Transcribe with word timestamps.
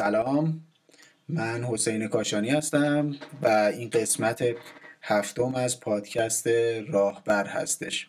سلام. 0.00 0.60
من 1.28 1.64
حسین 1.64 2.08
کاشانی 2.08 2.50
هستم 2.50 3.16
و 3.42 3.48
این 3.48 3.90
قسمت 3.90 4.44
هفتم 5.02 5.54
از 5.54 5.80
پادکست 5.80 6.46
راهبر 6.88 7.46
هستش. 7.46 8.08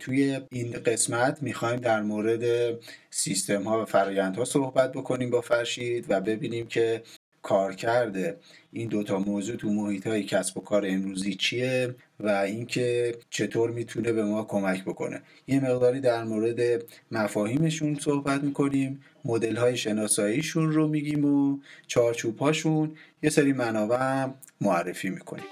توی 0.00 0.40
این 0.50 0.72
قسمت 0.72 1.42
می‌خوایم 1.42 1.80
در 1.80 2.02
مورد 2.02 2.74
سیستم 3.10 3.62
ها 3.62 3.82
و 3.82 3.84
فرایندها 3.84 4.44
صحبت 4.44 4.92
بکنیم 4.92 5.30
با 5.30 5.40
فرشید 5.40 6.06
و 6.08 6.20
ببینیم 6.20 6.66
که 6.66 7.02
کار 7.42 7.74
کرده 7.74 8.36
این 8.72 8.88
دوتا 8.88 9.18
موضوع 9.18 9.56
تو 9.56 9.68
محیط 9.70 10.06
های 10.06 10.22
کسب 10.22 10.58
و 10.58 10.60
کار 10.60 10.84
امروزی 10.86 11.34
چیه 11.34 11.94
و 12.20 12.28
اینکه 12.28 13.14
چطور 13.30 13.70
می‌تونه 13.70 14.12
به 14.12 14.24
ما 14.24 14.44
کمک 14.44 14.84
بکنه. 14.84 15.22
یه 15.46 15.60
مقداری 15.60 16.00
در 16.00 16.24
مورد 16.24 16.82
مفاهیمشون 17.10 17.94
صحبت 17.94 18.42
می‌کنیم 18.42 19.00
مدل 19.26 19.56
های 19.56 19.76
شناساییشون 19.76 20.72
رو 20.72 20.88
میگیم 20.88 21.24
و 21.24 21.58
چارچوب 21.86 22.38
هاشون 22.38 22.96
یه 23.22 23.30
سری 23.30 23.52
منابع 23.52 24.26
معرفی 24.60 25.10
می‌کنیم. 25.10 25.44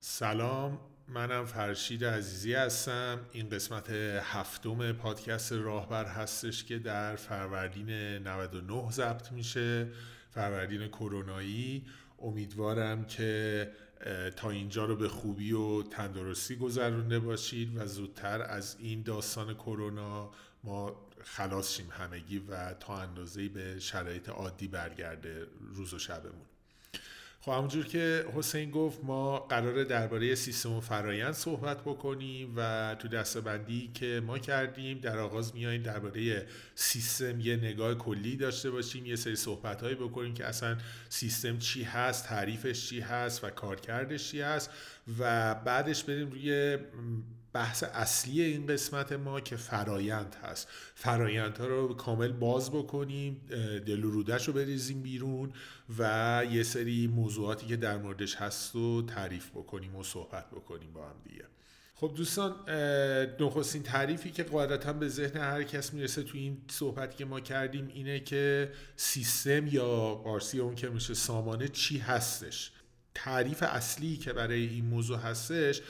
سلام. 0.00 0.95
منم 1.08 1.44
فرشید 1.44 2.04
عزیزی 2.04 2.54
هستم. 2.54 3.20
این 3.32 3.48
قسمت 3.48 3.90
هفتم 4.22 4.92
پادکست 4.92 5.52
راهبر 5.52 6.04
هستش 6.04 6.64
که 6.64 6.78
در 6.78 7.16
فروردین 7.16 7.90
99 7.90 8.90
ضبط 8.90 9.32
میشه. 9.32 9.88
فروردین 10.30 10.88
کرونایی. 10.88 11.86
امیدوارم 12.18 13.04
که 13.04 13.70
تا 14.36 14.50
اینجا 14.50 14.84
رو 14.84 14.96
به 14.96 15.08
خوبی 15.08 15.52
و 15.52 15.82
تندرستی 15.82 16.56
گذرونده 16.56 17.18
باشید 17.18 17.76
و 17.76 17.86
زودتر 17.86 18.42
از 18.42 18.76
این 18.78 19.02
داستان 19.02 19.54
کرونا 19.54 20.30
ما 20.64 21.06
خلاص 21.24 21.72
شیم 21.72 21.88
همگی 21.90 22.38
و 22.38 22.74
تا 22.74 22.98
اندازه‌ای 22.98 23.48
به 23.48 23.78
شرایط 23.78 24.28
عادی 24.28 24.68
برگرده 24.68 25.46
روز 25.74 25.94
و 25.94 25.98
شبمون. 25.98 26.46
خب 27.46 27.52
همونجور 27.52 27.86
که 27.86 28.24
حسین 28.34 28.70
گفت 28.70 29.04
ما 29.04 29.38
قراره 29.38 29.84
درباره 29.84 30.34
سیستم 30.34 30.72
و 30.72 30.80
فرایند 30.80 31.34
صحبت 31.34 31.80
بکنیم 31.80 32.52
و 32.56 32.96
تو 32.98 33.08
دستبندی 33.08 33.90
که 33.94 34.22
ما 34.26 34.38
کردیم 34.38 34.98
در 34.98 35.18
آغاز 35.18 35.54
میاییم 35.54 35.82
درباره 35.82 36.46
سیستم 36.74 37.40
یه 37.40 37.56
نگاه 37.56 37.94
کلی 37.94 38.36
داشته 38.36 38.70
باشیم 38.70 39.06
یه 39.06 39.16
سری 39.16 39.36
صحبت 39.36 39.82
هایی 39.82 39.94
بکنیم 39.94 40.34
که 40.34 40.44
اصلا 40.44 40.76
سیستم 41.08 41.58
چی 41.58 41.82
هست 41.82 42.26
تعریفش 42.26 42.88
چی 42.88 43.00
هست 43.00 43.44
و 43.44 43.50
کارکردش 43.50 44.30
چی 44.30 44.40
هست 44.40 44.70
و 45.18 45.54
بعدش 45.54 46.04
بریم 46.04 46.30
روی 46.30 46.78
بحث 47.56 47.84
اصلی 47.94 48.42
این 48.42 48.66
قسمت 48.66 49.12
ما 49.12 49.40
که 49.40 49.56
فرایند 49.56 50.36
هست. 50.42 50.68
فرایند 50.94 51.58
ها 51.58 51.66
رو 51.66 51.94
کامل 51.94 52.32
باز 52.32 52.70
بکنیم 52.70 53.40
دل 53.86 54.04
و 54.04 54.10
رودش 54.10 54.48
رو 54.48 54.54
بریزیم 54.54 55.02
بیرون 55.02 55.52
و 55.98 56.42
یه 56.50 56.62
سری 56.62 57.06
موضوعاتی 57.06 57.66
که 57.66 57.76
در 57.76 57.98
موردش 57.98 58.34
هست 58.34 58.74
رو 58.74 59.02
تعریف 59.02 59.50
بکنیم 59.50 59.96
و 59.96 60.02
صحبت 60.02 60.50
بکنیم 60.50 60.92
با 60.92 61.08
هم 61.08 61.14
دیگه. 61.24 61.44
خب 61.94 62.12
دوستان 62.16 62.54
نخستین 63.40 63.82
تعریفی 63.82 64.30
که 64.30 64.42
قاعدتا 64.42 64.92
به 64.92 65.08
ذهن 65.08 65.40
هر 65.40 65.62
کس 65.62 65.94
می‌رسه 65.94 66.22
تو 66.22 66.38
این 66.38 66.58
صحبتی 66.70 67.16
که 67.16 67.24
ما 67.24 67.40
کردیم 67.40 67.90
اینه 67.94 68.20
که 68.20 68.72
سیستم 68.96 69.66
یا 69.66 70.14
قارسی 70.14 70.60
اون 70.60 70.74
که 70.74 70.88
میشه 70.88 71.14
سامانه 71.14 71.68
چی 71.68 71.98
هستش؟ 71.98 72.70
تعریف 73.14 73.62
اصلی 73.62 74.16
که 74.16 74.32
برای 74.32 74.66
این 74.66 74.84
موضوع 74.84 75.18
هستش 75.18 75.82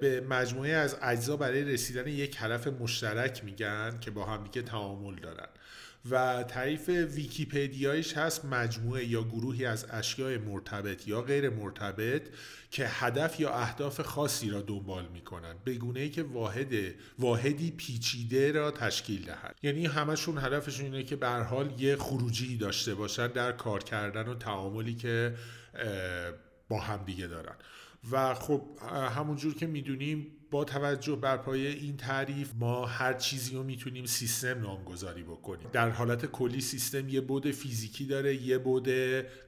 به 0.00 0.26
مجموعه 0.28 0.72
از 0.72 0.96
اجزا 1.02 1.36
برای 1.36 1.64
رسیدن 1.64 2.06
یک 2.06 2.36
هدف 2.40 2.66
مشترک 2.66 3.44
میگن 3.44 3.98
که 4.00 4.10
با 4.10 4.24
همدیگه 4.24 4.62
تعامل 4.62 5.14
دارن. 5.14 5.48
و 6.10 6.42
تعریف 6.42 6.88
ویکیپدیایش 6.88 8.16
هست 8.16 8.44
مجموعه 8.44 9.04
یا 9.04 9.22
گروهی 9.22 9.66
از 9.66 9.86
اشیاء 9.90 10.38
مرتبط 10.38 11.08
یا 11.08 11.22
غیر 11.22 11.50
مرتبط 11.50 12.22
که 12.70 12.86
هدف 12.88 13.40
یا 13.40 13.50
اهداف 13.50 14.00
خاصی 14.00 14.50
را 14.50 14.60
دنبال 14.60 15.08
می‌کنن 15.12 15.54
به 15.64 15.74
گونه 15.74 16.00
ای 16.00 16.10
که 16.10 16.22
واحد 16.22 16.74
واحدی 17.18 17.70
پیچیده 17.70 18.52
را 18.52 18.70
تشکیل 18.70 19.24
دهند. 19.24 19.54
یعنی 19.62 19.86
همشون 19.86 20.38
هدفشون 20.38 20.84
اینه 20.84 21.02
که 21.02 21.16
به 21.16 21.28
حال 21.28 21.80
یه 21.80 21.96
خروجی 21.96 22.56
داشته 22.56 22.94
باشن 22.94 23.26
در 23.26 23.52
کار 23.52 23.82
کردن 23.82 24.28
و 24.28 24.34
تعاملی 24.34 24.94
که 24.94 25.34
با 26.68 26.80
همدیگه 26.80 27.26
دارن. 27.26 27.54
و 28.10 28.34
خب 28.34 28.62
همونجور 28.90 29.54
که 29.54 29.66
می‌دونیم 29.66 30.26
با 30.50 30.64
توجه 30.64 31.16
بر 31.16 31.36
پایه 31.36 31.70
این 31.70 31.96
تعریف 31.96 32.52
ما 32.54 32.86
هر 32.86 33.12
چیزی 33.12 33.54
رو 33.54 33.62
می‌تونیم 33.62 34.06
سیستم 34.06 34.60
نامگذاری 34.60 35.22
بکنیم. 35.22 35.68
در 35.72 35.90
حالت 35.90 36.26
کلی 36.26 36.60
سیستم 36.60 37.08
یه 37.08 37.20
بود 37.20 37.50
فیزیکی 37.50 38.06
داره 38.06 38.42
یه 38.42 38.58
بود 38.58 38.88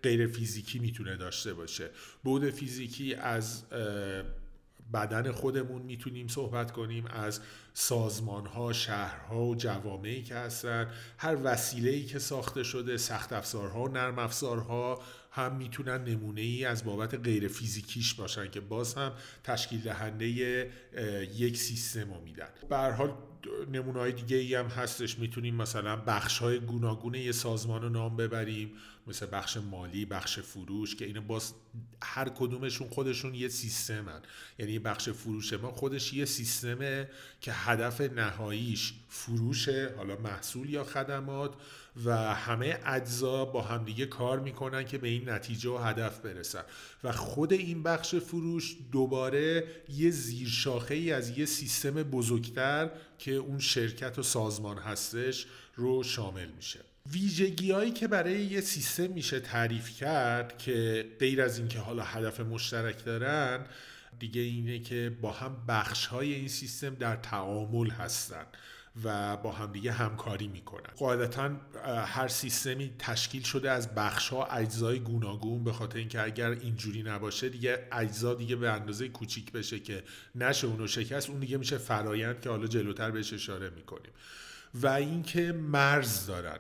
غیر 0.03 0.27
فیزیکی 0.27 0.78
می‌تونه 0.78 1.17
داشته 1.17 1.55
باشه. 1.55 1.91
بود 2.25 2.50
فیزیکی 2.50 3.15
از 3.15 3.62
بدن 4.93 5.33
خودمون 5.33 5.83
می‌تونیم 5.83 6.28
صحبت 6.28 6.71
کنیم 6.71 7.06
از 7.06 7.41
سازمان 7.75 8.47
ها 8.47 8.73
شهرها 8.73 9.44
و 9.44 9.56
جوامعی 9.56 10.23
که 10.23 10.34
هستن 10.34 10.91
هر 11.19 11.37
وسیله 11.44 11.91
ای 11.91 12.05
که 12.05 12.19
ساخته 12.19 12.62
شده 12.62 12.97
سخت 12.97 13.33
افزارها 13.33 13.83
و 13.83 13.88
نرم 13.88 14.19
افزارها 14.19 15.03
هم 15.36 15.56
می‌تونن 15.56 16.04
نمونه 16.04 16.41
ای 16.41 16.64
از 16.64 16.84
بابت 16.84 17.14
غیر 17.14 17.48
فیزیکیش 17.48 18.14
باشن 18.14 18.50
که 18.50 18.60
باز 18.60 18.94
هم 18.94 19.12
تشکیل 19.44 19.80
دهنده 19.80 20.26
یک 21.36 21.56
سیستم 21.56 22.14
رو 22.14 22.20
میدن. 22.20 22.48
به 22.69 22.76
حال 22.76 23.14
نمونه 23.72 23.98
های 23.98 24.12
دیگه 24.12 24.36
ای 24.36 24.54
هم 24.54 24.66
هستش. 24.66 25.19
می‌تونیم 25.19 25.54
مثلا 25.54 25.96
بخش 25.96 26.38
های 26.38 26.60
گوناگون 26.60 27.14
یه 27.14 27.32
سازمان 27.32 27.82
رو 27.82 27.88
نام 27.88 28.16
ببریم. 28.16 28.72
مثل 29.06 29.26
بخش 29.32 29.56
مالی 29.56 30.04
بخش 30.04 30.38
فروش 30.38 30.96
که 30.96 31.04
اینا 31.04 31.20
باز 31.20 31.54
هر 32.02 32.28
کدومشون 32.28 32.88
خودشون 32.88 33.34
یه 33.34 33.48
سیستمن. 33.48 34.22
یعنی 34.58 34.78
بخش 34.78 35.08
فروش 35.08 35.52
ما 35.52 35.72
خودش 35.72 36.14
یه 36.14 36.25
سیستمه 36.25 37.08
که 37.41 37.52
هدف 37.52 38.00
نهاییش 38.00 38.94
فروشه 39.08 39.94
حالا 39.96 40.16
محصول 40.16 40.70
یا 40.70 40.84
خدمات. 40.84 41.54
و 42.04 42.34
همه 42.34 42.78
اجزا 42.86 43.44
با 43.44 43.62
همدیگه 43.62 44.06
کار 44.06 44.40
می‌کنن 44.40 44.84
که 44.84 44.98
به 44.98 45.08
این 45.08 45.28
نتیجه 45.28 45.70
و 45.70 45.76
هدف 45.76 46.18
برسن. 46.18 46.62
و 47.04 47.12
خود 47.12 47.52
این 47.52 47.82
بخش 47.82 48.14
فروش 48.14 48.76
دوباره 48.92 49.64
یه 49.88 50.10
زیرشاخه 50.10 50.94
ای 50.94 51.12
از 51.12 51.38
یه 51.38 51.46
سیستم 51.46 52.02
بزرگتر 52.02 52.90
که 53.19 53.32
اون 53.32 53.58
شرکت 53.58 54.19
و 54.19 54.22
سازمان 54.22 54.78
هستش 54.78 55.46
رو 55.75 56.02
شامل 56.02 56.48
میشه. 56.56 56.81
ویژگی 57.12 57.70
هایی 57.70 57.90
که 57.90 58.08
برای 58.08 58.44
یه 58.44 58.60
سیستم 58.60 59.06
میشه 59.06 59.40
تعریف 59.40 59.99
کرد 59.99 60.58
که 60.58 61.06
غیر 61.20 61.42
از 61.42 61.58
اینکه 61.58 61.78
حالا 61.78 62.02
هدف 62.02 62.40
مشترک 62.40 63.04
دارن 63.04 63.66
دیگه 64.19 64.40
اینه 64.40 64.78
که 64.78 65.16
با 65.20 65.32
هم 65.32 65.56
بخش 65.69 66.06
های 66.06 66.34
این 66.34 66.49
سیستم 66.49 66.94
در 66.94 67.16
تعامل 67.16 67.90
هستن. 67.90 68.46
و 69.04 69.37
با 69.37 69.52
همدیگه 69.52 69.93
همکاری 69.93 70.48
می‌کنن. 70.48 70.90
قاعدتا 70.98 71.50
هر 71.87 72.28
سیستمی 72.28 72.94
تشکیل 72.98 73.43
شده 73.43 73.70
از 73.70 73.94
بخش 73.94 74.28
ها 74.28 74.44
اجزای 74.44 75.00
گوناگون 75.00 75.64
به 75.64 75.72
خاطر 75.72 75.98
اینکه 75.98 76.22
اگر 76.22 76.50
اینجوری 76.50 77.02
نباشه 77.02 77.48
دیگه 77.48 77.88
اجزا 77.93 78.34
دیگه 78.34 78.56
به 78.56 78.70
اندازه 78.70 79.08
کوچیک 79.08 79.52
بشه 79.52 79.78
که 79.81 80.02
نشه 80.34 80.66
اونو 80.66 80.87
شکست 80.87 81.31
اون 81.31 81.40
دیگه 81.40 81.56
میشه 81.56 81.78
فرایند 81.78 82.40
که 82.40 82.50
حالا 82.50 82.66
جلوتر 82.66 83.10
بهش 83.10 83.32
اشاره 83.32 83.70
می‌کنیم. 83.70 84.12
و 84.75 84.87
اینکه 84.87 85.52
مرز 85.52 86.26
دارن. 86.26 86.58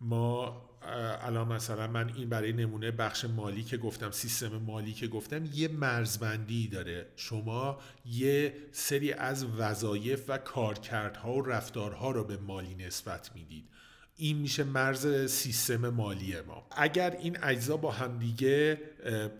ما 0.00 0.62
الان 0.86 1.52
مثلا 1.52 1.86
من 1.86 2.12
این 2.14 2.28
برای 2.28 2.52
نمونه 2.52 2.90
بخش 2.90 3.24
مالی 3.24 3.62
که 3.62 3.76
گفتم 3.76 4.10
سیستم 4.10 4.56
مالی 4.56 4.92
که 4.92 5.06
گفتم 5.06 5.44
یه 5.52 5.68
مرزبندی 5.68 6.68
داره. 6.68 7.06
شما 7.16 7.78
یه 8.06 8.54
سری 8.72 9.12
از 9.12 9.44
وظایف 9.44 10.24
و 10.28 10.38
کارکردها 10.38 11.32
و 11.32 11.42
رفتارها 11.42 12.10
رو 12.10 12.24
به 12.24 12.36
مالی 12.36 12.74
نسبت 12.74 13.30
می‌دید. 13.34 13.68
این 14.16 14.36
میشه 14.36 14.64
مرز 14.64 15.30
سیستم 15.30 15.88
مالی 15.88 16.40
ما. 16.40 16.66
اگر 16.76 17.10
این 17.10 17.38
اجزا 17.42 17.76
با 17.76 17.90
همدیگه 17.90 18.80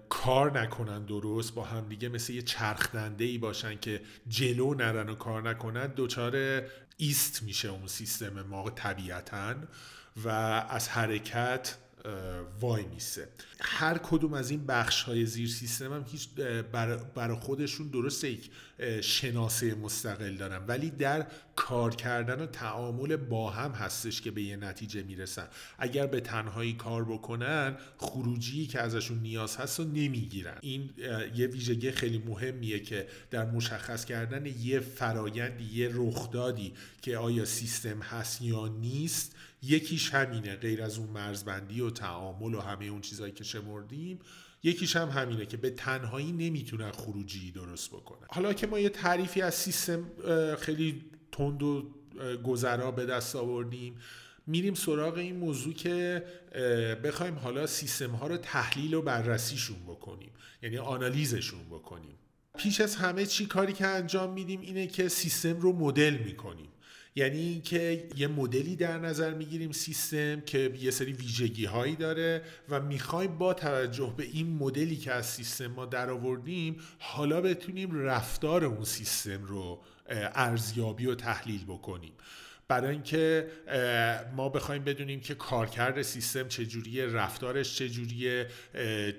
کار 0.09 0.61
نکنن 0.61 1.05
درست 1.05 1.55
با 1.55 1.65
همدیگه 1.65 2.09
مثل 2.09 2.33
یه 2.33 2.43
چرخدنده 2.43 3.25
ای 3.25 3.39
باشن 3.39 3.79
که 3.79 4.01
جلو 4.29 4.75
نرن 4.75 5.09
و 5.09 5.15
کار 5.15 5.51
نکنن 5.51 5.93
دچار 5.97 6.63
ایست 6.97 7.43
میشه 7.43 7.69
اون 7.69 7.87
سیستم 7.87 8.43
ما 8.43 8.71
طبیعتا. 8.71 9.55
و 10.25 10.29
از 10.29 10.89
حرکت 10.89 11.77
وای 12.61 12.85
میسه. 12.85 13.29
هر 13.61 13.99
کدوم 13.99 14.35
از 14.35 14.51
این 14.51 14.67
بخش 14.67 15.03
های 15.03 15.27
زیر 15.27 15.49
سیستم 15.49 15.93
هم 15.93 16.05
هیچ 16.09 16.29
برای 17.15 17.39
خودشون 17.41 17.89
درسته 17.89 18.31
یک 18.31 18.51
شناسه 19.01 19.75
مستقل 19.75 20.35
دارن. 20.35 20.67
ولی 20.67 20.91
در 20.91 21.27
کار 21.57 21.95
کردن 21.95 22.41
و 22.41 22.47
تعامل 22.47 23.17
با 23.17 23.51
هم 23.51 23.71
هستش 23.71 24.21
که 24.21 24.31
به 24.31 24.43
یه 24.43 24.57
نتیجه 24.57 25.03
می‌رسن. 25.03 25.49
اگر 25.79 26.07
به 26.07 26.21
تنهایی 26.21 26.73
کار 26.73 27.05
بکنن 27.05 27.77
خروجی 27.99 28.67
که 28.67 28.81
ازشون 28.81 29.19
نیاز 29.19 29.57
هست 29.57 29.79
رو 29.79 29.85
نمی‌گیرن. 29.85 30.59
این 30.61 30.91
یه 31.35 31.47
ویژگی 31.47 31.91
خیلی 31.91 32.19
مهمیه 32.19 32.81
که 32.81 33.07
در 33.31 33.51
مشخص 33.51 34.05
کردن 34.05 34.47
یه 34.47 34.81
فرایندی 34.81 35.65
یه 35.65 35.91
رخدادی 35.93 36.75
که 37.03 37.17
آیا 37.17 37.45
سیستم 37.45 38.03
هست 38.03 38.43
یا 38.43 38.69
نیست 38.69 39.34
یکیش 39.67 40.15
همینه 40.15 40.57
غیر 40.57 40.83
از 40.83 40.99
اون 40.99 41.09
مرزبندی 41.09 41.81
و 41.81 41.91
تعامل 41.91 42.55
و 42.55 42.61
همه 42.61 42.85
اون 42.85 43.01
چیزهایی 43.01 43.33
که 43.33 43.45
شمردیم 43.45 44.19
یکیش 44.63 44.97
هم 44.97 45.09
همینه 45.09 45.47
که 45.47 45.57
به 45.57 45.71
تنهایی 45.71 46.33
نمی‌تونن 46.33 46.91
خروجی 46.91 47.51
درست 47.51 47.91
بکنن. 47.91 48.27
حالا 48.31 48.53
که 48.53 48.67
ما 48.67 48.79
یه 48.79 48.89
تعریفی 48.89 49.43
از 49.43 49.55
سیستم 49.55 50.05
خیلی 50.59 51.05
تند 51.33 51.63
و 51.63 51.91
گذرا 52.45 52.91
به 52.91 53.07
دست 53.07 53.37
آوردیم 53.37 53.99
میریم 54.47 54.75
سراغ 54.75 55.17
این 55.17 55.37
موضوع 55.37 55.75
که 55.75 56.25
بخوایم 57.05 57.35
حالا 57.35 57.67
سیستم 57.67 58.11
ها 58.11 58.27
رو 58.27 58.37
تحلیل 58.37 58.95
و 58.95 59.03
بررسیشون 59.03 59.77
بکنیم 59.87 60.31
یعنی 60.63 60.79
آنالیزشون 60.79 61.65
بکنیم. 61.71 62.15
پیش 62.59 62.81
از 62.81 62.97
همه 62.97 63.27
چی 63.27 63.47
کاری 63.47 63.73
که 63.73 63.87
انجام 63.87 64.33
میدیم 64.33 64.61
اینه 64.61 64.87
که 64.87 65.09
سیستم 65.09 65.61
رو 65.61 65.73
مدل 65.73 66.15
می‌کنیم. 66.15 66.69
یعنی 67.17 67.39
اینکه 67.39 68.09
یه 68.17 68.29
مدلی 68.29 68.77
در 68.77 68.99
نظر 68.99 69.35
می‌گیریم 69.35 69.73
سیستم 69.73 70.41
که 70.41 70.75
یه 70.81 70.91
سری 70.91 71.13
ویژگی 71.13 71.65
هایی 71.65 71.97
داره 71.97 72.43
و 72.69 72.81
می‌خوایم 72.81 73.39
با 73.39 73.55
توجه 73.55 74.15
به 74.17 74.25
این 74.25 74.57
مدلی 74.57 74.97
که 74.97 75.13
از 75.13 75.27
سیستم 75.27 75.67
ما 75.67 75.87
در 75.87 76.11
آوردیم 76.11 76.81
حالا 76.99 77.41
بتونیم 77.41 77.95
رفتار 77.95 78.65
اون 78.65 78.85
سیستم 78.85 79.45
رو 79.45 79.81
ارزیابی 80.35 81.07
و 81.07 81.15
تحلیل 81.15 81.65
بکنیم. 81.65 82.13
برای 82.69 82.91
اینکه 82.91 83.47
ما 84.37 84.49
بخوایم 84.49 84.85
بدونیم 84.85 85.21
که 85.21 85.35
کارکرد 85.35 86.03
سیستم 86.03 86.49
چجوریه 86.49 87.07
رفتارش 87.07 87.77
چجوریه 87.77 88.47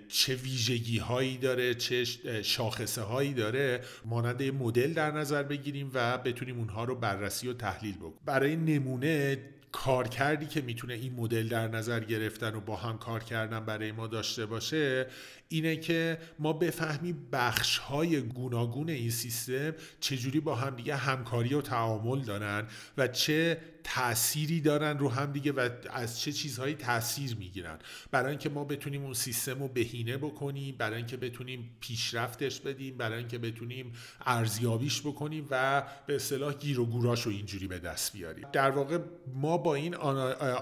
چه 0.07 0.35
ویژگی 0.35 0.97
هایی 0.97 1.37
داره 1.37 1.73
چه 1.73 2.03
شاخصه 2.43 3.01
هایی 3.01 3.33
داره 3.33 3.81
مانند 4.05 4.43
مدل 4.43 4.93
در 4.93 5.11
نظر 5.11 5.43
بگیریم 5.43 5.91
و 5.93 6.17
بتونیم 6.17 6.57
اونها 6.57 6.83
رو 6.83 6.95
بررسی 6.95 7.47
و 7.47 7.53
تحلیل 7.53 7.95
بکنیم. 7.95 8.19
برای 8.25 8.55
نمونه 8.55 9.37
کارکردی 9.71 10.45
که 10.45 10.61
می‌تونه 10.61 10.93
این 10.93 11.13
مدل 11.13 11.47
در 11.47 11.67
نظر 11.67 11.99
گرفتن 11.99 12.55
و 12.55 12.59
با 12.59 12.75
هم 12.75 12.97
کار 12.97 13.23
کردن 13.23 13.59
برای 13.59 13.91
ما 13.91 14.07
داشته 14.07 14.45
باشه 14.45 15.07
اینه 15.47 15.75
که 15.75 16.17
ما 16.39 16.53
بفهمیم 16.53 17.27
بخش 17.31 17.77
های 17.77 18.21
گوناگون 18.21 18.89
این 18.89 19.09
سیستم 19.09 19.73
چجوری 19.99 20.39
با 20.39 20.55
هم 20.55 20.75
دیگه 20.75 20.95
همکاری 20.95 21.53
و 21.53 21.61
تعامل 21.61 22.21
دارن 22.21 22.67
و 22.97 23.07
چه 23.07 23.57
تأثیری 23.83 24.61
دارن 24.61 24.97
رو 24.97 25.09
هم 25.09 25.31
دیگه 25.31 25.51
و 25.51 25.69
از 25.93 26.19
چه 26.19 26.31
چیزهایی 26.31 26.73
تاثیر 26.73 27.35
می‌گیرن. 27.35 27.79
برای 28.11 28.29
اینکه 28.29 28.49
ما 28.49 28.63
بتونیم 28.63 29.03
اون 29.03 29.13
سیستم 29.13 29.59
رو 29.59 29.67
بهینه 29.67 30.17
بکنیم 30.17 30.75
برای 30.77 30.97
اینکه 30.97 31.17
بتونیم 31.17 31.77
پیشرفتش 31.79 32.59
بدیم 32.59 32.97
برای 32.97 33.17
اینکه 33.17 33.37
بتونیم 33.37 33.93
ارزیابیش 34.25 35.01
بکنیم 35.01 35.47
و 35.49 35.83
به 36.07 36.15
اصطلاح 36.15 36.53
گیر 36.53 36.79
و 36.79 36.85
گوراش 36.85 37.21
رو 37.21 37.31
اینجوری 37.31 37.67
به 37.67 37.79
دست 37.79 38.13
بیاریم. 38.13 38.47
در 38.53 38.71
واقع 38.71 38.99
ما 39.33 39.57
با 39.57 39.75
این 39.75 39.95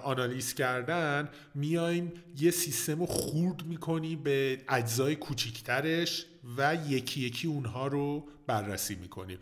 آنالیز 0.03 0.53
کردن 0.53 1.29
میایم 1.55 2.13
یه 2.39 2.51
سیستم 2.51 2.99
رو 2.99 3.05
خورد 3.05 3.65
می‌کنیم 3.65 4.23
به 4.23 4.61
اجزای 4.73 5.15
کوچیکترش 5.15 6.25
و 6.57 6.77
یکی 6.87 7.21
یکی 7.21 7.47
اونها 7.47 7.87
رو 7.87 8.27
بررسی 8.47 8.95
می‌کنیم. 8.95 9.37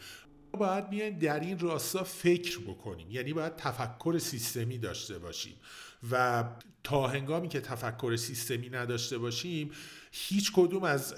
باید 0.53 0.89
میایم 0.89 1.19
در 1.19 1.39
این 1.39 1.59
راستا 1.59 2.03
فکر 2.03 2.59
بکنیم. 2.59 3.11
یعنی 3.11 3.33
باید 3.33 3.55
تفکر 3.55 4.17
سیستمی 4.19 4.77
داشته 4.77 5.19
باشیم. 5.19 5.55
و 6.11 6.43
تا 6.83 7.07
هنگامی 7.07 7.47
که 7.47 7.61
تفکر 7.61 8.15
سیستمی 8.15 8.69
نداشته 8.69 9.17
باشیم 9.17 9.71
هیچ 10.11 10.51
کدوم 10.55 10.83
از 10.83 11.15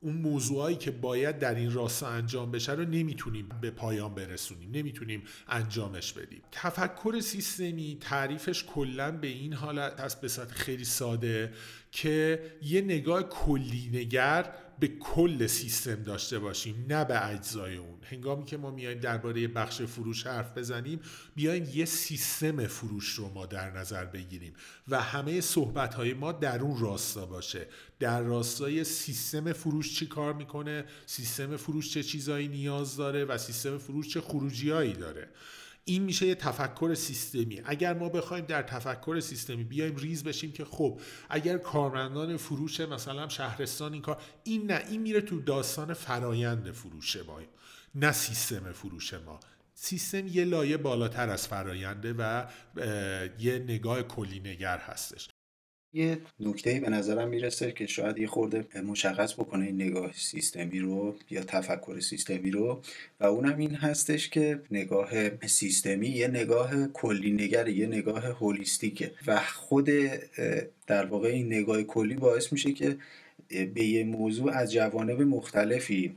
اون 0.00 0.14
موضوعایی 0.14 0.76
که 0.76 0.90
باید 0.90 1.38
در 1.38 1.54
این 1.54 1.72
راستا 1.72 2.08
انجام 2.08 2.50
بشه 2.50 2.72
رو 2.72 2.84
نمی‌تونیم 2.84 3.48
به 3.60 3.70
پایان 3.70 4.14
برسونیم 4.14 4.70
نمی‌تونیم 4.72 5.22
انجامش 5.48 6.12
بدیم. 6.12 6.42
تفکر 6.52 7.20
سیستمی 7.20 7.98
تعریفش 8.00 8.64
کلا 8.64 9.10
به 9.10 9.26
این 9.26 9.52
حالت 9.52 10.00
هست 10.00 10.20
به 10.20 10.28
خیلی 10.28 10.84
ساده 10.84 11.52
که 11.92 12.42
یه 12.62 12.80
نگاه 12.80 13.22
کلی 13.22 13.90
نگر 13.92 14.54
به 14.80 14.88
کل 14.88 15.46
سیستم 15.46 16.02
داشته 16.02 16.38
باشیم 16.38 16.86
نه 16.88 17.04
به 17.04 17.26
اجزای 17.26 17.76
اون. 17.76 17.98
هنگامی 18.02 18.44
که 18.44 18.56
ما 18.56 18.70
میایم 18.70 18.98
درباره 18.98 19.48
بخش 19.48 19.82
فروش 19.82 20.26
حرف 20.26 20.58
بزنیم 20.58 21.00
بیایم 21.34 21.68
یه 21.74 21.84
سیستم 21.84 22.66
فروش 22.66 23.08
رو 23.08 23.28
ما 23.28 23.46
در 23.46 23.70
نظر 23.70 24.04
بگیریم 24.04 24.52
و 24.88 25.02
همه 25.02 25.40
صحبت 25.40 25.94
های 25.94 26.14
ما 26.14 26.32
در 26.32 26.60
اون 26.60 26.80
راستا 26.80 27.26
باشه. 27.26 27.66
در 27.98 28.22
راستای 28.22 28.84
سیستم 28.84 29.52
فروش 29.52 29.94
چی 29.94 30.06
کار 30.06 30.34
می‌کنه؟ 30.34 30.84
سیستم 31.06 31.56
فروش 31.56 31.90
چه 31.90 32.02
چیزایی 32.02 32.48
نیاز 32.48 32.96
داره 32.96 33.24
و 33.24 33.38
سیستم 33.38 33.78
فروش 33.78 34.08
چه 34.08 34.20
خروجی 34.20 34.92
داره؟ 34.92 35.28
این 35.88 36.02
میشه 36.02 36.26
یه 36.26 36.34
تفکر 36.34 36.94
سیستمی. 36.94 37.62
اگر 37.64 37.94
ما 37.94 38.08
بخوایم 38.08 38.44
در 38.44 38.62
تفکر 38.62 39.20
سیستمی 39.20 39.64
بیایم 39.64 39.96
ریز 39.96 40.24
بشیم 40.24 40.52
که 40.52 40.64
خب 40.64 41.00
اگر 41.28 41.58
کارمندان 41.58 42.36
فروش 42.36 42.80
مثلا 42.80 43.28
شهرستان 43.28 43.92
این 43.92 44.02
کار 44.02 44.22
این 44.44 44.70
نه 44.70 44.84
این 44.90 45.02
میره 45.02 45.20
تو 45.20 45.40
داستان 45.40 45.94
فرایند 45.94 46.72
فروش 46.72 47.16
ما. 47.16 47.40
نه 47.94 48.12
سیستم 48.12 48.72
فروش 48.72 49.14
ما. 49.14 49.40
سیستم 49.74 50.26
یه 50.26 50.44
لایه 50.44 50.76
بالاتر 50.76 51.28
از 51.28 51.48
فراینده 51.48 52.14
و 52.18 52.46
یه 53.38 53.58
نگاه 53.58 54.02
کلی 54.02 54.40
نگر 54.40 54.78
هستش. 54.78 55.28
یه 55.92 56.18
نکته 56.40 56.80
به 56.80 56.90
نظرم 56.90 57.28
می‌رسه 57.28 57.72
که 57.72 57.86
شاید 57.86 58.18
یه 58.18 58.26
خورده 58.26 58.80
مشخص 58.82 59.34
بکنه 59.34 59.64
این 59.64 59.74
نگاه 59.74 60.12
سیستمی 60.12 60.78
رو 60.78 61.16
یا 61.30 61.44
تفکر 61.44 62.00
سیستمی 62.00 62.50
رو 62.50 62.82
و 63.20 63.24
اونم 63.24 63.58
این 63.58 63.74
هستش 63.74 64.28
که 64.28 64.62
نگاه 64.70 65.46
سیستمی 65.46 66.08
یه 66.08 66.28
نگاه 66.28 66.88
کلی 66.88 67.32
نگره 67.32 67.72
یه 67.72 67.86
نگاه 67.86 68.26
هولیستیکه 68.26 69.12
و 69.26 69.40
خود 69.40 69.88
در 70.86 71.06
واقع 71.06 71.28
این 71.28 71.46
نگاه 71.46 71.82
کلی 71.82 72.14
باعث 72.14 72.52
میشه 72.52 72.72
که 72.72 72.96
به 73.48 73.84
یه 73.84 74.04
موضوع 74.04 74.52
از 74.52 74.72
جوانب 74.72 75.22
مختلفی 75.22 76.16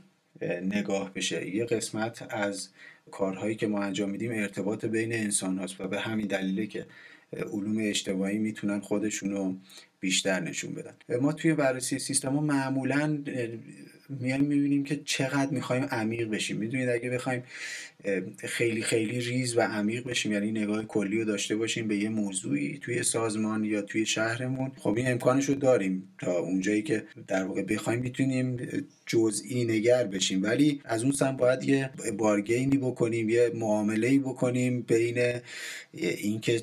نگاه 0.62 1.14
بشه. 1.14 1.56
یه 1.56 1.64
قسمت 1.64 2.26
از 2.30 2.68
کارهایی 3.10 3.54
که 3.54 3.66
ما 3.66 3.82
انجام 3.82 4.10
میدیم 4.10 4.32
ارتباط 4.32 4.84
بین 4.84 5.12
انسان 5.12 5.58
هاست 5.58 5.80
و 5.80 5.88
به 5.88 6.00
همین 6.00 6.26
دلیله 6.26 6.66
که 6.66 6.86
علوم 7.32 7.76
اجتماعی 7.78 8.38
می‌تونن 8.38 8.80
خودشونو 8.80 9.56
بیشتر 10.02 10.40
نشون 10.40 10.74
بدن. 10.74 11.18
ما 11.20 11.32
توی 11.32 11.54
بررسی 11.54 11.98
سیستم 11.98 12.32
ها 12.32 12.40
معمولا 12.40 13.18
میایم 14.08 14.40
می‌بینیم 14.40 14.84
که 14.84 15.00
چقدر 15.04 15.50
می‌خوایم 15.50 15.84
عمیق 15.84 16.28
بشیم. 16.28 16.56
می‌دونید 16.56 16.88
اگه 16.88 17.10
بخوایم 17.10 17.42
خیلی 18.38 18.82
خیلی 18.82 19.20
ریز 19.20 19.56
و 19.56 19.60
عمیق 19.60 20.04
بشیم 20.04 20.32
یعنی 20.32 20.50
نگاه 20.50 20.84
کلی 20.84 21.18
رو 21.18 21.24
داشته 21.24 21.56
باشیم 21.56 21.88
به 21.88 21.96
یه 21.96 22.08
موضوعی 22.08 22.78
توی 22.78 23.02
سازمان 23.02 23.64
یا 23.64 23.82
توی 23.82 24.06
شهرمون 24.06 24.72
خب 24.76 24.96
این 24.96 25.10
امکانش 25.10 25.44
رو 25.44 25.54
داریم 25.54 26.08
تا 26.18 26.38
اونجایی 26.38 26.82
که 26.82 27.04
در 27.26 27.44
واقع 27.44 27.62
بخوایم 27.62 28.00
می‌تونیم 28.00 28.56
جزئی 29.06 29.64
نگر 29.64 30.04
بشیم. 30.04 30.42
ولی 30.42 30.80
از 30.84 31.02
اون 31.02 31.12
سم 31.12 31.36
باید 31.36 31.64
یه 31.64 31.90
بارگینی 32.18 32.76
بکنیم 32.76 33.28
یه 33.28 33.52
معامله 33.54 34.18
بکنیم 34.18 34.80
بین 34.80 35.40
اینکه 35.92 36.62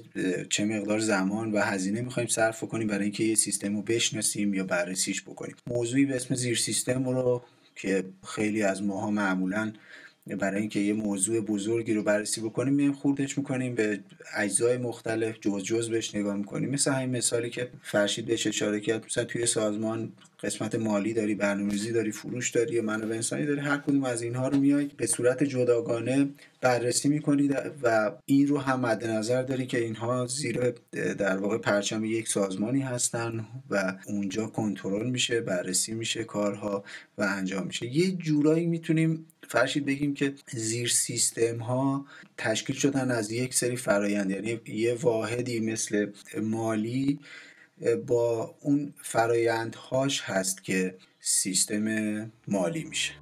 چه 0.49 0.65
مقدار 0.65 0.99
زمان 0.99 1.51
و 1.51 1.59
هزینه 1.59 2.01
می‌خوایم 2.01 2.29
صرف 2.29 2.63
کنیم 2.63 2.87
برای 2.87 3.03
اینکه 3.03 3.28
یه 3.29 3.35
سیستم 3.35 3.75
رو 3.75 3.81
بشناسیم 3.81 4.53
یا 4.53 4.63
بررسیش 4.63 5.21
بکنیم. 5.21 5.55
موضوعی 5.67 6.05
به 6.05 6.15
اسم 6.15 6.35
زیر 6.35 6.57
سیستم 6.57 7.09
رو 7.09 7.43
که 7.75 8.03
خیلی 8.27 8.61
از 8.63 8.83
ماها 8.83 9.11
معمولا 9.11 9.73
برای 10.27 10.59
اینکه 10.61 10.79
یه 10.79 10.93
موضوع 10.93 11.41
بزرگی 11.41 11.93
رو 11.93 12.03
بررسی 12.03 12.41
بکنیم 12.41 12.73
میایم 12.73 12.93
خوردش 12.93 13.37
می‌کنیم 13.37 13.75
به 13.75 13.99
اجزای 14.35 14.77
مختلف 14.77 15.39
جز 15.41 15.63
جز 15.63 15.89
بهش 15.89 16.15
نگاه 16.15 16.35
می‌کنیم. 16.35 16.69
مثل 16.69 16.91
همین 16.91 17.17
مثالی 17.17 17.49
که 17.49 17.69
فرشید 17.83 18.25
بهش 18.25 18.47
اشاره 18.47 18.79
کرد 18.79 19.05
مثلا 19.05 19.23
توی 19.23 19.45
سازمان 19.45 20.11
قسمت 20.43 20.75
مالی 20.75 21.13
داری 21.13 21.35
برنامه‌ریزی 21.35 21.91
داری 21.91 22.11
فروش 22.11 22.49
داری 22.49 22.81
منابع 22.81 23.15
انسانی 23.15 23.45
داری 23.45 23.59
هر 23.59 23.77
کدوم 23.77 24.03
از 24.03 24.21
اینها 24.21 24.47
رو 24.47 24.57
میای 24.57 24.89
به 24.97 25.07
صورت 25.07 25.43
جداگانه 25.43 26.29
بررسی 26.61 27.09
می‌کنی 27.09 27.49
و 27.83 28.11
این 28.25 28.47
رو 28.47 28.57
هم 28.57 28.79
مد 28.79 29.05
نظر 29.07 29.43
داری 29.43 29.65
که 29.65 29.79
اینها 29.79 30.25
زیر 30.27 30.73
در 30.91 31.37
واقع 31.37 31.57
پرچم 31.57 32.05
یک 32.05 32.27
سازمانی 32.27 32.81
هستن 32.81 33.45
و 33.69 33.95
اونجا 34.05 34.47
کنترل 34.47 35.09
میشه 35.09 35.41
بررسی 35.41 35.93
میشه 35.93 36.23
کارها 36.23 36.83
و 37.17 37.23
انجام 37.23 37.67
میشه. 37.67 37.85
یه 37.85 38.11
جورایی 38.11 38.65
می‌تونیم 38.65 39.25
فرشید 39.47 39.85
بگیم 39.85 40.13
که 40.13 40.33
زیر 40.51 40.89
سیستم 40.89 41.57
ها 41.57 42.05
تشکیل 42.37 42.75
شدن 42.75 43.11
از 43.11 43.31
یک 43.31 43.53
سری 43.53 43.75
فرایند. 43.75 44.31
یعنی 44.31 44.59
یه 44.67 44.93
واحدی 44.93 45.59
مثل 45.59 46.11
مالی 46.41 47.19
با 48.07 48.55
اون 48.61 48.93
فرایندهاش 49.01 50.21
هست 50.21 50.63
که 50.63 50.97
سیستم 51.19 52.31
مالی 52.47 52.83
میشه. 52.83 53.13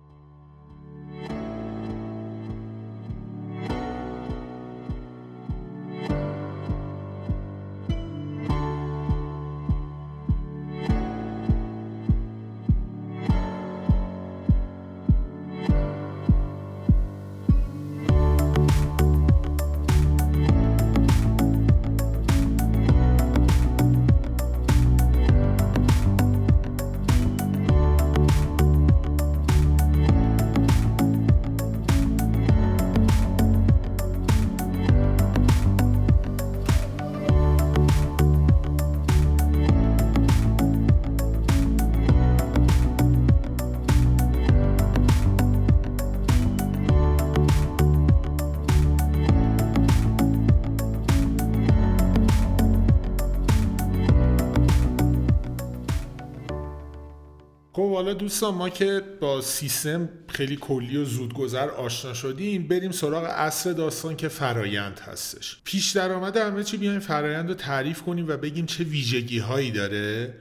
حالا 58.07 58.19
دوستان 58.19 58.53
ما 58.53 58.69
که 58.69 59.03
با 59.19 59.41
سیستم 59.41 60.09
خیلی 60.27 60.55
کلی 60.55 60.97
و 60.97 61.05
زودگذر 61.05 61.69
آشنا 61.69 62.13
شدیم 62.13 62.67
بریم 62.67 62.91
سراغ 62.91 63.23
اصل 63.23 63.73
داستان 63.73 64.15
که 64.15 64.27
فرایند 64.27 64.99
هستش. 64.99 65.57
پیش 65.63 65.91
درآمد 65.91 66.37
همه 66.37 66.63
چی 66.63 66.77
بیایم 66.77 66.99
فرایند 66.99 67.49
رو 67.49 67.53
تعریف 67.53 68.01
کنیم 68.01 68.27
و 68.27 68.37
بگیم 68.37 68.65
چه 68.65 68.83
ویژگی 68.83 69.39
هایی 69.39 69.71
داره 69.71 70.33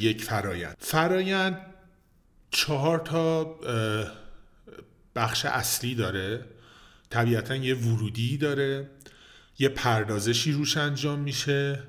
یک 0.00 0.24
فرایند. 0.24 0.76
فرایند 0.78 1.58
چهار 2.50 2.98
تا 2.98 3.44
بخش 5.16 5.44
اصلی 5.44 5.94
داره. 5.94 6.44
طبیعتا 7.10 7.56
یه 7.56 7.74
ورودی 7.74 8.38
داره. 8.38 8.90
یه 9.58 9.68
پردازشی 9.68 10.52
روش 10.52 10.76
انجام 10.76 11.18
میشه. 11.18 11.82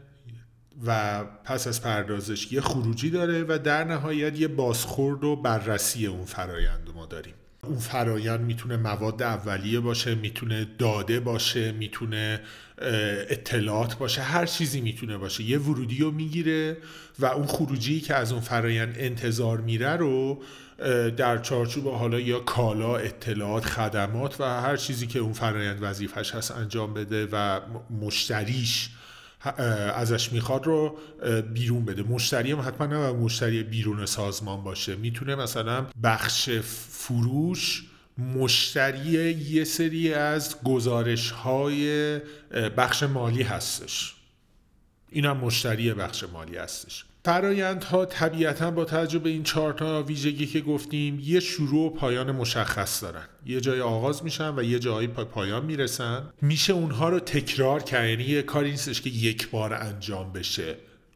و 0.86 1.24
پس 1.24 1.68
از 1.68 1.82
پردازش 1.82 2.52
یه 2.52 2.62
خروجی 2.62 3.10
داره 3.10 3.44
و 3.44 3.60
در 3.64 3.84
نهایت 3.84 4.40
یه 4.40 4.48
بازخورد 4.48 5.24
و 5.24 5.36
بررسی 5.36 6.08
اون 6.08 6.26
فرایند 6.26 6.90
ما 6.96 7.06
داریم. 7.06 7.34
اون 7.64 7.78
فرایند 7.78 8.40
می‌تونه 8.40 8.78
مواد 8.78 9.24
اولیه 9.24 9.80
باشه 9.80 10.16
می‌تونه 10.16 10.68
داده 10.78 11.20
باشه 11.20 11.72
می‌تونه 11.72 12.42
اطلاعات 13.30 13.98
باشه 13.98 14.22
هر 14.22 14.46
چیزی 14.46 14.82
می‌تونه 14.82 15.18
باشه. 15.18 15.44
یه 15.44 15.60
ورودی 15.60 15.98
رو 16.00 16.12
می‌گیره 16.12 16.78
و 17.20 17.26
اون 17.26 17.46
خروجی 17.48 18.02
که 18.02 18.16
از 18.16 18.32
اون 18.32 18.42
فرایند 18.42 18.96
انتظار 18.98 19.62
میره 19.62 19.96
رو 19.96 20.44
در 21.18 21.38
چارچوب 21.38 21.88
حالا 21.88 22.20
یا 22.20 22.40
کالا 22.40 22.98
اطلاعات 22.98 23.66
خدمات 23.66 24.42
و 24.42 24.44
هر 24.44 24.78
چیزی 24.78 25.08
که 25.08 25.20
اون 25.20 25.34
فرایند 25.34 25.78
وظیفش 25.82 26.36
هست 26.36 26.52
انجام 26.52 26.94
بده 26.94 27.28
و 27.32 27.60
مشتریش 28.02 28.90
ازش 29.96 30.32
می‌خواد 30.32 30.66
رو 30.66 30.98
بیرون 31.54 31.86
بده. 31.86 32.04
مشتری 32.04 32.52
هم 32.52 32.60
حتما 32.60 32.88
نه 32.88 33.12
مشتری 33.12 33.64
بیرون 33.64 34.06
سازمان 34.06 34.64
باشه. 34.64 34.96
می‌تونه 34.96 35.36
مثلا 35.36 35.86
بخش 36.04 36.50
فروش 36.90 37.84
مشتری 38.18 39.32
یه 39.32 39.64
سری 39.64 40.14
از 40.14 40.64
گزارش 40.64 41.32
های 41.32 42.20
بخش 42.78 43.04
مالی 43.04 43.44
هستش. 43.44 44.14
این 45.10 45.26
هم 45.26 45.38
مشتری 45.38 45.94
بخش 45.94 46.24
مالی 46.34 46.58
هستش. 46.58 47.06
فرایندها 47.26 48.06
طبیعتا 48.06 48.72
با 48.72 48.86
توجه 48.86 49.20
به 49.20 49.30
این 49.30 49.44
چهار 49.44 49.74
تا 49.74 50.04
ویژگی 50.04 50.46
که 50.46 50.62
گفتیم 50.62 51.20
یه 51.24 51.40
شروع 51.40 51.86
و 51.86 51.90
پایان 51.90 52.32
مشخص 52.32 53.04
دارن. 53.04 53.26
یه 53.46 53.62
جای 53.62 53.82
آغاز 53.82 54.24
میشن 54.24 54.56
و 54.56 54.64
یه 54.64 54.80
جایی 54.80 55.08
پایان 55.08 55.66
می‌رسن. 55.66 56.24
میشه 56.42 56.74
اونها 56.74 57.10
رو 57.10 57.20
تکرار 57.20 57.84
کرد. 57.84 58.10
یعنی 58.10 58.24
یه 58.24 58.42
کاری 58.42 58.72
نیستش 58.72 59.02
که 59.02 59.10
یک 59.10 59.50
بار 59.50 59.74
انجام 59.74 60.34
بشه. 60.34 60.76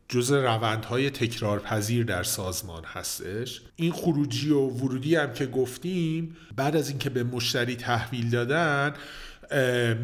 جز 0.09 0.31
روندهای 0.31 1.09
تکرار 1.09 1.59
پذیر 1.59 2.03
در 2.03 2.23
سازمان 2.23 2.83
هستش. 2.85 3.61
این 3.75 3.91
خروجی 3.91 4.51
و 4.51 4.59
ورودی 4.59 5.15
هم 5.15 5.33
که 5.33 5.45
گفتیم 5.45 6.37
بعد 6.55 6.75
از 6.75 6.89
اینکه 6.89 7.09
به 7.09 7.23
مشتری 7.23 7.75
تحویل 7.75 8.29
دادن 8.29 8.93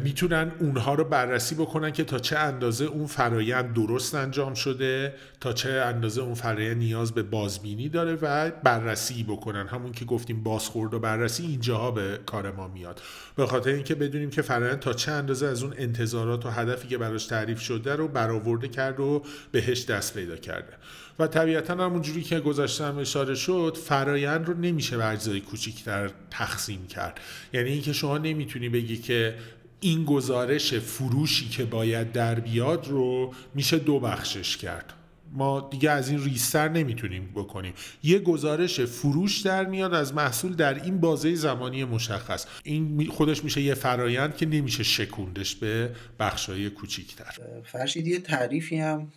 می‌تونن 0.04 0.52
اونها 0.58 0.94
رو 0.94 1.04
بررسی 1.04 1.54
بکنن 1.54 1.90
که 1.90 2.04
تا 2.04 2.18
چه 2.18 2.38
اندازه 2.38 2.84
اون 2.84 3.06
فرایند 3.06 3.74
درست 3.74 4.14
انجام 4.14 4.54
شده 4.54 5.14
تا 5.40 5.52
چه 5.52 5.70
اندازه 5.70 6.22
اون 6.22 6.34
فرایند 6.34 6.76
نیاز 6.76 7.12
به 7.12 7.22
بازبینی 7.22 7.88
داره 7.88 8.18
و 8.22 8.50
بررسی 8.50 9.22
بکنن. 9.22 9.66
همون 9.66 9.92
که 9.92 10.04
گفتیم 10.04 10.42
بازخورد 10.42 10.94
و 10.94 10.98
بررسی 10.98 11.46
اینجاها 11.46 11.90
به 11.90 12.18
کار 12.26 12.50
ما 12.50 12.68
میاد. 12.68 13.00
به 13.36 13.46
خاطر 13.46 13.70
اینکه 13.70 13.94
بدونیم 13.94 14.30
که 14.30 14.42
فرایند 14.42 14.78
تا 14.78 14.92
چه 14.92 15.12
اندازه 15.12 15.46
از 15.46 15.62
اون 15.62 15.74
انتظارات 15.76 16.46
و 16.46 16.50
هدفی 16.50 16.88
که 16.88 16.98
براش 16.98 17.26
تعریف 17.26 17.60
شده 17.60 17.96
رو 17.96 18.08
برآورده 18.08 18.68
کرد 18.68 19.00
و 19.00 19.22
بهش 19.52 19.84
دست 19.84 20.14
پیدا 20.14 20.36
کرده. 20.36 20.72
و 21.18 21.26
طبیعتا 21.26 21.74
همونجوری 21.74 22.22
که 22.22 22.40
گذاشتم 22.40 22.98
اشاره 22.98 23.34
شد 23.34 23.78
فرایند 23.84 24.46
رو 24.46 24.54
نمیشه 24.54 24.96
به 24.96 25.06
اجزای 25.06 25.40
کوچیکتر 25.40 26.10
تقسیم 26.30 26.86
کرد. 26.86 27.20
یعنی 27.52 27.70
اینکه 27.70 27.92
شما 27.92 28.18
نمی‌تونی 28.18 28.68
بگی 28.68 28.96
که 28.96 29.34
این 29.80 30.04
گزارش 30.04 30.74
فروشی 30.74 31.48
که 31.48 31.64
باید 31.64 32.12
در 32.12 32.40
بیاد 32.40 32.88
رو 32.88 33.34
میشه 33.54 33.78
دو 33.78 34.00
بخشش 34.00 34.56
کرد. 34.56 34.92
ما 35.32 35.68
دیگه 35.70 35.90
از 35.90 36.08
این 36.08 36.24
ریستر 36.24 36.68
نمی‌تونیم 36.68 37.28
بکنیم. 37.34 37.72
یه 38.02 38.18
گزارش 38.18 38.80
فروش 38.80 39.40
در 39.40 39.64
میاد 39.64 39.94
از 39.94 40.14
محصول 40.14 40.54
در 40.54 40.82
این 40.82 41.00
بازه 41.00 41.34
زمانی 41.34 41.84
مشخص. 41.84 42.46
این 42.62 43.08
خودش 43.08 43.44
میشه 43.44 43.60
یه 43.60 43.74
فرایند 43.74 44.36
که 44.36 44.46
نمیشه 44.46 44.82
شکوندش 44.82 45.54
به 45.54 45.90
بخشای 46.18 46.70
کوچیکتر. 46.70 47.32
فرشید 47.64 48.06
یه 48.06 48.18
تعریفی 48.18 48.76
هم 48.76 49.12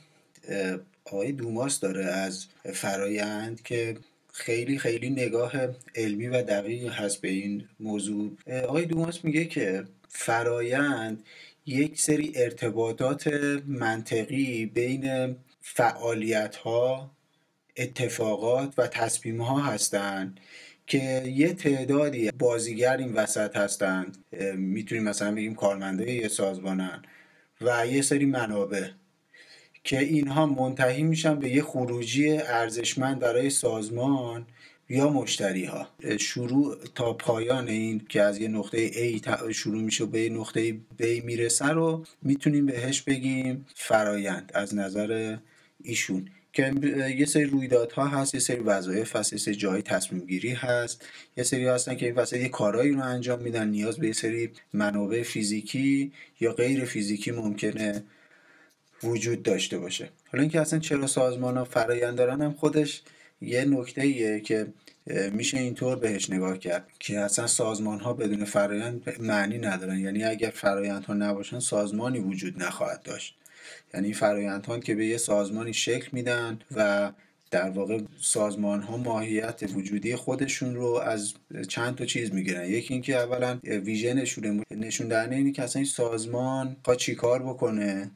آقای 1.07 1.31
دوماس 1.31 1.79
داره 1.79 2.05
از 2.05 2.45
فرایند 2.73 3.61
که 3.61 3.97
خیلی 4.33 4.77
خیلی 4.77 5.09
نگاه 5.09 5.51
علمی 5.95 6.27
و 6.27 6.41
دقیق 6.41 6.93
هست 6.93 7.21
به 7.21 7.27
این 7.27 7.67
موضوع. 7.79 8.31
آقای 8.63 8.85
دوماس 8.85 9.25
میگه 9.25 9.45
که 9.45 9.83
فرایند 10.09 11.23
یک 11.65 12.01
سری 12.01 12.31
ارتباطات 12.35 13.27
منطقی 13.67 14.65
بین 14.65 15.35
فعالیت 15.61 16.55
ها 16.55 17.11
اتفاقات 17.77 18.73
و 18.77 18.87
تصمیم 18.87 19.41
ها 19.41 19.59
هستند 19.59 20.39
که 20.87 21.23
یه 21.25 21.53
تعدادی 21.53 22.31
بازیگر 22.31 22.97
این 22.97 23.13
وسط 23.13 23.55
هستند. 23.57 24.17
می‌تونیم 24.55 25.03
مثلا 25.03 25.35
بگیم 25.35 25.55
کارمنده 25.55 26.11
یه 26.11 26.27
سازمانن 26.27 27.01
و 27.61 27.87
یه 27.87 28.01
سری 28.01 28.25
منابع. 28.25 28.87
که 29.87 29.99
اینها 29.99 30.45
منتهی 30.45 31.03
میشن 31.03 31.39
به 31.39 31.49
یه 31.49 31.61
خروجی 31.63 32.31
ارزشمند 32.31 33.19
برای 33.19 33.49
سازمان 33.49 34.45
یا 34.89 35.09
مشتری 35.09 35.65
ها 35.65 35.87
شروع 36.19 36.77
تا 36.95 37.13
پایان 37.13 37.67
این 37.67 38.01
که 38.09 38.21
از 38.21 38.37
یه 38.37 38.47
نقطه 38.47 38.91
A 38.91 39.51
شروع 39.51 39.81
میشه 39.81 40.05
به 40.05 40.21
یه 40.21 40.29
نقطه 40.29 40.71
B 40.73 41.05
می‌رسه 41.23 41.67
رو 41.67 42.05
می‌تونیم 42.21 42.65
بهش 42.65 43.01
بگیم 43.01 43.65
فرایند 43.75 44.51
از 44.53 44.75
نظر 44.75 45.37
ایشون. 45.83 46.29
که 46.53 46.73
یه 47.17 47.25
سری 47.25 47.45
رویدادها 47.45 48.07
هست 48.07 48.33
یه 48.33 48.39
سری 48.39 48.59
وظایف 48.59 49.15
هست 49.15 49.33
یه 49.33 49.39
سری 49.39 49.55
جای 49.55 49.81
تصمیم 49.81 50.25
گیری 50.25 50.51
هست 50.51 51.05
یه 51.37 51.43
سری 51.43 51.65
هستن 51.65 51.95
که 51.95 52.05
این 52.05 52.15
وسط 52.15 52.37
یه 52.37 52.49
کارایی 52.49 52.91
رو 52.91 53.03
انجام 53.03 53.41
میدن 53.41 53.67
نیاز 53.67 53.97
به 53.97 54.07
یه 54.07 54.13
سری 54.13 54.49
منابع 54.73 55.23
فیزیکی 55.23 56.11
یا 56.39 56.53
غیر 56.53 56.85
فیزیکی 56.85 57.31
ممکنه 57.31 58.03
وجود 59.03 59.43
داشته 59.43 59.77
باشه. 59.77 60.09
حالا 60.31 60.41
اینکه 60.41 60.61
اصلا 60.61 60.79
چرا 60.79 61.07
سازمان 61.07 61.57
ها 61.57 61.63
فرایند 61.63 62.15
دارن 62.17 62.41
هم 62.41 62.53
خودش 62.53 63.01
یه 63.41 63.65
نکته 63.65 64.01
ایه 64.01 64.39
که 64.39 64.67
میشه 65.31 65.57
اینطور 65.57 65.95
بهش 65.95 66.29
نگاه 66.29 66.57
کرد 66.57 66.87
که 66.99 67.19
اصلا 67.19 67.47
سازمان 67.47 67.99
ها 67.99 68.13
بدون 68.13 68.45
فرایند 68.45 69.15
معنی 69.19 69.57
ندارن. 69.57 69.99
یعنی 69.99 70.23
اگر 70.23 70.49
فرایند 70.49 71.05
ها 71.05 71.13
نباشن 71.13 71.59
سازمانی 71.59 72.19
وجود 72.19 72.63
نخواهد 72.63 73.03
داشت. 73.03 73.35
یعنی 73.93 74.13
فرایند 74.13 74.65
ها 74.65 74.79
که 74.79 74.95
به 74.95 75.05
یه 75.05 75.17
سازمانی 75.17 75.73
شکل 75.73 76.09
میدن 76.11 76.59
و 76.75 77.11
در 77.51 77.69
واقع 77.69 77.99
سازمان 78.21 78.81
ها 78.81 78.97
ماهیت 78.97 79.63
وجودی 79.75 80.15
خودشون 80.15 80.75
رو 80.75 80.85
از 80.85 81.33
چند 81.67 81.95
تا 81.95 82.05
چیز 82.05 82.33
می‌گیرن. 82.33 82.65
یکی 82.65 82.93
اینکه 82.93 83.17
اولا 83.17 83.59
ویژنشون 83.63 84.63
نشون 84.71 85.07
دهنده 85.07 85.35
اینه 85.35 85.51
که 85.51 85.63
اصلا 85.63 85.79
این 85.79 85.89
سازمان 85.89 86.75
چی 86.85 86.95
چیکار 86.97 87.43
بکنه. 87.43 88.11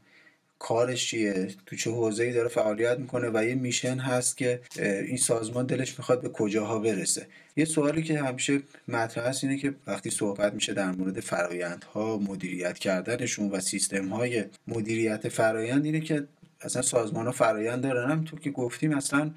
کارش 0.62 1.08
چیه؟ 1.08 1.48
تو 1.66 1.76
چه 1.76 1.92
حوزه‌ای 1.92 2.34
داره 2.34 2.48
فعالیت 2.48 3.00
می‌کنه؟ 3.00 3.30
و 3.34 3.46
یه 3.46 3.56
میشن 3.56 3.98
هست 3.98 4.38
که 4.38 4.62
این 4.80 5.18
سازمان 5.18 5.66
دلش 5.66 6.00
می‌خواد 6.00 6.22
به 6.22 6.30
کجاها 6.30 6.80
برسه. 6.80 7.28
یه 7.56 7.66
سوالی 7.66 8.04
که 8.04 8.20
همیشه 8.20 8.60
مطرح 8.88 9.28
هست 9.28 9.44
اینه 9.44 9.58
که 9.58 9.74
وقتی 9.88 10.10
صحبت 10.10 10.54
میشه 10.54 10.74
در 10.74 10.92
مورد 10.92 11.20
فرایندها 11.20 12.18
مدیریت 12.18 12.80
کردنشون 12.80 13.50
و 13.50 13.60
سیستم 13.60 14.08
های 14.08 14.44
مدیریت 14.68 15.30
فرایند 15.30 15.86
اینه 15.86 16.00
که 16.00 16.28
اصلا 16.64 16.82
سازمان 16.82 17.26
ها 17.26 17.32
فرایند 17.32 17.84
دارن. 17.84 18.12
همینطور 18.12 18.40
که 18.40 18.52
گفتیم 18.52 18.92
اصلا 18.92 19.32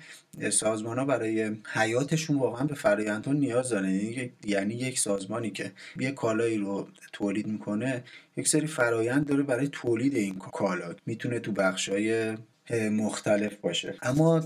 سازمان 0.51 0.99
ها 0.99 1.05
برای 1.05 1.57
حیاتشون 1.73 2.39
واقعا 2.39 2.67
به 2.67 2.75
فرایند 2.75 3.27
ها 3.27 3.33
نیاز 3.33 3.69
دارن. 3.69 3.91
یعنی, 3.91 4.33
یعنی 4.45 4.75
یک 4.75 4.99
سازمانی 4.99 5.51
که 5.51 5.73
یه 6.01 6.11
کالایی 6.11 6.59
رو 6.59 6.89
تولید 7.13 7.47
می‌کنه 7.47 8.05
یک 8.37 8.49
سری 8.49 8.67
فرایند 8.67 9.27
داره 9.27 9.43
برای 9.43 9.69
تولید 9.69 10.17
این 10.17 10.39
کالا 10.39 10.95
می‌تونه 11.07 11.39
تو 11.39 11.53
های 11.89 12.37
مختلف 12.91 13.55
باشه. 13.55 13.95
اما 14.03 14.41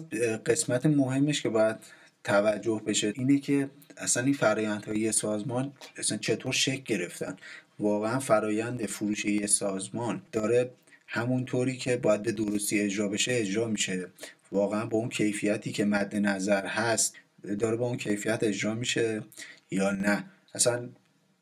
قسمت 0.47 0.87
مهمش 0.87 1.43
که 1.43 1.49
باید 1.49 1.77
توجه 2.25 2.83
بشه 2.87 3.13
اینه 3.17 3.39
که 3.39 3.71
اصلا 3.97 4.23
این 4.23 4.35
فرایندهای 4.35 5.13
سازمان 5.13 5.73
اصلا 5.97 6.19
چطور 6.19 6.53
شکل 6.53 6.83
گرفتن. 6.85 7.37
واقعا 7.79 8.19
فرایند 8.19 8.87
فروش 8.87 9.25
یه 9.25 9.47
سازمان 9.47 10.23
داره 10.33 10.71
همونطوری 11.11 11.77
که 11.77 11.97
باید 11.97 12.23
به 12.23 12.33
درستی 12.33 12.81
اجرا 12.81 13.09
بشه 13.09 13.33
اجرا 13.35 13.69
میشه. 13.69 14.07
واقعا 14.53 14.87
با 14.87 14.99
اون 14.99 15.09
کیفیتی 15.09 15.73
که 15.73 15.85
مد 15.85 16.17
نظر 16.17 16.67
هست 16.67 17.15
داره 17.59 17.77
با 17.77 17.87
اون 17.87 17.97
کیفیت 17.97 18.39
اجرا 18.43 18.75
میشه 18.75 19.23
یا 19.71 19.91
نه؟ 19.91 20.25
اصلا 20.55 20.89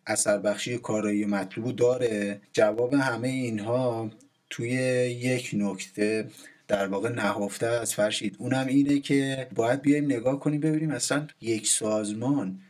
اثر 0.06 0.38
بخشی 0.38 0.78
کارایی 0.78 1.24
مطلوب 1.24 1.76
داره. 1.76 2.40
جواب 2.52 2.94
همه 2.94 3.28
اینها 3.28 4.10
توی 4.50 4.70
یک 5.20 5.50
نکته 5.52 6.28
در 6.68 6.86
واقع 6.86 7.08
نهفته 7.08 7.66
از 7.66 7.94
فرشید. 7.94 8.36
اونم 8.38 8.66
اینه 8.66 9.00
که 9.00 9.48
باید 9.54 9.82
بیایم 9.82 10.04
نگاه 10.04 10.40
کنیم 10.40 10.60
ببینیم 10.60 10.90
اصلا 10.90 11.26
یک 11.40 11.66
سازمان 11.66 12.60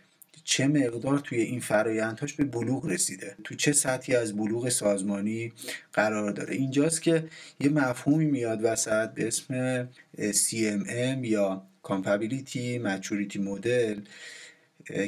چه 0.48 0.66
مقدار 0.66 1.18
توی 1.18 1.40
این 1.40 1.60
فرایندهاش 1.60 2.32
به 2.32 2.44
بلوغ 2.44 2.86
رسیده؟ 2.86 3.36
تو 3.44 3.54
چه 3.54 3.72
سطحی 3.72 4.16
از 4.16 4.36
بلوغ 4.36 4.68
سازمانی 4.68 5.52
قرار 5.92 6.30
داره؟ 6.30 6.54
اینجاست 6.54 7.02
که 7.02 7.24
یه 7.60 7.68
مفهومی 7.68 8.26
میاد 8.26 8.60
وسط 8.62 9.10
به 9.10 9.26
اسم 9.26 9.84
CMM 10.18 11.24
یا 11.24 11.62
Compatibility 11.84 12.80
Maturity 12.84 13.36
Model 13.36 13.98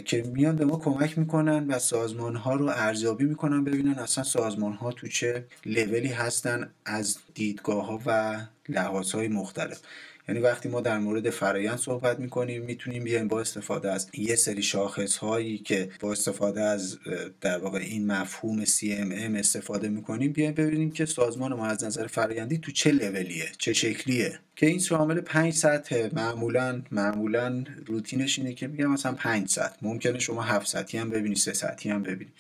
که 0.05 0.23
میان 0.23 0.57
به 0.57 0.65
ما 0.65 0.79
کمک 0.79 1.19
می‌کنن 1.19 1.67
و 1.67 1.79
سازمان 1.79 2.37
ها 2.37 2.55
رو 2.55 2.67
ارزیابی 2.69 3.25
می‌کنن 3.25 3.65
ببینن 3.65 3.99
اصلا 3.99 4.25
سازمان 4.25 4.73
ها 4.73 4.93
تو 4.93 5.09
چه 5.09 5.45
لولی 5.67 6.09
هستن 6.09 6.71
از 6.85 7.19
دیدگاه 7.35 7.87
ها 7.87 8.01
و 8.07 8.41
لحاظ 8.69 9.13
های 9.13 9.29
مختلف. 9.29 9.81
یعنی 10.29 10.41
وقتی 10.41 10.69
ما 10.69 10.81
در 10.81 10.99
مورد 10.99 11.31
فرایند 11.31 11.79
صحبت 11.79 12.21
می‌کنیم 12.21 12.63
می‌تونیم 12.63 13.05
بیایم 13.05 13.29
با 13.29 13.41
استفاده 13.41 13.93
از 13.93 14.09
یه 14.15 14.37
سری 14.37 14.63
شاخص 14.63 15.17
هایی 15.17 15.59
که 15.59 15.89
با 16.01 16.13
استفاده 16.13 16.61
از 16.61 16.99
در 17.41 17.59
واقع 17.59 17.79
این 17.79 18.07
مفهوم 18.07 18.65
CMM 18.65 19.37
استفاده 19.37 19.89
می‌کنیم 19.89 20.33
بیایم 20.33 20.55
ببینیم 20.55 20.91
که 20.91 21.07
سازمان 21.07 21.55
ما 21.55 21.67
از 21.67 21.85
نظر 21.85 22.07
فرایندی 22.07 22.59
تو 22.59 22.73
چه 22.73 22.91
لولیه 22.93 23.49
چه 23.59 23.73
شکلیه. 23.73 24.39
که 24.57 24.67
این 24.67 24.79
شامل 24.79 25.21
پنج 25.21 25.55
سطح 25.55 26.09
معمولا 26.13 26.83
معمولا 26.91 27.65
روتینش 27.87 28.39
اینه 28.39 28.55
که 28.55 28.67
میگم 28.67 28.87
مثلا 28.87 29.13
پنج 29.13 29.49
سطح. 29.49 29.77
ممکنه 29.83 30.19
شما 30.19 30.43
هفت 30.43 30.67
سطحی 30.67 30.99
هم 30.99 31.11
ببینی 31.11 31.35
سه 31.35 31.53
سطحی 31.53 31.91
هم 31.91 32.03
ببینی. 32.03 32.31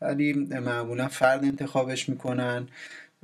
ولی 0.00 0.32
معمولا 0.32 1.08
فرد 1.08 1.44
انتخابش 1.44 2.08
می‌کنن. 2.08 2.68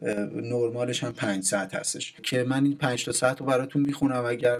نرمالش 0.02 1.04
هم 1.04 1.12
پنج 1.12 1.44
ساعت 1.44 1.74
هستش. 1.74 2.14
که 2.22 2.42
من 2.42 2.64
این 2.64 2.76
پنج 2.76 3.04
تا 3.04 3.12
ساعت 3.12 3.40
رو 3.40 3.46
براتون 3.46 3.82
می‌خونم 3.82 4.24
اگر 4.24 4.58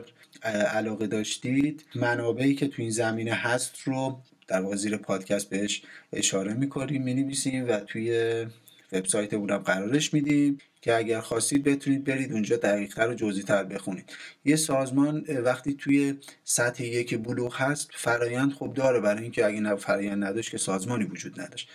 علاقه 0.72 1.07
داشتید. 1.07 1.85
منابعی 1.94 2.55
که 2.55 2.68
تو 2.68 2.83
این 2.83 2.90
زمینه 2.90 3.33
هست 3.33 3.79
رو 3.85 4.20
در 4.48 4.61
واقع 4.61 4.77
زیر 4.77 4.96
پادکست 4.96 5.51
بهش 5.51 5.83
اشاره 6.12 6.55
می‌کنیم 6.55 7.03
می‌نویسیم 7.03 7.68
و 7.68 7.81
توی 7.81 8.46
وبسایت 8.92 9.35
اونم 9.35 9.59
قرارش 9.59 10.14
میدیم 10.14 10.59
که 10.81 10.96
اگر 10.96 11.20
خواستید 11.20 11.64
بتونید 11.64 12.05
برید 12.05 12.33
اونجا 12.33 12.57
دقیقتر 12.57 13.09
و 13.09 13.14
جزئی 13.14 13.42
تر 13.42 13.64
بخونید. 13.64 14.12
یه 14.44 14.57
سازمان 14.57 15.24
وقتی 15.44 15.74
توی 15.74 16.14
سطح 16.44 16.85
یک 16.85 17.18
بلوغ 17.18 17.57
هست 17.57 17.90
فرایند 17.94 18.53
خوب 18.53 18.74
داره. 18.74 19.01
برای 19.01 19.22
اینکه 19.22 19.46
اگه 19.46 19.77
فرایند 19.77 20.24
نداشت 20.24 20.51
که 20.51 20.59
سازمانی 20.59 21.05
وجود 21.05 21.40
نداشت. 21.40 21.68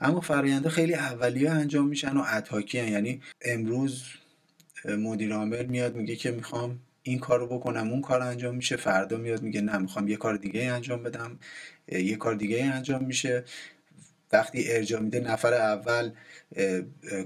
اما 0.00 0.20
فراینده 0.20 0.68
خیلی 0.68 0.94
اولیه 0.94 1.50
انجام 1.50 1.88
میشن 1.88 2.16
و 2.16 2.24
اتاکی 2.32 2.78
یعنی 2.90 3.20
امروز 3.42 4.04
مدیر 4.84 5.32
عامل 5.32 5.66
میاد 5.66 5.96
میگه 5.96 6.16
که 6.16 6.30
می‌خوام 6.30 6.78
این 7.02 7.18
کار 7.18 7.38
رو 7.38 7.46
بکنم 7.46 7.90
اون 7.90 8.00
کار 8.00 8.20
انجام 8.22 8.54
میشه. 8.54 8.76
فردا 8.76 9.16
میاد 9.16 9.42
میگه 9.42 9.60
نه 9.60 9.78
می‌خوام 9.78 10.08
یه 10.08 10.16
کار 10.16 10.36
دیگه 10.36 10.64
انجام 10.64 11.02
بدم. 11.02 11.38
یه 11.92 12.16
کار 12.16 12.34
دیگه 12.34 12.64
انجام 12.64 13.04
میشه. 13.04 13.44
وقتی 14.32 14.72
ارجاع 14.72 15.00
میده 15.00 15.20
نفر 15.20 15.54
اول 15.54 16.10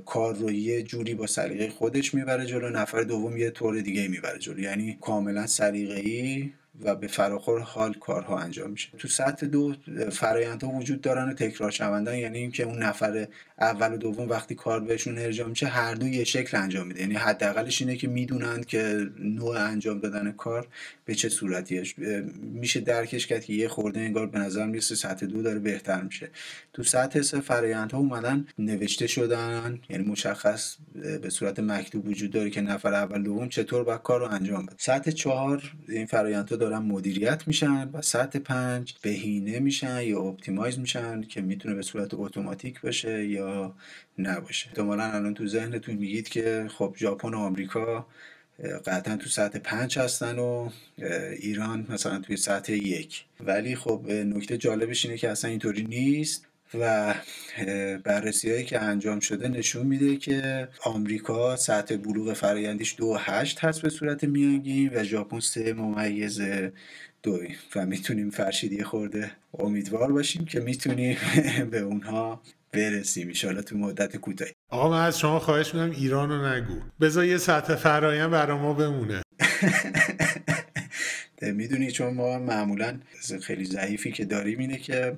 کار 0.04 0.34
رو 0.34 0.50
یه 0.50 0.82
جوری 0.82 1.14
با 1.14 1.26
سلیقه 1.26 1.68
خودش 1.68 2.14
می‌بره 2.14 2.46
جلو 2.46 2.70
نفر 2.70 3.02
دوم 3.02 3.36
یه 3.36 3.50
طور 3.50 3.80
دیگه 3.80 4.08
می‌بره 4.08 4.38
جلو. 4.38 4.60
یعنی 4.60 4.98
کاملا 5.00 5.46
سلیقه‌ای 5.46 6.52
و 6.82 6.94
به 6.94 7.06
فراخور 7.06 7.60
حال 7.60 7.94
کارها 7.94 8.38
انجام 8.38 8.70
میشه. 8.70 8.88
تو 8.98 9.08
سطح 9.08 9.46
دو 9.46 9.74
فرایندها 10.10 10.70
وجود 10.70 11.00
دارن 11.00 11.28
و 11.30 11.34
تکرار 11.34 11.70
شوندن 11.70 12.16
یعنی 12.18 12.38
اینکه 12.38 12.62
اون 12.62 12.82
نفر 12.82 13.28
اول 13.60 13.92
و 13.92 13.96
دوم 13.96 14.28
وقتی 14.28 14.54
کار 14.54 14.80
بهشون 14.80 15.18
ارجاع 15.18 15.48
میشه 15.48 15.66
هر 15.66 15.94
دو 15.94 16.08
یه 16.08 16.24
شکل 16.24 16.56
انجام 16.56 16.86
میده. 16.86 17.00
یعنی 17.00 17.14
حداقلش 17.14 17.82
اینه 17.82 17.96
که 17.96 18.08
می‌دونن 18.08 18.62
که 18.62 19.06
نوع 19.18 19.60
انجام 19.60 19.98
دادن 19.98 20.32
کار 20.32 20.68
به 21.04 21.14
چه 21.14 21.28
صورتیش 21.28 21.94
میشه 22.42 22.80
درکش 22.80 23.26
کرد 23.26 23.44
که 23.44 23.52
یه 23.52 23.68
خورده 23.68 24.00
انگار 24.00 24.26
به 24.26 24.38
نظر 24.38 24.66
می‌رسه 24.66 24.94
سطح 24.94 25.26
دو 25.26 25.42
داره 25.42 25.58
بهتر 25.58 26.02
میشه. 26.02 26.30
تو 26.74 26.82
سطح 26.82 27.22
سه 27.22 27.40
فرایندها 27.40 27.98
اومدن 27.98 28.46
نوشته 28.58 29.06
شدن 29.06 29.78
یعنی 29.90 30.04
مشخص 30.04 30.76
به 31.22 31.30
صورت 31.30 31.60
مکتوب 31.60 32.08
وجود 32.08 32.30
داره 32.30 32.50
که 32.50 32.60
نفر 32.60 32.94
اول 32.94 33.22
دوم 33.22 33.48
چطور 33.48 33.84
باید 33.84 34.02
کار 34.02 34.20
رو 34.20 34.26
انجام 34.26 34.66
بده. 34.66 34.76
سطح 34.78 35.10
چهار 35.10 35.72
این 35.88 36.06
فرایندها 36.06 36.56
دارن 36.56 36.78
مدیریت 36.78 37.42
میشن 37.46 37.90
و 37.92 38.02
سطح 38.02 38.38
پنج 38.38 38.94
بهینه 39.02 39.60
میشن 39.60 40.02
یا 40.02 40.20
optimize 40.20 40.78
میشن 40.78 41.22
که 41.22 41.40
می‌تونه 41.40 41.74
به 41.74 41.82
صورت 41.82 42.14
اتوماتیک 42.14 42.80
باشه 42.80 43.26
یا 43.26 43.74
نباشه. 44.18 44.68
احتمالا 44.68 45.04
الان 45.04 45.34
تو 45.34 45.46
ذهنتون 45.46 45.94
میگید 45.94 46.28
که 46.28 46.66
خب 46.78 46.94
ژاپن 46.98 47.34
و 47.34 47.38
آمریکا 47.38 48.06
قطعا 48.86 49.16
تو 49.16 49.28
سطح 49.28 49.58
پنج 49.58 49.98
هستن 49.98 50.38
و 50.38 50.70
ایران 51.40 51.86
مثلا 51.88 52.18
توی 52.18 52.36
سطح 52.36 52.72
یک. 52.72 53.24
ولی 53.40 53.76
خب 53.76 54.10
نکته 54.10 54.58
جالبش 54.58 55.04
اینه 55.04 55.18
که 55.18 55.30
اصلا 55.30 55.50
اینطوری 55.50 55.82
نیست. 55.82 56.46
و 56.80 57.14
بررسی 58.04 58.50
هایی 58.50 58.64
که 58.64 58.80
انجام 58.80 59.20
شده 59.20 59.48
نشون 59.48 59.86
میده 59.86 60.16
که 60.16 60.68
آمریکا 60.84 61.56
سطح 61.56 61.96
بلوغ 61.96 62.32
فرایندیش 62.32 62.94
دو 62.98 63.14
هشت 63.14 63.64
هست 63.64 63.82
به 63.82 63.88
صورت 63.88 64.24
میانگین 64.24 64.90
و 64.94 65.04
ژاپن 65.04 65.40
سه 65.40 65.72
ممیز 65.72 66.40
دوی. 67.22 67.48
و 67.76 67.86
می‌تونیم 67.86 68.30
فرشیدی 68.30 68.82
خورده 68.82 69.30
امیدوار 69.58 70.12
باشیم 70.12 70.44
که 70.44 70.60
می‌تونیم 70.60 71.16
به 71.70 71.78
اونها 71.78 72.42
برسیم 72.72 73.28
ایشالا 73.28 73.62
تو 73.62 73.78
مدت 73.78 74.16
کوتاهی. 74.16 74.52
آقا 74.68 74.90
من 74.90 75.06
از 75.06 75.18
شما 75.18 75.38
خواهش 75.38 75.74
می‌کنم 75.74 75.90
ایران 75.90 76.28
رو 76.28 76.46
نگو. 76.46 76.74
بذار 77.00 77.24
یه 77.24 77.38
سطح 77.38 77.74
فرایند 77.74 78.30
برا 78.30 78.58
ما 78.58 78.72
بمونه. 78.74 79.22
می‌دونی 81.52 81.90
چون 81.90 82.14
ما 82.14 82.38
معمولا 82.38 82.98
خیلی 83.42 83.64
ضعیفی 83.64 84.12
که 84.12 84.24
داریم 84.24 84.58
اینه 84.58 84.78
که 84.78 85.14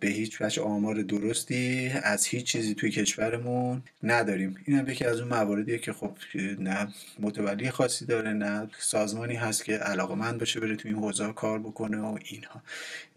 به 0.00 0.08
هیچ 0.08 0.40
وجه 0.40 0.62
آمار 0.62 1.02
درستی 1.02 1.92
از 2.02 2.26
هیچ 2.26 2.44
چیزی 2.44 2.74
توی 2.74 2.90
کشورمون 2.90 3.82
نداریم. 4.02 4.56
این 4.64 4.78
هم 4.78 4.88
یکی 4.88 5.04
از 5.04 5.20
اون 5.20 5.28
مواردیه 5.28 5.78
که 5.78 5.92
خب 5.92 6.16
نه 6.58 6.88
متولی 7.20 7.70
خاصی 7.70 8.06
داره 8.06 8.32
نه 8.32 8.68
سازمانی 8.78 9.34
هست 9.34 9.64
که 9.64 9.72
علاقه 9.72 10.14
من 10.14 10.38
باشه 10.38 10.60
بره 10.60 10.76
توی 10.76 10.90
این 10.90 11.00
حوزه 11.00 11.32
کار 11.32 11.58
بکنه 11.58 11.98
و 11.98 12.18
اینها. 12.30 12.62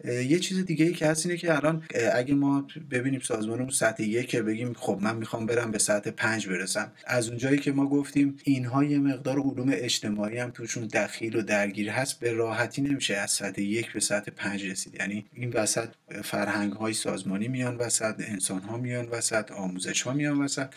یه 0.04 0.38
چیز 0.38 0.64
دیگه 0.64 0.84
ای 0.84 0.92
که 0.92 1.06
هست 1.06 1.26
اینه 1.26 1.38
که 1.38 1.56
الان 1.56 1.82
اگه 2.14 2.34
ما 2.34 2.66
ببینیم 2.90 3.20
سازمانمون 3.20 3.70
سطح 3.70 4.02
یک 4.02 4.36
بگیم 4.36 4.72
خب 4.72 4.98
من 5.02 5.16
می‌خوام 5.16 5.46
برم 5.46 5.70
به 5.70 5.78
سطح 5.78 6.10
پنج 6.10 6.48
برسم. 6.48 6.92
از 7.06 7.28
اونجایی 7.28 7.58
که 7.58 7.72
ما 7.72 7.86
گفتیم 7.86 8.38
اینها 8.44 8.84
یه 8.84 8.98
مقدار 8.98 9.38
علوم 9.38 9.70
اجتماعی 9.72 10.38
هم 10.38 10.50
توشون 10.50 10.86
دخیل 10.86 11.36
و 11.36 11.42
درگیر 11.42 11.90
هست 11.90 12.20
راحتی 12.32 12.82
نمیشه 12.82 13.16
از 13.16 13.30
سطح 13.30 13.62
یک 13.62 13.92
به 13.92 14.00
سطح 14.00 14.30
پنج 14.30 14.66
رسید. 14.66 14.94
یعنی 14.94 15.26
این 15.32 15.52
وسط 15.52 15.88
فرهنگ 16.24 16.72
های 16.72 16.92
سازمانی 16.92 17.48
میان 17.48 17.76
وسط 17.76 18.14
انسان 18.18 18.60
ها 18.60 18.76
میان 18.76 19.08
وسط 19.08 19.52
آموزش 19.52 20.02
ها 20.02 20.12
میان 20.12 20.42
وسط 20.42 20.68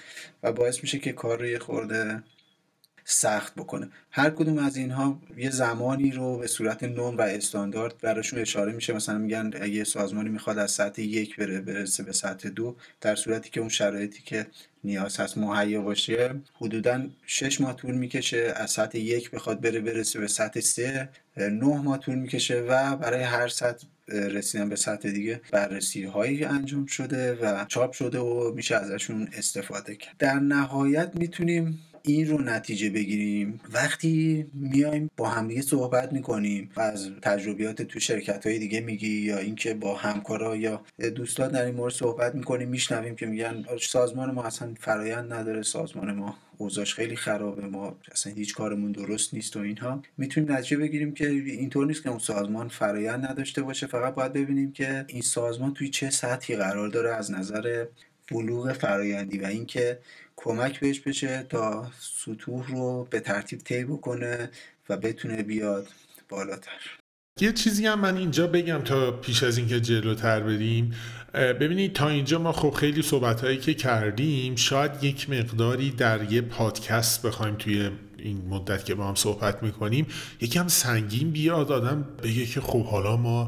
و 0.44 0.52
باعث 0.52 0.84
میشه 0.84 1.00
که 1.00 1.12
کار 1.12 1.54
رو 1.54 1.60
خورده 1.60 2.24
سخت 3.06 3.56
بکنه. 3.56 3.90
هر 4.12 4.30
کدوم 4.30 4.58
از 4.58 4.78
اینها 4.78 5.22
یه 5.38 5.50
زمانی 5.50 6.12
رو 6.12 6.38
به 6.38 6.48
صورت 6.48 6.84
نون 6.84 7.16
و 7.16 7.22
استاندارد 7.22 7.94
براشون 8.02 8.40
اشاره 8.40 8.74
میشه. 8.74 8.94
مثلا 8.94 9.18
میگن 9.18 9.52
اگه 9.62 9.84
سازمانی 9.84 10.30
می‌خواد 10.30 10.58
از 10.58 10.72
سطح 10.72 11.02
یک 11.02 11.36
بره 11.36 11.62
برسه 11.62 12.04
به 12.04 12.12
سطح 12.12 12.50
دو 12.50 12.76
در 13.02 13.16
صورتی 13.16 13.50
که 13.50 13.60
اون 13.60 13.70
شرایطی 13.70 14.22
که 14.26 14.48
نیاز 14.84 15.20
هست 15.20 15.38
مهیا 15.38 15.82
باشه 15.82 16.36
حدودا 16.54 17.04
شش 17.26 17.62
ماه 17.62 17.76
طول 17.76 17.96
می‌کشه 17.96 18.54
از 18.56 18.72
سطح 18.72 18.98
یک 18.98 19.32
بخواد 19.32 19.62
بره 19.62 19.80
برسه 19.80 20.20
به 20.20 20.28
سطح 20.28 20.60
سه 20.60 21.10
نه 21.38 21.82
ماه 21.82 22.00
طول 22.00 22.16
می‌کشه 22.16 22.62
و 22.62 22.96
برای 22.96 23.24
هر 23.24 23.48
سطح 23.48 23.88
رسیدن 24.10 24.70
به 24.70 24.76
سطح 24.76 25.12
دیگه 25.12 25.42
بررسی 25.52 26.04
هایی 26.04 26.44
انجام 26.44 26.86
شده 26.86 27.34
و 27.34 27.66
چاپ 27.66 27.92
شده 27.92 28.20
و 28.20 28.54
میشه 28.56 28.76
ازشون 28.76 29.30
استفاده 29.34 29.96
کرد. 29.96 30.16
در 30.20 30.34
نهایت 30.34 31.12
می‌تونیم 31.16 31.80
این 32.06 32.28
رو 32.28 32.42
نتیجه 32.42 32.90
بگیریم. 32.90 33.60
وقتی 33.74 34.46
میایم 34.54 35.10
با 35.18 35.30
همدیگه 35.30 35.62
صحبت 35.62 36.14
می‌کنیم 36.14 36.70
و 36.76 36.82
از 36.82 37.10
تجربیات 37.22 37.82
تو 37.82 38.00
شرکت 38.00 38.48
های 38.48 38.60
دیگه 38.60 38.82
میگی 38.82 39.08
یا 39.08 39.38
اینکه 39.38 39.74
با 39.74 39.96
همکارا 39.96 40.56
یا 40.56 40.82
دوستان 41.16 41.52
در 41.52 41.66
این 41.66 41.76
مورد 41.76 41.94
صحبت 41.94 42.36
می‌کنیم 42.36 42.70
میشنویم 42.70 43.16
که 43.16 43.26
میگن 43.26 43.66
سازمان 43.82 44.32
ما 44.32 44.44
اصلا 44.44 44.74
فرایند 44.80 45.34
نداره 45.34 45.62
سازمان 45.62 46.12
ما 46.12 46.38
اوضاعش 46.58 46.94
خیلی 46.94 47.16
خرابه 47.16 47.68
ما 47.68 47.98
اصلا 48.12 48.34
هیچ 48.34 48.56
کارمون 48.56 48.92
درست 48.92 49.34
نیست 49.34 49.58
و 49.58 49.60
اینها. 49.60 50.04
می‌تونیم 50.18 50.52
نتیجه 50.52 50.78
بگیریم 50.78 51.14
که 51.14 51.30
اینطور 51.30 51.86
نیست 51.86 52.04
که 52.04 52.10
اون 52.10 52.20
سازمان 52.20 52.68
فرایند 52.68 53.26
نداشته 53.26 53.62
باشه. 53.62 53.88
فقط 53.88 54.16
باید 54.16 54.34
ببینیم 54.34 54.72
که 54.72 55.06
این 55.08 55.22
سازمان 55.22 55.74
توی 55.74 55.90
چه 55.90 56.10
سطحی 56.10 56.56
قرار 56.56 56.88
داره 56.90 57.16
از 57.16 57.32
نظر 57.32 57.86
بلوغ 58.32 58.74
فرایندی 58.74 59.38
و 59.38 59.46
اینکه 59.46 60.00
کمک 60.36 60.80
بهش 60.80 61.00
بشه 61.00 61.44
تا 61.50 61.92
سطوح 62.00 62.68
رو 62.68 63.08
به 63.10 63.20
ترتیب 63.20 63.60
طی 63.60 63.84
بکنه 63.84 64.50
و 64.90 64.98
بتونه 64.98 65.44
بیاد 65.44 65.88
بالاتر. 66.30 67.00
یه 67.42 67.52
چیزی 67.52 67.86
هم 67.86 68.00
من 68.00 68.18
اینجا 68.18 68.48
بگم 68.48 68.82
تا 68.82 69.12
پیش 69.12 69.44
از 69.44 69.58
اینکه 69.58 69.80
جلوتر 69.80 70.40
بریم. 70.40 70.94
ببینید 71.34 71.94
تا 71.94 72.10
اینجا 72.10 72.40
ما 72.40 72.52
خب 72.52 72.70
خیلی 72.70 73.02
صحبت 73.02 73.42
هایی 73.42 73.58
که 73.58 73.74
کردیم 73.74 74.56
شاید 74.56 75.04
یک 75.04 75.30
مقداری 75.30 75.92
در 75.92 76.32
یه 76.32 76.42
پادکست 76.42 77.26
بخوایم 77.26 77.56
توی 77.56 77.92
این 78.18 78.46
مدت 78.48 78.86
که 78.86 78.96
با 78.96 79.08
هم 79.08 79.16
صحبت 79.16 79.64
می‌کنیم 79.64 80.08
یکم 80.42 80.68
سنگین 80.68 81.32
بیاد 81.32 81.72
آدم 81.72 82.06
بگه 82.24 82.46
که 82.46 82.62
خب 82.62 82.86
حالا 82.86 83.18
ما 83.18 83.48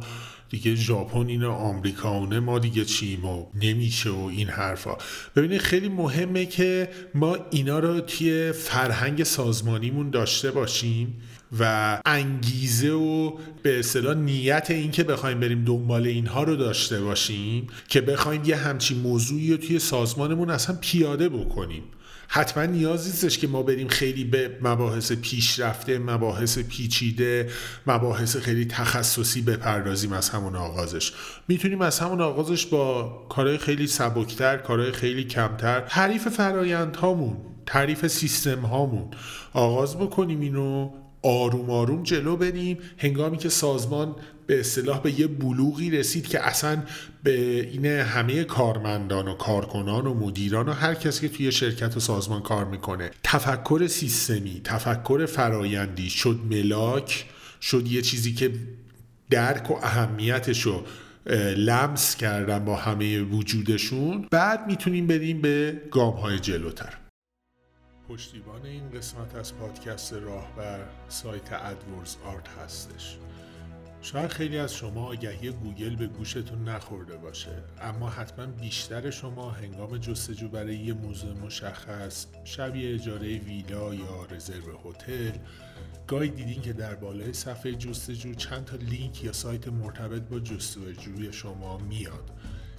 دیگه 0.55 0.75
ژاپن 0.75 1.27
اینو 1.27 1.51
آمریکاونه 1.51 2.39
ما 2.39 2.59
دیگه 2.59 2.85
چیم 2.85 3.25
و 3.25 3.45
نمیشه 3.61 4.09
و 4.09 4.29
این 4.31 4.47
حرفا. 4.47 4.97
ببینید 5.35 5.61
خیلی 5.61 5.89
مهمه 5.89 6.45
که 6.45 6.89
ما 7.15 7.37
اینا 7.51 7.79
رو 7.79 8.01
توی 8.01 8.51
فرهنگ 8.51 9.23
سازمانیمون 9.23 10.09
داشته 10.09 10.51
باشیم 10.51 11.21
و 11.59 12.01
انگیزه 12.05 12.89
و 12.89 13.37
به 13.63 13.79
اصطلاح 13.79 14.13
نیت 14.13 14.71
این 14.71 14.91
که 14.91 15.03
بخوایم 15.03 15.39
بریم 15.39 15.65
دنبال 15.65 16.07
اینها 16.07 16.43
رو 16.43 16.55
داشته 16.55 17.01
باشیم 17.01 17.67
که 17.87 18.01
بخوایم 18.01 18.41
یه 18.45 18.55
همچین 18.55 18.97
موضوعی 18.97 19.51
رو 19.51 19.57
توی 19.57 19.79
سازمانمون 19.79 20.49
اصلا 20.49 20.77
پیاده 20.81 21.29
بکنیم. 21.29 21.83
حتما 22.27 22.65
نیازی 22.65 23.09
نیستش 23.09 23.37
که 23.37 23.47
ما 23.47 23.63
بریم 23.63 23.87
خیلی 23.87 24.23
به 24.23 24.57
مباحث 24.61 25.11
پیشرفته 25.11 25.99
مباحث 25.99 26.59
پیچیده 26.59 27.49
مباحث 27.87 28.37
خیلی 28.37 28.65
تخصصی 28.65 29.41
بپردازیم 29.41 30.13
از 30.13 30.29
همون 30.29 30.55
آغازش. 30.55 31.13
می‌تونیم 31.47 31.81
از 31.81 31.99
همون 31.99 32.21
آغازش 32.21 32.65
با 32.65 33.03
کارهای 33.29 33.57
خیلی 33.57 33.87
سبکتر 33.87 34.57
کارهای 34.57 34.91
خیلی 34.91 35.23
کمتر 35.23 35.81
تعریف 35.81 36.27
فرایند 36.27 36.95
هامون 36.95 37.37
تعریف 37.65 38.07
سیستم 38.07 38.59
هامون 38.59 39.11
آغاز 39.53 39.97
بکنیم 39.97 40.39
اینو 40.39 41.04
آروم 41.25 41.69
آروم 41.69 42.03
جلو 42.03 42.35
بریم. 42.35 42.77
هنگامی 42.97 43.37
که 43.37 43.49
سازمان 43.49 44.15
به 44.47 44.59
اصطلاح 44.59 45.01
به 45.01 45.19
یه 45.19 45.27
بلوغی 45.27 45.91
رسید 45.91 46.27
که 46.27 46.47
اصلا 46.47 46.83
به 47.23 47.61
این 47.69 47.85
همه 47.85 48.43
کارمندان 48.43 49.27
و 49.27 49.33
کارکنان 49.33 50.07
و 50.07 50.13
مدیران 50.13 50.69
و 50.69 50.71
هر 50.71 50.93
کسی 50.93 51.29
که 51.29 51.37
توی 51.37 51.51
شرکت 51.51 51.97
و 51.97 51.99
سازمان 51.99 52.41
کار 52.41 52.65
می‌کنه 52.65 53.11
تفکر 53.23 53.87
سیستمی 53.87 54.61
تفکر 54.63 55.25
فرایندی 55.25 56.09
شد 56.09 56.39
ملاک 56.49 57.25
شد 57.61 57.87
یه 57.87 58.01
چیزی 58.01 58.33
که 58.33 58.51
درک 59.29 59.71
و 59.71 59.73
اهمیتش 59.73 60.61
رو 60.61 60.83
لمس 61.57 62.15
کردن 62.15 62.65
با 62.65 62.75
همه 62.75 63.21
وجودشون 63.21 64.27
بعد 64.31 64.67
می‌تونیم 64.67 65.07
بریم 65.07 65.41
به 65.41 65.81
گام 65.91 66.13
های 66.13 66.39
جلوتر. 66.39 67.04
پشتیبان 68.09 68.65
این 68.65 68.89
قسمت 68.89 69.35
از 69.35 69.55
پادکست 69.55 70.13
راهبر 70.13 70.85
سایت 71.09 71.53
AdWords 71.53 72.15
Art 72.25 72.47
هستش. 72.47 73.17
شاید 74.01 74.29
خیلی 74.31 74.57
از 74.57 74.73
شما 74.73 75.05
آگهی 75.05 75.51
گوگل 75.51 75.95
به 75.95 76.07
گوشتون 76.07 76.69
نخورده 76.69 77.17
باشه 77.17 77.63
اما 77.81 78.09
حتما 78.09 78.45
بیشتر 78.45 79.09
شما 79.09 79.51
هنگام 79.51 79.97
جستجو 79.97 80.47
برای 80.47 80.75
یه 80.75 80.93
موضوع 80.93 81.33
مشخص 81.33 82.25
شبیه 82.43 82.93
اجاره 82.93 83.37
ویلا 83.37 83.93
یا 83.93 84.25
رزرو 84.31 84.79
هتل 84.85 85.37
گاهی 86.07 86.29
دیدین 86.29 86.61
که 86.61 86.73
در 86.73 86.95
بالای 86.95 87.33
صفحه 87.33 87.71
جستجو 87.71 88.33
چند 88.33 88.65
تا 88.65 88.75
لینک 88.77 89.23
یا 89.23 89.33
سایت 89.33 89.67
مرتبط 89.67 90.21
با 90.21 90.39
جستجوی 90.39 91.33
شما 91.33 91.77
میاد. 91.77 92.31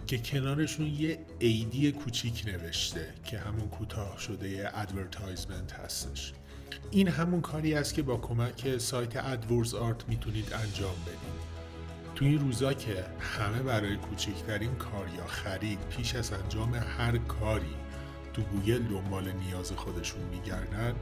که 0.06 0.18
کنارشون 0.18 0.86
یه 0.86 1.18
Ad 1.38 1.74
ی 1.74 1.92
کوچیک 1.92 2.44
نوشته 2.46 3.14
که 3.24 3.38
همون 3.38 3.68
کوتاه 3.68 4.18
شده 4.18 4.70
advertisement 4.74 5.72
هستش. 5.72 6.32
این 6.90 7.08
همون 7.08 7.40
کاری 7.40 7.74
است 7.74 7.94
که 7.94 8.02
با 8.02 8.16
کمک 8.16 8.78
سایت 8.78 9.16
AdWords 9.16 9.74
Art 9.74 10.08
می‌تونید 10.08 10.52
انجام 10.52 10.94
بدید. 11.06 11.46
تو 12.14 12.24
این 12.24 12.38
روزا 12.38 12.72
که 12.72 13.04
همه 13.20 13.62
برای 13.62 13.96
کوچکترین 13.96 14.74
کار 14.74 15.08
یا 15.18 15.26
خرید 15.26 15.78
پیش 15.90 16.14
از 16.14 16.32
انجام 16.32 16.74
هر 16.74 17.18
کاری 17.18 17.76
تو 18.32 18.42
گوگل 18.42 18.82
دنبال 18.82 19.32
نیاز 19.32 19.72
خودشون 19.72 20.22
میگردن 20.22 20.94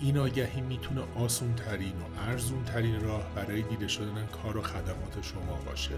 این 0.00 0.18
آگهی 0.18 0.60
می‌تونه 0.60 1.00
آسون 1.16 1.54
ترین 1.54 1.92
و 1.92 2.20
ارزون 2.20 2.64
ترین 2.64 3.00
راه 3.00 3.34
برای 3.34 3.62
دیده 3.62 3.88
شدن 3.88 4.26
کار 4.26 4.56
و 4.56 4.62
خدمات 4.62 5.22
شما 5.22 5.58
باشه. 5.66 5.94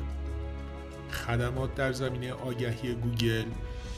خدمات 1.13 1.75
در 1.75 1.93
زمینه 1.93 2.33
آگهی 2.33 2.95
گوگل 2.95 3.45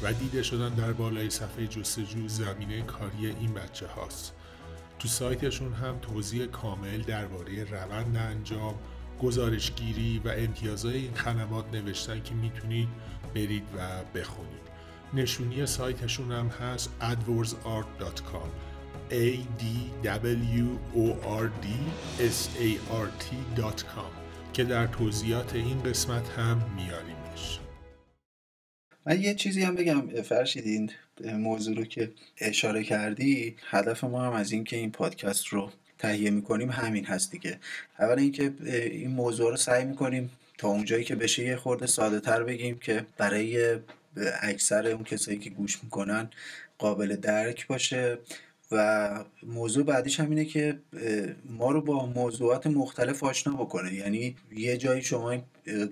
و 0.02 0.12
دیده 0.12 0.42
شدن 0.42 0.74
در 0.74 0.92
بالای 0.92 1.30
صفحه 1.30 1.66
جستجو 1.66 2.28
زمینه 2.28 2.82
کاری 2.82 3.26
این 3.26 3.54
بچه 3.54 3.86
هاست. 3.86 4.32
تو 4.98 5.08
سایتشون 5.08 5.72
هم 5.72 5.98
توضیح 5.98 6.46
کامل 6.46 7.02
درباره 7.02 7.64
روند 7.64 8.16
انجام 8.16 8.74
گزارشگیری 9.22 10.20
و 10.24 10.28
امتیازهای 10.28 10.96
این 10.96 11.14
خدمات 11.14 11.64
نوشتن 11.72 12.22
که 12.22 12.34
می‌تونید 12.34 12.88
برید 13.34 13.64
و 13.76 14.04
بخونید. 14.18 14.64
نشونی 15.14 15.66
سایتشون 15.66 16.32
هم 16.32 16.46
هست 16.46 16.90
adwordsart.com 17.00 18.48
a 19.10 19.36
d 19.60 19.64
w 20.02 20.78
o 20.96 21.06
r 21.42 21.50
d 21.62 21.66
s 22.18 22.48
a 22.58 22.70
r 22.90 23.06
t.com 23.18 24.23
که 24.54 24.64
در 24.64 24.86
توضیحات 24.86 25.54
این 25.54 25.82
قسمت 25.82 26.28
هم 26.28 26.70
میاریمش. 26.76 27.60
من 29.06 29.20
یه 29.20 29.34
چیزی 29.34 29.62
هم 29.62 29.74
بگم 29.74 30.22
فرشیدین 30.22 30.90
موضوع 31.24 31.76
رو 31.76 31.84
که 31.84 32.12
اشاره 32.38 32.84
کردی 32.84 33.56
هدف 33.70 34.04
ما 34.04 34.22
هم 34.22 34.32
از 34.32 34.52
اینکه 34.52 34.76
این 34.76 34.90
پادکست 34.90 35.46
رو 35.46 35.70
تهیه 35.98 36.30
می‌کنیم 36.30 36.70
همین 36.70 37.04
هست 37.04 37.30
دیگه. 37.30 37.58
اول 37.98 38.18
اینکه 38.18 38.52
این 38.66 39.10
موضوع 39.10 39.50
رو 39.50 39.56
سعی 39.56 39.84
می‌کنیم 39.84 40.30
تا 40.58 40.68
اونجایی 40.68 41.04
که 41.04 41.14
بشه 41.14 41.44
یه 41.44 41.56
خورده 41.56 41.86
ساده 41.86 42.20
تر 42.20 42.42
بگیم 42.42 42.78
که 42.78 43.06
برای 43.18 43.78
اکثر 44.40 44.86
اون 44.86 45.04
کسایی 45.04 45.38
که 45.38 45.50
گوش 45.50 45.84
می‌کنن 45.84 46.30
قابل 46.78 47.16
درک 47.16 47.66
باشه. 47.66 48.18
و 48.70 49.24
موضوع 49.42 49.84
بعدیش 49.84 50.20
هم 50.20 50.30
اینه 50.30 50.44
که 50.44 50.78
ما 51.44 51.70
رو 51.70 51.80
با 51.80 52.06
موضوعات 52.06 52.66
مختلف 52.66 53.24
آشنا 53.24 53.52
بکنه. 53.52 53.94
یعنی 53.94 54.36
یه 54.56 54.76
جایی 54.76 55.02
شما 55.02 55.36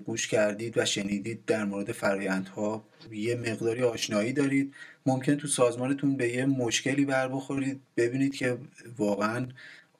گوش 0.05 0.27
کردید 0.27 0.77
و 0.77 0.85
شنیدید 0.85 1.45
در 1.45 1.65
مورد 1.65 1.91
فرایندها 1.91 2.83
یه 3.11 3.35
مقداری 3.35 3.83
آشنایی 3.83 4.33
دارید. 4.33 4.73
ممکن 5.05 5.35
تو 5.35 5.47
سازمانتون 5.47 6.17
به 6.17 6.29
یه 6.29 6.45
مشکلی 6.45 7.05
بر 7.05 7.27
بخورید. 7.27 7.81
ببینید 7.97 8.35
که 8.35 8.57
واقعا 8.97 9.47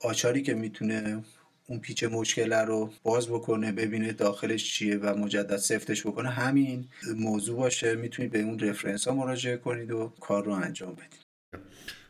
آچاری 0.02 0.42
که 0.42 0.54
می‌تونه 0.54 1.24
اون 1.68 1.80
پیچ 1.80 2.04
مشکل 2.04 2.54
رو 2.54 2.90
باز 3.04 3.28
بکنه 3.28 3.72
ببینه 3.72 4.12
داخلش 4.12 4.74
چیه 4.74 4.98
و 4.98 5.16
مجدد 5.16 5.58
سفتش 5.58 6.08
بکنه. 6.08 6.30
همین 6.30 6.86
موضوع 7.16 7.58
باشه. 7.58 7.96
می‌تونید 7.96 8.32
به 8.32 8.42
اون 8.42 8.60
رفرنس 8.60 9.08
ها 9.08 9.16
مراجعه 9.16 9.58
کنید 9.58 9.92
و 9.92 10.12
کار 10.20 10.46
رو 10.46 10.52
انجام 10.52 10.94
بدید. 10.94 11.23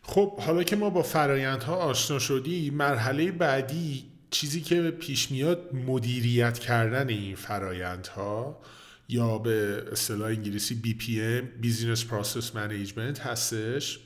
خب 0.06 0.40
حالا 0.40 0.64
که 0.64 0.76
ما 0.76 0.90
با 0.90 1.04
فرایندها 1.04 1.76
آشنا 1.76 2.20
شدیم 2.20 2.74
مرحله 2.74 3.32
بعدی 3.32 4.04
چیزی 4.32 4.62
که 4.62 4.92
پیش 4.92 5.32
میاد 5.32 5.76
مدیریت 5.76 6.60
کردن 6.60 7.10
این 7.10 7.36
فرایندها 7.36 8.62
یا 9.10 9.38
به 9.38 9.86
اصطلاح 9.92 10.28
انگلیسی 10.28 10.82
BPM 10.84 11.66
Business 11.66 12.00
Process 12.00 12.46
Management 12.56 13.20
هستش 13.20 14.00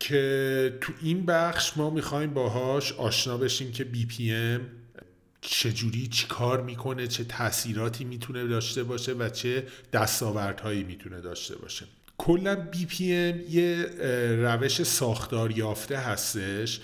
که 0.00 0.78
تو 0.80 0.92
این 1.02 1.26
بخش 1.26 1.76
ما 1.76 1.90
می‌خوایم 1.90 2.34
باهاش 2.34 2.92
آشنا 2.92 3.36
بشیم 3.36 3.72
که 3.72 3.86
BPM 3.94 4.60
چجوری 5.40 6.06
چی 6.06 6.26
کار 6.26 6.62
می‌کنه 6.62 7.06
چه 7.06 7.24
تاثیراتی 7.24 8.04
می‌تونه 8.04 8.46
داشته 8.46 8.82
باشه 8.82 9.12
و 9.12 9.28
چه 9.28 9.66
دستاوردهایی 9.92 10.84
می‌تونه 10.84 11.20
داشته 11.20 11.56
باشه. 11.56 11.86
کلا 12.18 12.56
بی 12.56 12.86
پی 12.86 13.12
ام 13.14 13.40
یه 13.50 13.86
روش 14.42 14.82
ساختار 14.82 15.58
یافته 15.58 15.98
هستش. 15.98 16.80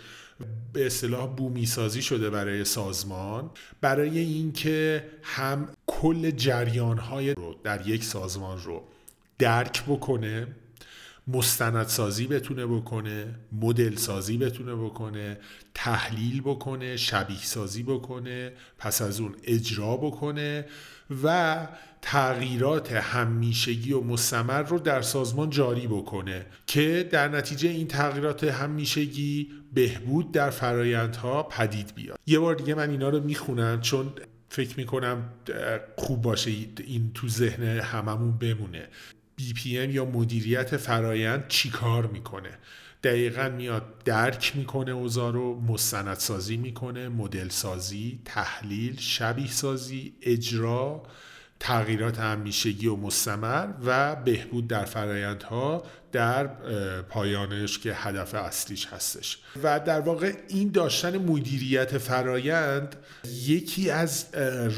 به 0.72 0.86
اصطلاح 0.86 1.26
بومی 1.26 1.66
سازی 1.66 2.02
شده 2.02 2.30
برای 2.30 2.64
سازمان. 2.64 3.50
برای 3.80 4.18
اینکه 4.18 5.06
هم 5.22 5.68
کل 5.86 6.30
جریان 6.30 6.98
های 6.98 7.34
رو 7.34 7.54
در 7.64 7.88
یک 7.88 8.04
سازمان 8.04 8.62
رو 8.62 8.82
درک 9.38 9.84
بکنه. 9.84 10.46
مستندسازی 11.28 12.26
بتونه 12.26 12.66
بکنه 12.66 13.34
مدل 13.52 13.96
سازی 13.96 14.38
بتونه 14.38 14.74
بکنه 14.74 15.38
تحلیل 15.74 16.40
بکنه 16.40 16.96
شبیه 16.96 17.42
سازی 17.42 17.82
بکنه 17.82 18.52
پس 18.78 19.02
از 19.02 19.20
اون 19.20 19.34
اجرا 19.44 19.96
بکنه 19.96 20.66
و 21.24 21.56
تغییرات 22.02 22.92
همیشگی 22.92 23.92
و 23.92 24.00
مستمر 24.00 24.62
رو 24.62 24.78
در 24.78 25.02
سازمان 25.02 25.50
جاری 25.50 25.86
بکنه 25.86 26.46
که 26.66 27.08
در 27.10 27.28
نتیجه 27.28 27.68
این 27.68 27.88
تغییرات 27.88 28.44
همیشگی 28.44 29.50
بهبود 29.74 30.32
در 30.32 30.50
فرایندها 30.50 31.42
پدید 31.42 31.94
بیاد. 31.94 32.18
یه 32.26 32.38
بار 32.38 32.54
دیگه 32.54 32.74
من 32.74 32.90
اینا 32.90 33.08
رو 33.08 33.20
می‌خونم 33.20 33.80
چون 33.80 34.12
فکر 34.48 34.76
می‌کنم 34.76 35.28
خوب 35.96 36.22
باشه 36.22 36.50
این 36.86 37.10
تو 37.14 37.28
ذهن 37.28 37.62
هممون 37.62 38.38
بمونه. 38.38 38.88
BPM 39.40 39.66
یا 39.66 40.04
مدیریت 40.04 40.76
فرایند 40.76 41.48
چی 41.48 41.70
کار 41.70 42.06
می‌کنه؟ 42.06 42.58
دقیقا 43.02 43.48
میاد 43.48 44.02
درک 44.04 44.52
می‌کنه 44.56 44.90
اوضاع 44.90 45.32
رو 45.32 45.60
مستندسازی 45.60 46.56
می‌کنه 46.56 47.08
مدل 47.08 47.48
سازی 47.48 48.20
تحلیل 48.24 48.96
شبیه 48.98 49.50
سازی 49.50 50.14
اجرا 50.22 51.02
تغییرات 51.60 52.20
همیشگی 52.20 52.86
و 52.86 52.96
مستمر 52.96 53.68
و 53.84 54.16
بهبود 54.16 54.68
در 54.68 54.84
فرایندها 54.84 55.82
در 56.14 56.46
پایانش 57.02 57.78
که 57.78 57.94
هدف 57.94 58.34
اصلیش 58.34 58.86
هستش. 58.86 59.38
و 59.62 59.80
در 59.80 60.00
واقع 60.00 60.32
این 60.48 60.70
داشتن 60.70 61.18
مدیریت 61.18 61.98
فرایند 61.98 62.96
یکی 63.46 63.90
از 63.90 64.26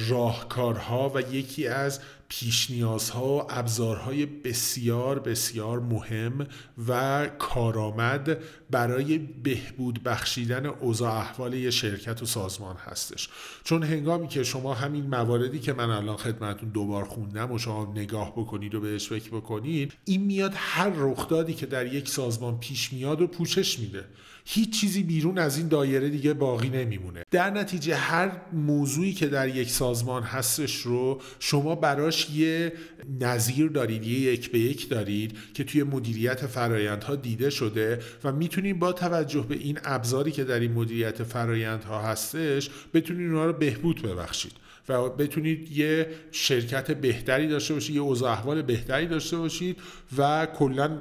راهکارها 0.08 1.12
و 1.14 1.34
یکی 1.34 1.66
از 1.66 2.00
پیش 2.28 2.70
نیازها 2.70 3.26
و 3.26 3.42
ابزارهای 3.50 4.26
بسیار 4.26 5.18
بسیار 5.18 5.80
مهم 5.80 6.46
و 6.88 7.26
کارآمد 7.38 8.38
برای 8.70 9.18
بهبود 9.18 10.02
بخشیدن 10.02 10.66
اوضاع 10.66 11.12
احوال 11.12 11.54
یه 11.54 11.70
شرکت 11.70 12.22
و 12.22 12.26
سازمان 12.26 12.76
هستش. 12.76 13.28
چون 13.64 13.82
هنگامی 13.82 14.28
که 14.28 14.44
شما 14.44 14.74
همین 14.74 15.06
مواردی 15.06 15.58
که 15.58 15.72
من 15.72 15.90
الان 15.90 16.16
خدمتون 16.16 16.68
دوبار 16.68 17.04
خوندم 17.04 17.52
و 17.52 17.58
شما 17.58 17.92
نگاه 17.96 18.32
بکنید 18.32 18.74
و 18.74 18.80
بهش 18.80 19.08
فکر 19.08 19.30
بکنید 19.30 19.92
این 20.04 20.22
میاد 20.22 20.52
هر 20.56 20.90
رخدادی 21.26 21.54
که 21.54 21.66
در 21.66 21.94
یک 21.94 22.08
سازمان 22.08 22.60
پیش 22.60 22.92
میاد 22.92 23.20
و 23.20 23.26
پوشش 23.26 23.78
میده. 23.78 24.04
هیچ 24.44 24.80
چیزی 24.80 25.02
بیرون 25.02 25.38
از 25.38 25.58
این 25.58 25.68
دایره 25.68 26.08
دیگه 26.08 26.34
باقی 26.34 26.68
نمیمونه. 26.68 27.24
در 27.30 27.50
نتیجه 27.50 27.94
هر 27.94 28.30
موضوعی 28.52 29.12
که 29.12 29.26
در 29.26 29.48
یک 29.48 29.70
سازمان 29.70 30.22
هستش 30.22 30.76
رو 30.76 31.20
شما 31.38 31.74
براش 31.74 32.30
یه 32.30 32.72
نظیر 33.20 33.68
دارید 33.68 34.06
یه 34.06 34.20
یک 34.20 34.50
به 34.50 34.58
یک 34.58 34.88
دارید 34.88 35.38
که 35.54 35.64
توی 35.64 35.82
مدیریت 35.82 36.46
فرایندها 36.46 37.16
دیده 37.16 37.50
شده 37.50 37.98
و 38.24 38.32
می‌تونید 38.32 38.78
با 38.78 38.92
توجه 38.92 39.46
به 39.48 39.54
این 39.54 39.78
ابزاری 39.84 40.30
که 40.30 40.44
در 40.44 40.60
این 40.60 40.72
مدیریت 40.72 41.22
فرایندها 41.22 42.02
هستش 42.02 42.70
بتونید 42.94 43.26
اونها 43.26 43.46
رو 43.46 43.52
بهبود 43.52 44.02
ببخشید. 44.02 44.52
و 44.88 45.08
بتونید 45.08 45.72
یه 45.72 46.08
شرکت 46.32 46.90
بهتری 46.90 47.48
داشته 47.48 47.74
باشید 47.74 47.96
یه 47.96 48.02
اوضاع 48.02 48.32
احوال 48.32 48.62
بهتری 48.62 49.06
داشته 49.06 49.36
باشید 49.36 49.76
و 50.18 50.46
کلا 50.46 50.98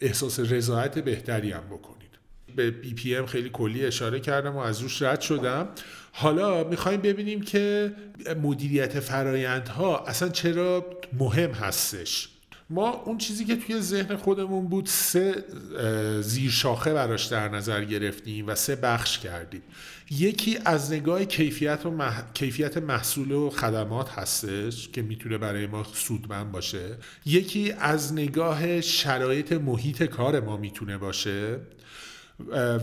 احساس 0.00 0.40
رضایت 0.40 0.98
بهتری 0.98 1.50
هم 1.50 1.64
بکنید. 1.70 1.96
به 2.56 2.70
بی 2.70 2.94
پی 2.94 3.16
ام 3.16 3.26
خیلی 3.26 3.50
کلی 3.52 3.86
اشاره 3.86 4.20
کردم 4.20 4.56
و 4.56 4.58
از 4.58 4.80
روش 4.80 5.02
رد 5.02 5.20
شدم. 5.20 5.68
حالا 6.12 6.64
می‌خوایم 6.64 7.00
ببینیم 7.00 7.40
که 7.40 7.92
مدیریت 8.42 9.00
فرایندها 9.00 9.98
اصلا 9.98 10.28
چرا 10.28 10.86
مهم 11.18 11.50
هستش. 11.50 12.28
ما 12.70 12.90
اون 12.90 13.18
چیزی 13.18 13.44
که 13.44 13.56
توی 13.56 13.80
ذهن 13.80 14.16
خودمون 14.16 14.68
بود 14.68 14.86
سه 14.86 15.44
زیر 16.20 16.50
شاخه 16.50 16.92
براش 16.92 17.24
در 17.24 17.48
نظر 17.48 17.84
گرفتیم 17.84 18.46
و 18.46 18.54
سه 18.54 18.76
بخش 18.76 19.18
کردیم. 19.18 19.62
یکی 20.10 20.58
از 20.64 20.92
نگاه 20.92 21.24
کیفیت, 21.24 21.86
و 21.86 22.12
کیفیت 22.34 22.76
محصول 22.76 23.32
و 23.32 23.50
خدمات 23.50 24.10
هستش 24.10 24.88
که 24.88 25.02
می‌تونه 25.02 25.38
برای 25.38 25.66
ما 25.66 25.84
سودمند 25.92 26.52
باشه. 26.52 26.96
یکی 27.26 27.72
از 27.72 28.12
نگاه 28.12 28.80
شرایط 28.80 29.52
محیط 29.52 30.02
کار 30.02 30.40
ما 30.40 30.56
می‌تونه 30.56 30.98
باشه 30.98 31.58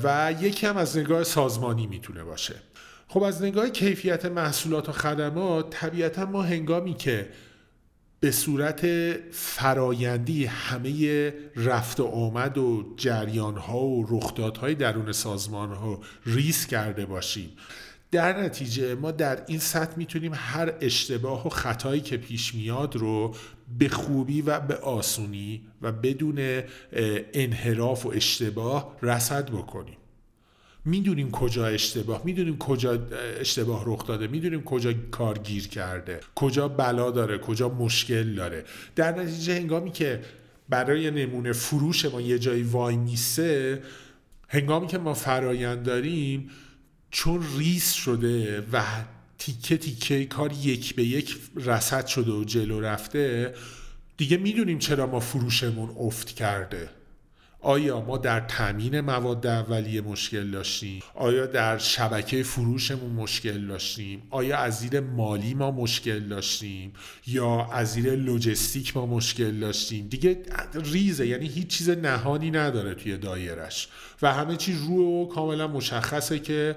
و 0.04 0.36
یکی 0.42 0.68
هم 0.68 0.78
از 0.78 0.98
نگاه 0.98 1.24
سازمانی 1.24 1.88
می‌تونه 1.88 2.24
باشه. 2.24 2.56
خب 3.08 3.24
از 3.24 3.42
نگاه 3.42 3.70
کیفیت 3.70 4.26
محصولات 4.26 4.90
و 4.90 4.92
خدمات 4.92 5.70
طبیعتا 5.70 6.26
ما 6.26 6.42
هنگامی 6.42 6.94
که 6.94 7.30
به 8.24 8.32
صورت 8.32 8.86
فرایندی 9.32 10.46
همه 10.46 11.34
رفت 11.56 12.00
و 12.00 12.06
آمد 12.06 12.58
و 12.58 12.94
جریان 12.98 13.58
ها 13.58 13.80
و 13.80 14.08
رخدادهای 14.10 14.76
درون 14.76 15.12
سازمان 15.12 15.74
ها 15.74 16.00
ریس 16.26 16.68
کرده 16.68 17.06
باشیم. 17.06 17.50
در 18.12 18.44
نتیجه 18.44 18.96
ما 18.96 19.12
در 19.12 19.44
این 19.48 19.60
سطح 19.60 19.98
می‌تونیم 19.98 20.32
هر 20.36 20.74
اشتباه 20.82 21.48
و 21.48 21.50
خطایی 21.50 22.02
که 22.02 22.18
پیش 22.18 22.56
میاد 22.56 22.96
رو 22.96 23.36
به 23.80 23.90
خوبی 23.90 24.42
و 24.42 24.60
به 24.60 24.76
آسونی 24.76 25.62
و 25.82 25.92
بدون 25.92 26.62
انحراف 27.34 28.06
و 28.06 28.10
اشتباه 28.10 28.98
رسد 29.02 29.50
بکنیم. 29.50 29.98
می‌دونیم 30.86 31.32
کجا 31.32 31.66
اشتباه 31.68 32.22
می‌دونیم 32.26 32.58
کجا 32.58 33.08
اشتباه 33.40 33.84
رخ 33.88 34.08
داده 34.08 34.28
می‌دونیم 34.28 34.64
کجا 34.64 34.94
کار 35.12 35.38
گیر 35.38 35.68
کرده 35.68 36.20
کجا 36.36 36.68
بلا 36.68 37.12
داره 37.12 37.38
کجا 37.38 37.70
مشکل 37.70 38.36
داره. 38.36 38.66
در 38.96 39.20
نتیجه 39.20 39.56
هنگامی 39.56 39.92
که 39.92 40.22
برای 40.70 41.12
نمونه 41.12 41.54
فروش 41.54 42.06
ما 42.06 42.22
یه 42.22 42.40
جایی 42.40 42.64
وای 42.64 42.98
میسه 42.98 43.82
هنگامی 44.48 44.88
که 44.88 44.98
ما 44.98 45.14
فرایند 45.14 45.84
داریم 45.84 46.50
چون 47.12 47.44
ریس 47.58 47.92
شده 47.94 48.64
و 48.74 48.84
تیکه 49.38 49.78
تیکه 49.78 50.26
کار 50.26 50.52
یک 50.64 50.96
به 50.96 51.04
یک 51.04 51.38
رسد 51.56 52.06
شده 52.06 52.32
و 52.32 52.44
جلو 52.44 52.80
رفته 52.80 53.54
دیگه 54.18 54.38
می‌دونیم 54.38 54.80
چرا 54.80 55.08
ما 55.08 55.20
فروشمون 55.20 55.90
افت 56.00 56.32
کرده. 56.32 56.90
آیا 57.64 58.02
ما 58.02 58.18
در 58.18 58.40
تامین 58.40 59.02
مواد 59.02 59.48
اولیه 59.48 60.02
مشکل 60.02 60.52
داشتیم؟ 60.52 61.02
آیا 61.16 61.46
در 61.46 61.78
شبکه 61.78 62.44
فروشمون 62.44 63.12
مشکل 63.12 63.68
داشتیم؟ 63.68 64.24
آیا 64.30 64.58
از 64.58 64.80
زیر 64.80 65.00
مالی 65.00 65.54
ما 65.54 65.72
مشکل 65.72 66.20
داشتیم؟ 66.20 66.94
یا 67.28 67.70
از 67.72 67.94
زیر 67.94 68.16
لوجستیک 68.16 68.98
ما 68.98 69.06
مشکل 69.06 69.60
داشتیم؟ 69.60 70.08
دیگه 70.08 70.42
ریزه 70.84 71.28
یعنی 71.28 71.48
هیچ 71.48 71.68
چیز 71.68 71.90
نهانی 71.90 72.52
نداره 72.52 72.96
توی 72.96 73.18
دایرش. 73.18 73.88
و 74.22 74.34
همه 74.34 74.56
چی 74.56 74.78
رو 74.88 75.30
کاملا 75.36 75.68
مشخصه 75.68 76.40
که 76.40 76.76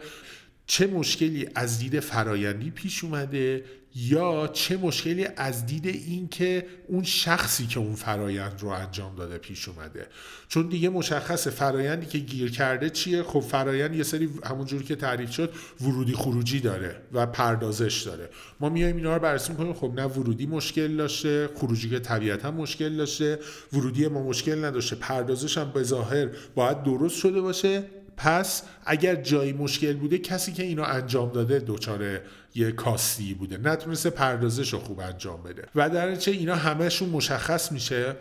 چه 0.67 0.87
مشکلی 0.87 1.49
از 1.55 1.79
دید 1.79 2.01
فرایندی 2.01 2.71
پیش 2.71 3.05
اومده 3.05 3.65
یا 3.99 4.51
چه 4.53 4.77
مشکلی 4.77 5.29
از 5.37 5.67
دید 5.67 5.87
این 5.87 6.29
که 6.29 6.67
اون 6.89 7.03
شخصی 7.03 7.67
که 7.67 7.81
اون 7.81 7.95
فرایند 7.95 8.61
رو 8.61 8.69
انجام 8.69 9.17
داده 9.17 9.39
پیش 9.39 9.69
اومده؟ 9.69 10.07
چون 10.49 10.69
دیگه 10.69 10.89
مشخص 10.89 11.49
فرایندی 11.49 12.07
که 12.07 12.19
گیر 12.19 12.51
کرده 12.51 12.91
چیه؟ 12.91 13.23
خب 13.23 13.41
فرایند 13.41 13.95
یه 13.95 14.03
سری 14.03 14.31
همونجور 14.45 14.83
که 14.83 14.97
تعریف 14.97 15.31
شد 15.31 15.53
ورودی 15.81 16.15
خروجی 16.15 16.61
داره 16.61 16.97
و 17.13 17.27
پردازش 17.27 18.03
داره. 18.03 18.31
ما 18.61 18.69
میایم 18.69 18.97
اینا 18.97 19.15
رو 19.15 19.23
بررسی 19.23 19.53
می‌کنیم. 19.53 19.73
خب 19.73 19.93
نه 19.97 20.05
ورودی 20.05 20.47
مشکل 20.47 20.97
داشته 20.97 21.49
خروجی 21.55 21.91
که 21.91 21.99
طبیعتا 21.99 22.51
مشکل 22.51 22.97
داشته 22.97 23.39
ورودی 23.73 24.09
ما 24.09 24.23
مشکل 24.23 24.65
نداشته 24.65 24.97
پردازش 24.97 25.59
هم 25.59 25.71
به 25.71 25.83
ظاهر 25.83 26.29
باید 26.55 26.83
درست 26.83 27.17
شده 27.17 27.41
باشه. 27.41 27.85
پس 28.17 28.63
اگر 28.87 29.15
جایی 29.15 29.53
مشکل 29.53 29.93
بوده 29.93 30.19
کسی 30.19 30.53
که 30.53 30.63
اینو 30.63 30.83
انجام 30.83 31.33
داده 31.33 31.65
دچار 31.67 32.21
یه 32.57 32.73
کاستی 32.73 33.35
بوده. 33.35 33.59
نتونسته 33.59 34.11
پردازش 34.11 34.73
رو 34.73 34.79
خوب 34.79 35.01
انجام 35.01 35.43
بده. 35.43 35.69
و 35.75 35.91
در 35.91 36.17
چه 36.17 36.31
اینا 36.31 36.57
همهشون 36.57 37.09
مشخص 37.09 37.73
میشه 37.73 38.17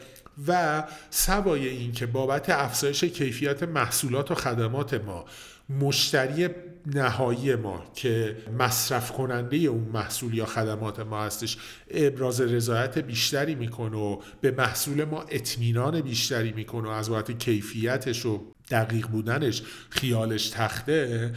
و 0.48 0.84
سوای 1.10 1.68
این 1.68 1.92
که 1.92 2.06
بابت 2.06 2.50
افزایش 2.50 3.04
کیفیت 3.04 3.64
محصولات 3.64 4.32
و 4.32 4.36
خدمات 4.36 4.94
ما 4.94 5.26
مشتری 5.70 6.50
نهایی 6.86 7.56
ما 7.56 7.84
که 7.96 8.38
مصرف 8.60 9.12
کننده 9.12 9.58
اون 9.58 9.90
محصول 9.94 10.34
یا 10.34 10.46
خدمات 10.46 11.00
ما 11.00 11.24
هستش 11.24 11.58
ابراز 11.92 12.42
رضایت 12.42 12.98
بیشتری 12.98 13.56
می‌کنه 13.56 13.98
و 13.98 14.22
به 14.42 14.52
محصول 14.52 15.04
ما 15.04 15.22
اطمینان 15.22 16.02
بیشتری 16.02 16.52
می‌کنه 16.52 16.88
و 16.88 16.92
از 16.92 17.10
بابت 17.10 17.32
کیفیتش 17.32 18.26
و 18.26 18.46
دقیق 18.72 19.08
بودنش 19.08 19.64
خیالش 19.90 20.50
تخته. 20.50 21.34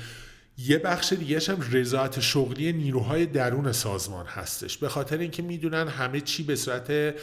یه 0.66 0.78
بخش 0.78 1.12
دیگه 1.12 1.40
هم 1.48 1.58
رضایت 1.72 2.20
شغلی 2.20 2.72
نیروهای 2.72 3.26
درون 3.26 3.72
سازمان 3.72 4.26
هستش. 4.26 4.78
به 4.78 4.88
خاطر 4.88 5.18
اینکه 5.18 5.42
می‌دونن 5.42 5.88
همه 5.88 6.20
چی 6.20 6.42
به 6.42 6.56
صورت 6.56 7.14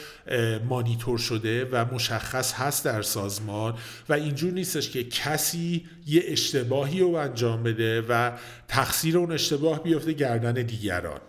مانیتور 0.70 1.18
شده 1.18 1.66
و 1.66 1.86
مشخص 1.94 2.54
هست 2.54 2.86
در 2.86 3.02
سازمان 3.02 3.74
و 4.10 4.14
اینجور 4.14 4.54
نیستش 4.54 4.90
که 4.90 5.04
کسی 5.04 5.86
یه 6.08 6.24
اشتباهی 6.26 7.00
رو 7.00 7.16
انجام 7.16 7.64
بده 7.64 8.02
و 8.10 8.32
تقصیر 8.68 9.18
اون 9.18 9.32
اشتباه 9.32 9.84
بیفته 9.84 10.14
گردن 10.14 10.54
دیگران. 10.54 11.20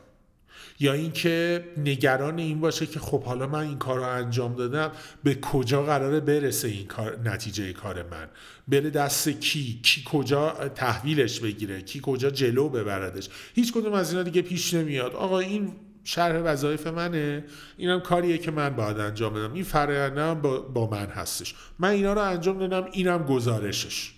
یا 0.81 0.93
اینکه 0.93 1.65
نگران 1.77 2.39
این 2.39 2.61
باشه 2.61 2.87
که 2.87 3.01
خب 3.01 3.23
حالا 3.23 3.47
من 3.47 3.59
این 3.59 3.79
کار 3.79 3.99
رو 3.99 4.09
انجام 4.09 4.55
دادم 4.55 4.93
به 5.25 5.35
کجا 5.35 5.83
قراره 5.83 6.21
برسه 6.21 6.69
این 6.69 6.87
کار 6.87 7.19
نتیجه 7.25 7.73
کار 7.73 8.03
من؟ 8.03 8.29
بره 8.69 8.91
دست 8.91 9.29
کی؟ 9.29 9.81
کی 9.83 10.03
کجا 10.07 10.51
تحویلش 10.75 11.41
بگیره؟ 11.41 11.83
کی 11.83 12.01
کجا 12.03 12.31
جلو 12.31 12.69
ببردش؟ 12.69 13.29
هیچ 13.55 13.73
کدوم 13.73 13.93
از 13.93 14.11
اینا 14.11 14.23
دیگه 14.23 14.43
پیش 14.43 14.75
نمیاد. 14.75 15.15
آقا 15.15 15.39
این 15.39 15.73
شرح 16.05 16.41
وظایف 16.41 16.87
منه. 16.87 17.45
اینم 17.77 18.01
کاریه 18.01 18.39
که 18.39 18.51
من 18.51 18.71
باید 18.71 18.99
انجام 18.99 19.35
بدم. 19.35 19.53
این 19.53 19.65
فرآیندم 19.65 20.35
با, 20.75 20.91
من 20.93 21.07
هستش. 21.07 21.55
من 21.79 21.89
اینا 21.89 22.13
رو 22.13 22.21
انجام 22.21 22.59
دادم 22.59 22.89
اینم 22.93 23.23
گزارشش. 23.23 24.16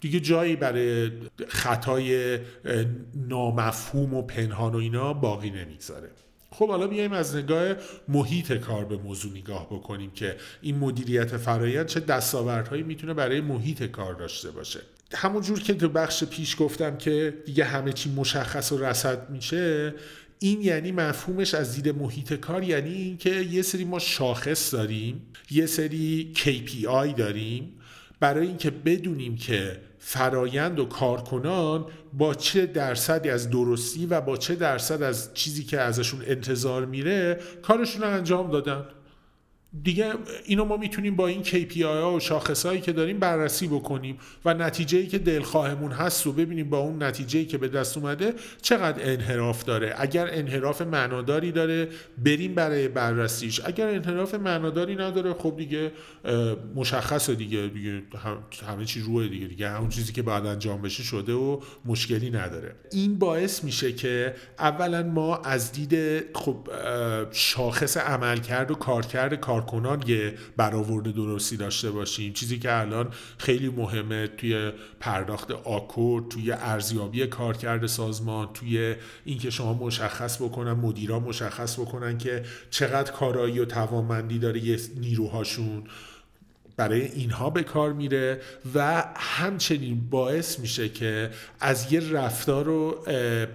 دیگه 0.00 0.20
جایی 0.20 0.56
برای 0.56 1.10
خطای 1.48 2.38
نامفهوم 3.14 4.14
و 4.14 4.22
پنهان 4.22 4.74
و 4.74 4.76
اینا 4.76 5.12
باقی 5.12 5.50
نمی‌گذاره. 5.50 6.10
خب 6.50 6.68
حالا 6.68 6.86
بیایم 6.86 7.12
از 7.12 7.36
نگاه 7.36 7.74
محیط 8.08 8.52
کار 8.52 8.84
به 8.84 8.96
موضوع 8.96 9.32
نگاه 9.32 9.66
بکنیم 9.66 10.10
که 10.10 10.36
این 10.62 10.78
مدیریت 10.78 11.36
فرایند 11.36 11.86
چه 11.86 12.00
دستاوردهایی 12.00 12.82
می‌تونه 12.82 13.14
برای 13.14 13.40
محیط 13.40 13.82
کار 13.82 14.14
داشته 14.14 14.50
باشه. 14.50 14.80
همونجور 15.14 15.60
که 15.60 15.74
تو 15.74 15.88
بخش 15.88 16.24
پیش 16.24 16.56
گفتم 16.58 16.96
که 16.96 17.34
دیگه 17.46 17.64
همه 17.64 17.92
چی 17.92 18.10
مشخص 18.10 18.72
و 18.72 18.78
رسد 18.78 19.30
میشه 19.30 19.94
این 20.38 20.60
یعنی 20.60 20.92
مفهومش 20.92 21.54
از 21.54 21.74
دید 21.74 21.88
محیط 21.88 22.32
کار 22.32 22.62
یعنی 22.62 22.92
اینکه 22.92 23.30
یه 23.30 23.62
سری 23.62 23.84
ما 23.84 23.98
شاخص 23.98 24.74
داریم 24.74 25.22
یه 25.50 25.66
سری 25.66 26.32
KPI 26.36 27.16
داریم 27.16 27.74
برای 28.20 28.46
اینکه 28.46 28.70
بدونیم 28.70 29.36
که 29.36 29.80
فرایند 29.98 30.80
و 30.80 30.84
کارکنان 30.84 31.86
با 32.12 32.34
چه 32.34 32.66
درصدی 32.66 33.30
از 33.30 33.50
درستی 33.50 34.06
و 34.06 34.20
با 34.20 34.36
چه 34.36 34.54
درصد 34.54 35.02
از 35.02 35.34
چیزی 35.34 35.64
که 35.64 35.80
ازشون 35.80 36.22
انتظار 36.26 36.84
میره 36.84 37.40
کارشون 37.62 38.02
رو 38.02 38.08
انجام 38.08 38.50
دادن. 38.50 38.84
دیگه 39.82 40.12
اینو 40.44 40.64
ما 40.64 40.76
می‌تونیم 40.76 41.16
با 41.16 41.26
این 41.26 41.44
KPI 41.44 41.82
ها 41.82 42.14
و 42.14 42.20
شاخص 42.20 42.66
هایی 42.66 42.80
که 42.80 42.92
داریم 42.92 43.18
بررسی 43.18 43.66
بکنیم 43.66 44.18
و 44.44 44.54
نتیجه 44.54 44.98
ای 44.98 45.06
که 45.06 45.18
دلخواهمون 45.18 45.92
هست 45.92 46.26
و 46.26 46.32
ببینیم 46.32 46.70
با 46.70 46.78
اون 46.78 47.02
نتیجه 47.02 47.38
ای 47.38 47.44
که 47.44 47.58
به 47.58 47.68
دست 47.68 47.96
اومده 47.96 48.34
چقدر 48.62 49.12
انحراف 49.12 49.64
داره. 49.64 49.94
اگر 49.98 50.28
انحراف 50.32 50.82
معناداری 50.82 51.52
داره 51.52 51.88
بریم 52.24 52.54
برای 52.54 52.88
بررسیش. 52.88 53.60
اگر 53.64 53.88
انحراف 53.88 54.34
معناداری 54.34 54.96
نداره 54.96 55.34
خب 55.34 55.54
دیگه 55.56 55.92
مشخصه 56.74 57.34
دیگه 57.34 57.66
دیگه 57.74 58.02
همه 58.68 58.84
چی 58.84 59.00
روی 59.00 59.28
دیگه 59.28 59.46
دیگه 59.46 59.70
همون 59.70 59.88
چیزی 59.88 60.12
که 60.12 60.22
باید 60.22 60.46
انجام 60.46 60.82
بشه 60.82 61.02
شده 61.02 61.32
و 61.32 61.60
مشکلی 61.84 62.30
نداره. 62.30 62.74
این 62.92 63.18
باعث 63.18 63.64
میشه 63.64 63.92
که 63.92 64.34
اولا 64.58 65.02
ما 65.02 65.36
از 65.36 65.72
دید 65.72 66.24
خب 66.34 66.68
شاخص 67.30 67.96
عملکرد 67.96 68.70
و 68.70 68.74
کارکرد 68.74 69.34
کار 69.34 69.57
کارکنان 69.60 70.02
یه 70.06 70.34
برآورد 70.56 71.14
درستی 71.14 71.56
داشته 71.56 71.90
باشیم. 71.90 72.32
چیزی 72.32 72.58
که 72.58 72.80
الان 72.80 73.08
خیلی 73.38 73.68
مهمه 73.68 74.26
توی 74.26 74.72
پرداخت 75.00 75.50
آکورد 75.50 76.28
توی 76.28 76.52
ارزیابی 76.52 77.26
کارکرد 77.26 77.86
سازمان 77.86 78.48
توی 78.54 78.94
اینکه 79.24 79.50
شما 79.50 79.72
مشخص 79.72 80.42
بکنن 80.42 80.72
مدیران 80.72 81.22
مشخص 81.22 81.80
بکنن 81.80 82.18
که 82.18 82.42
چقدر 82.70 83.12
کارایی 83.12 83.60
و 83.60 83.64
توانمندی 83.64 84.38
داره 84.38 84.64
یه 84.64 84.78
نیروهاشون. 85.00 85.84
برای 86.78 87.02
اینها 87.02 87.50
به 87.50 87.62
کار 87.62 87.92
میره 87.92 88.40
و 88.74 89.04
همچنین 89.16 90.08
باعث 90.10 90.58
میشه 90.58 90.88
که 90.88 91.30
از 91.60 91.92
یه 91.92 92.12
رفتار 92.12 92.68
و 92.68 93.04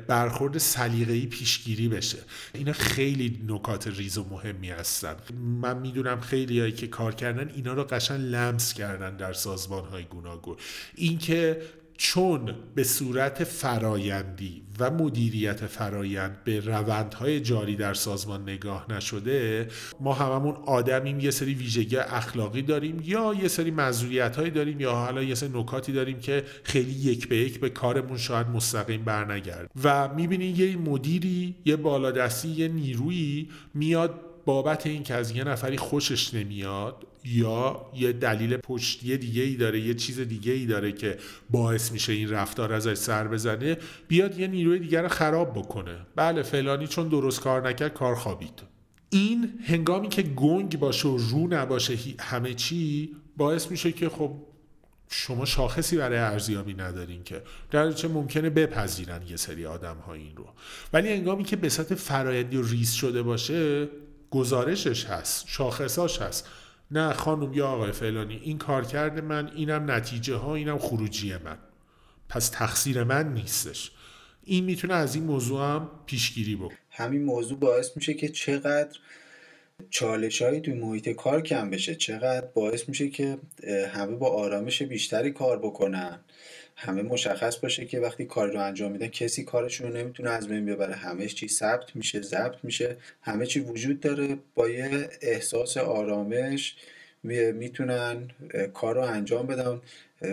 برخورد 0.07 0.57
سلیقه‌ای 0.57 1.25
پیشگیری 1.25 1.87
بشه. 1.87 2.17
اینا 2.53 2.73
خیلی 2.73 3.39
نکات 3.47 3.87
ریز 3.87 4.17
و 4.17 4.25
مهمی 4.31 4.69
هستن. 4.69 5.15
من 5.61 5.77
می‌دونم 5.77 6.21
خیلی 6.21 6.59
هایی 6.59 6.71
که 6.71 6.87
کار 6.87 7.15
کردن 7.15 7.51
اینا 7.55 7.73
رو 7.73 7.83
قشن 7.83 8.17
لمس 8.17 8.73
کردن 8.73 9.17
در 9.17 9.33
سازمان 9.33 9.85
های 9.85 10.03
گوناگون. 10.03 10.55
اینکه 10.95 11.61
چون 12.03 12.55
به 12.75 12.83
صورت 12.83 13.43
فرایندی 13.43 14.63
و 14.79 14.91
مدیریت 14.91 15.65
فرایند 15.65 16.43
به 16.43 16.59
روندهای 16.59 17.39
جاری 17.39 17.75
در 17.75 17.93
سازمان 17.93 18.41
نگاه 18.41 18.85
نشده 18.89 19.67
ما 19.99 20.13
هممون 20.13 20.55
آدمیم 20.65 21.19
یه 21.19 21.31
سری 21.31 21.53
ویژگی 21.53 21.97
اخلاقی 21.97 22.61
داریم 22.61 23.01
یا 23.03 23.33
یه 23.41 23.47
سری 23.47 23.71
مزوریت 23.71 24.35
هایی 24.35 24.51
داریم 24.51 24.79
یا 24.79 24.91
حالا 24.91 25.23
یه 25.23 25.35
سری 25.35 25.49
نکاتی 25.53 25.91
داریم 25.91 26.19
که 26.19 26.43
خیلی 26.63 26.91
یک 26.91 27.27
به 27.27 27.37
یک 27.37 27.59
به 27.59 27.69
کارمون 27.69 28.17
شاید 28.17 28.47
مستقیم 28.47 29.03
برنگرد 29.03 29.71
و 29.83 30.13
می‌بینین 30.13 30.55
یه 30.55 30.77
مدیری 30.77 31.55
یه 31.65 31.75
بالادستی 31.75 32.49
یه 32.49 32.67
نیرویی 32.67 33.49
میاد 33.73 34.32
بابت 34.45 34.87
این 34.87 35.03
که 35.03 35.13
از 35.13 35.31
یه 35.31 35.43
نفری 35.43 35.77
خوشش 35.77 36.33
نمیاد 36.33 37.07
یا 37.25 37.85
یه 37.95 38.13
دلیل 38.13 38.57
پشتی 38.57 39.17
دیگه 39.17 39.43
ای 39.43 39.55
داره 39.55 39.79
یه 39.79 39.93
چیز 39.93 40.19
دیگه 40.19 40.51
ای 40.51 40.65
داره 40.65 40.91
که 40.91 41.17
باعث 41.49 41.91
میشه 41.91 42.13
این 42.13 42.29
رفتار 42.29 42.73
ازش 42.73 42.93
سر 42.93 43.27
بزنه 43.27 43.77
بیاد 44.07 44.39
یه 44.39 44.47
نیروی 44.47 44.79
دیگر 44.79 45.07
خراب 45.07 45.53
بکنه. 45.53 45.97
بله 46.15 46.43
فلانی 46.43 46.87
چون 46.87 47.07
درست 47.07 47.39
کار 47.39 47.69
نکرد 47.69 47.93
کار 47.93 48.15
خوابید. 48.15 48.61
این 49.09 49.59
هنگامی 49.65 50.09
که 50.09 50.21
گنگ 50.21 50.79
باشه 50.79 51.07
و 51.07 51.17
رو 51.17 51.47
نباشه 51.47 51.97
همه 52.19 52.53
چی 52.53 53.15
باعث 53.37 53.71
میشه 53.71 53.91
که 53.91 54.09
خب 54.09 54.31
شما 55.09 55.45
شاخصی 55.45 55.97
برای 55.97 56.17
ارزیابی 56.17 56.73
ندارین 56.73 57.23
که. 57.23 57.41
در 57.71 57.91
چه 57.91 58.07
ممکنه 58.07 58.49
بپذیرن 58.49 59.21
یه 59.27 59.35
سری 59.35 59.65
آدم 59.65 59.97
ها 59.97 60.13
این 60.13 60.35
رو. 60.35 60.45
ولی 60.93 61.09
هنگامی 61.09 61.43
که 61.43 61.55
به 61.55 61.69
سطح 61.69 61.95
فرایندی 61.95 62.57
و 62.57 62.63
ریس 62.63 62.91
شده 62.91 63.23
باشه 63.23 63.87
گزارشش 64.33 65.05
هست 65.05 65.45
شاخصاش 65.47 66.21
هست. 66.21 66.47
نه 66.91 67.13
خانم 67.13 67.53
یا 67.53 67.67
آقای 67.67 67.91
فلانی 67.91 68.39
این 68.43 68.57
کار 68.57 68.85
کرده 68.85 69.21
من 69.21 69.51
اینم 69.55 69.91
نتیجه 69.91 70.35
ها 70.35 70.55
اینم 70.55 70.77
خروجی 70.77 71.33
من. 71.33 71.57
پس 72.29 72.49
تقصیر 72.49 73.03
من 73.03 73.33
نیستش. 73.33 73.91
این 74.43 74.63
می‌تونه 74.63 74.93
از 74.93 75.15
این 75.15 75.23
موضوع 75.23 75.61
هم 75.61 75.89
پیشگیری 76.05 76.55
بکنه. 76.55 76.77
همین 76.89 77.23
موضوع 77.23 77.59
باعث 77.59 77.91
میشه 77.95 78.13
که 78.13 78.29
چقدر 78.29 78.99
چالش 79.89 80.41
هایی 80.41 80.61
توی 80.61 80.73
محیط 80.73 81.09
کار 81.09 81.41
کم 81.41 81.69
بشه 81.69 81.95
چقدر 81.95 82.45
باعث 82.53 82.89
میشه 82.89 83.09
که 83.09 83.37
همه 83.93 84.15
با 84.15 84.29
آرامش 84.29 84.81
بیشتری 84.81 85.31
کار 85.31 85.59
بکنن. 85.59 86.19
همه 86.83 87.01
مشخص 87.01 87.57
باشه 87.57 87.85
که 87.85 87.99
وقتی 87.99 88.25
کار 88.25 88.51
رو 88.51 88.59
انجام 88.59 88.91
میدن 88.91 89.07
کسی 89.07 89.43
کارشون 89.43 89.91
رو 89.91 89.97
نمی‌تونه 89.97 90.29
از 90.29 90.47
بین 90.47 90.65
ببره. 90.65 90.95
همه 90.95 91.27
چی؟ 91.27 91.47
ثبت 91.47 91.95
میشه 91.95 92.21
ضبط 92.21 92.55
میشه. 92.63 92.97
همه 93.21 93.45
چی 93.45 93.59
وجود 93.59 93.99
داره. 93.99 94.37
با 94.55 94.69
یه 94.69 95.09
احساس 95.21 95.77
آرامش 95.77 96.75
می‌تونن 97.53 98.29
کار 98.73 98.95
رو 98.95 99.01
انجام 99.01 99.47
بدن. 99.47 99.81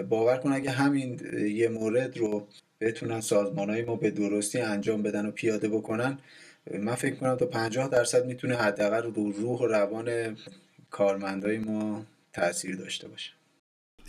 باور 0.08 0.36
کن 0.36 0.52
اگه 0.52 0.70
همین 0.70 1.20
یه 1.46 1.68
مورد 1.68 2.18
رو 2.18 2.46
بتونن 2.80 3.20
سازمان 3.20 3.70
های 3.70 3.82
ما 3.82 3.96
به 3.96 4.10
درستی 4.10 4.60
انجام 4.60 5.02
بدن 5.02 5.26
و 5.26 5.30
پیاده 5.30 5.68
بکنن 5.68 6.18
من 6.78 6.94
فکر 6.94 7.14
کنم 7.14 7.36
تا 7.36 7.46
50 7.46 7.88
درصد 7.88 8.26
می‌تونه 8.26 8.56
حداقل 8.56 9.02
رو 9.02 9.32
روح 9.32 9.60
و 9.60 9.66
روان 9.66 10.36
کارمندای 10.90 11.58
ما 11.58 12.04
تاثیر 12.32 12.76
داشته 12.76 13.08
باشه. 13.08 13.30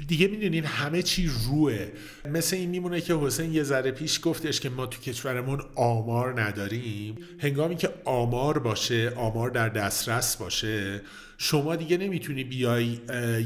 دیگه 0.07 0.27
می‌دونین 0.27 0.65
همه 0.65 1.01
چی 1.01 1.31
روه 1.45 1.87
مثل 2.31 2.55
این 2.55 2.69
میمونه 2.69 3.01
که 3.01 3.15
حسین 3.15 3.53
یه 3.53 3.63
ذره 3.63 3.91
پیش 3.91 4.19
گفتش 4.23 4.59
که 4.59 4.69
ما 4.69 4.85
تو 4.85 5.01
کشورمون 5.01 5.61
آمار 5.75 6.41
نداریم. 6.41 7.15
هنگامی 7.39 7.75
که 7.75 7.89
آمار 8.05 8.59
باشه 8.59 9.13
آمار 9.15 9.49
در 9.49 9.69
دسترس 9.69 10.37
باشه 10.37 11.01
شما 11.37 11.75
دیگه 11.75 11.97
نمی‌تونی 11.97 12.43
بیای 12.43 12.99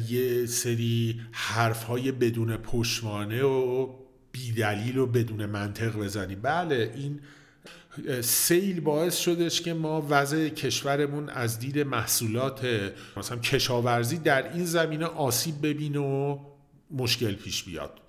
یه 0.10 0.46
سری 0.46 1.22
حرفهای 1.32 2.12
بدون 2.12 2.58
پشتوانه 2.58 3.44
و 3.44 3.88
بیدلیل 4.32 4.98
و 4.98 5.06
بدون 5.06 5.46
منطق 5.46 5.98
بزنی. 5.98 6.36
بله 6.36 6.94
این 6.96 7.20
سیل 8.22 8.82
باعث 8.82 9.18
شدش 9.18 9.62
که 9.62 9.74
ما 9.74 10.08
وضع 10.10 10.50
کشورمون 10.50 11.30
از 11.30 11.60
دید 11.60 11.80
محصولات 11.80 12.68
مثلا 13.18 13.38
کشاورزی 13.38 14.18
در 14.18 14.54
این 14.54 14.66
زمینه 14.66 15.06
آسیب 15.06 15.56
ببینه 15.64 16.00
و 16.00 16.40
مشکل 16.92 17.36
پیش 17.36 17.64
بیاد. 17.64 18.00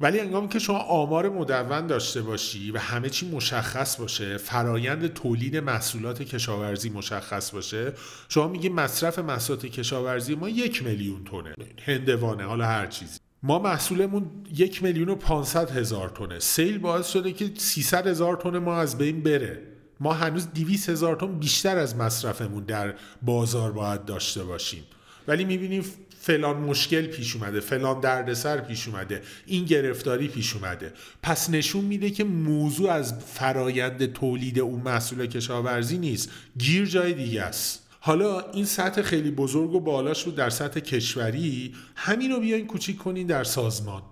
ولی 0.00 0.20
انگامی 0.20 0.48
که 0.48 0.58
شما 0.58 0.78
آمار 0.78 1.28
مدون 1.28 1.86
داشته 1.86 2.22
باشی 2.22 2.70
و 2.70 2.78
همه 2.78 3.10
چی 3.10 3.30
مشخص 3.30 3.96
باشه 3.96 4.36
فرایند 4.36 5.14
تولید 5.14 5.56
محصولات 5.56 6.22
کشاورزی 6.22 6.90
مشخص 6.90 7.50
باشه 7.50 7.92
شما 8.28 8.48
میگی 8.48 8.68
مصرف 8.68 9.18
محصولات 9.18 9.66
کشاورزی 9.66 10.34
ما 10.34 10.48
یک 10.48 10.82
میلیون 10.82 11.24
تونه 11.24 11.54
هندوانه 11.82 12.44
حالا 12.44 12.66
هر 12.66 12.86
چیزی. 12.86 13.25
ما 13.46 13.58
محصولمون 13.58 14.30
یک 14.56 14.82
میلیون 14.82 15.08
و 15.08 15.14
پانصد 15.14 15.70
هزار 15.70 16.08
تونه 16.08 16.38
سیل 16.38 16.78
باعث 16.78 17.08
شده 17.08 17.32
که 17.32 17.50
300 17.56 18.06
هزار 18.06 18.36
تن 18.36 18.58
ما 18.58 18.76
از 18.76 18.98
بین 18.98 19.22
بره. 19.22 19.62
ما 20.00 20.12
هنوز 20.12 20.46
200 20.46 20.88
هزار 20.88 21.16
تن 21.16 21.38
بیشتر 21.38 21.78
از 21.78 21.96
مصرفمون 21.96 22.64
در 22.64 22.94
بازار 23.22 23.72
باید 23.72 24.04
داشته 24.04 24.44
باشیم. 24.44 24.82
ولی 25.28 25.44
می‌بینیم 25.44 25.84
فلان 26.20 26.56
مشکل 26.56 27.06
پیش 27.06 27.36
اومده 27.36 27.60
فلان 27.60 28.00
دردسر 28.00 28.60
پیش 28.60 28.88
اومده 28.88 29.22
این 29.46 29.64
گرفتاری 29.64 30.28
پیش 30.28 30.56
اومده. 30.56 30.92
پس 31.22 31.50
نشون 31.50 31.84
میده 31.84 32.10
که 32.10 32.24
موضوع 32.24 32.90
از 32.90 33.14
فرایند 33.26 34.12
تولید 34.12 34.58
اون 34.58 34.80
محصول 34.80 35.26
کشاورزی 35.26 35.98
نیست. 35.98 36.30
گیر 36.58 36.86
جای 36.86 37.12
دیگه 37.12 37.42
است. 37.42 37.85
حالا 38.06 38.50
این 38.50 38.64
سطح 38.64 39.02
خیلی 39.02 39.30
بزرگ 39.30 39.74
و 39.74 39.80
بالاش 39.80 40.22
رو 40.22 40.32
در 40.32 40.50
سطح 40.50 40.80
کشوری 40.80 41.74
همین 41.96 42.30
رو 42.30 42.40
بیاین 42.40 42.66
کوچیک 42.66 42.98
کنین 42.98 43.26
در 43.26 43.44
سازمان. 43.44 44.02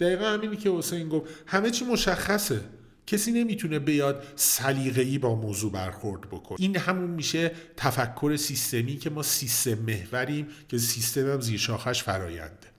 دقیقا 0.00 0.24
همینی 0.24 0.56
که 0.56 0.70
حسین 0.70 1.08
گفت. 1.08 1.30
همه 1.46 1.70
چی 1.70 1.84
مشخصه. 1.84 2.60
کسی 3.06 3.32
نمی‌تونه 3.32 3.78
بیاد 3.78 4.24
سلیقه‌ای 4.36 5.18
با 5.18 5.34
موضوع 5.34 5.72
برخورد 5.72 6.20
بکنه. 6.20 6.56
این 6.60 6.76
همون 6.76 7.10
میشه 7.10 7.52
تفکر 7.76 8.36
سیستمی 8.36 8.96
که 8.96 9.10
ما 9.10 9.22
سیستم 9.22 9.78
محوریم 9.78 10.46
که 10.68 10.78
سیستم 10.78 11.32
هم 11.32 11.40
زیر 11.40 11.58
شاخش 11.58 12.02
فراینده 12.02 12.70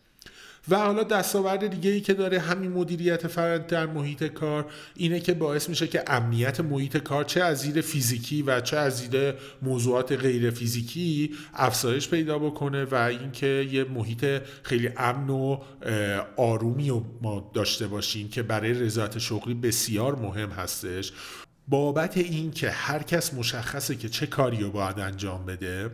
و 0.70 0.76
حالا 0.76 1.04
دستاورد 1.04 1.68
دیگه 1.68 1.90
ای 1.90 2.02
که 2.02 2.14
داره 2.14 2.40
همین 2.40 2.72
مدیریت 2.72 3.28
فرد 3.28 3.68
در 3.68 3.86
محیط 3.86 4.24
کار 4.24 4.66
اینه 4.96 5.20
که 5.20 5.34
باعث 5.34 5.70
میشه 5.70 5.88
که 5.88 6.04
امنیت 6.08 6.60
محیط 6.60 6.98
کار 6.98 7.24
چه 7.24 7.44
از 7.44 7.62
دید 7.62 7.82
فیزیکی 7.82 8.42
و 8.42 8.62
چه 8.62 8.78
از 8.78 9.10
دید 9.10 9.36
موضوعات 9.62 10.12
غیر 10.12 10.52
فیزیکی 10.52 11.36
افزایش 11.54 12.10
پیدا 12.10 12.40
بکنه 12.40 12.86
و 12.86 12.96
اینکه 12.96 13.68
یه 13.72 13.84
محیط 13.84 14.26
خیلی 14.64 14.90
امن 14.98 15.30
و 15.30 15.58
آرومی 16.38 16.90
رو 16.90 17.06
ما 17.22 17.52
داشته 17.54 17.88
باشیم 17.88 18.30
که 18.30 18.44
برای 18.44 18.74
رضایت 18.74 19.18
شغلی 19.18 19.54
بسیار 19.54 20.16
مهم 20.16 20.50
هستش. 20.50 21.14
بابت 21.68 22.18
این 22.18 22.52
که 22.52 22.70
هر 22.70 23.04
کس 23.04 23.34
مشخصه 23.34 23.96
که 23.96 24.10
چه 24.10 24.28
کاری 24.28 24.60
رو 24.62 24.72
باید 24.72 25.00
انجام 25.00 25.46
بده 25.46 25.90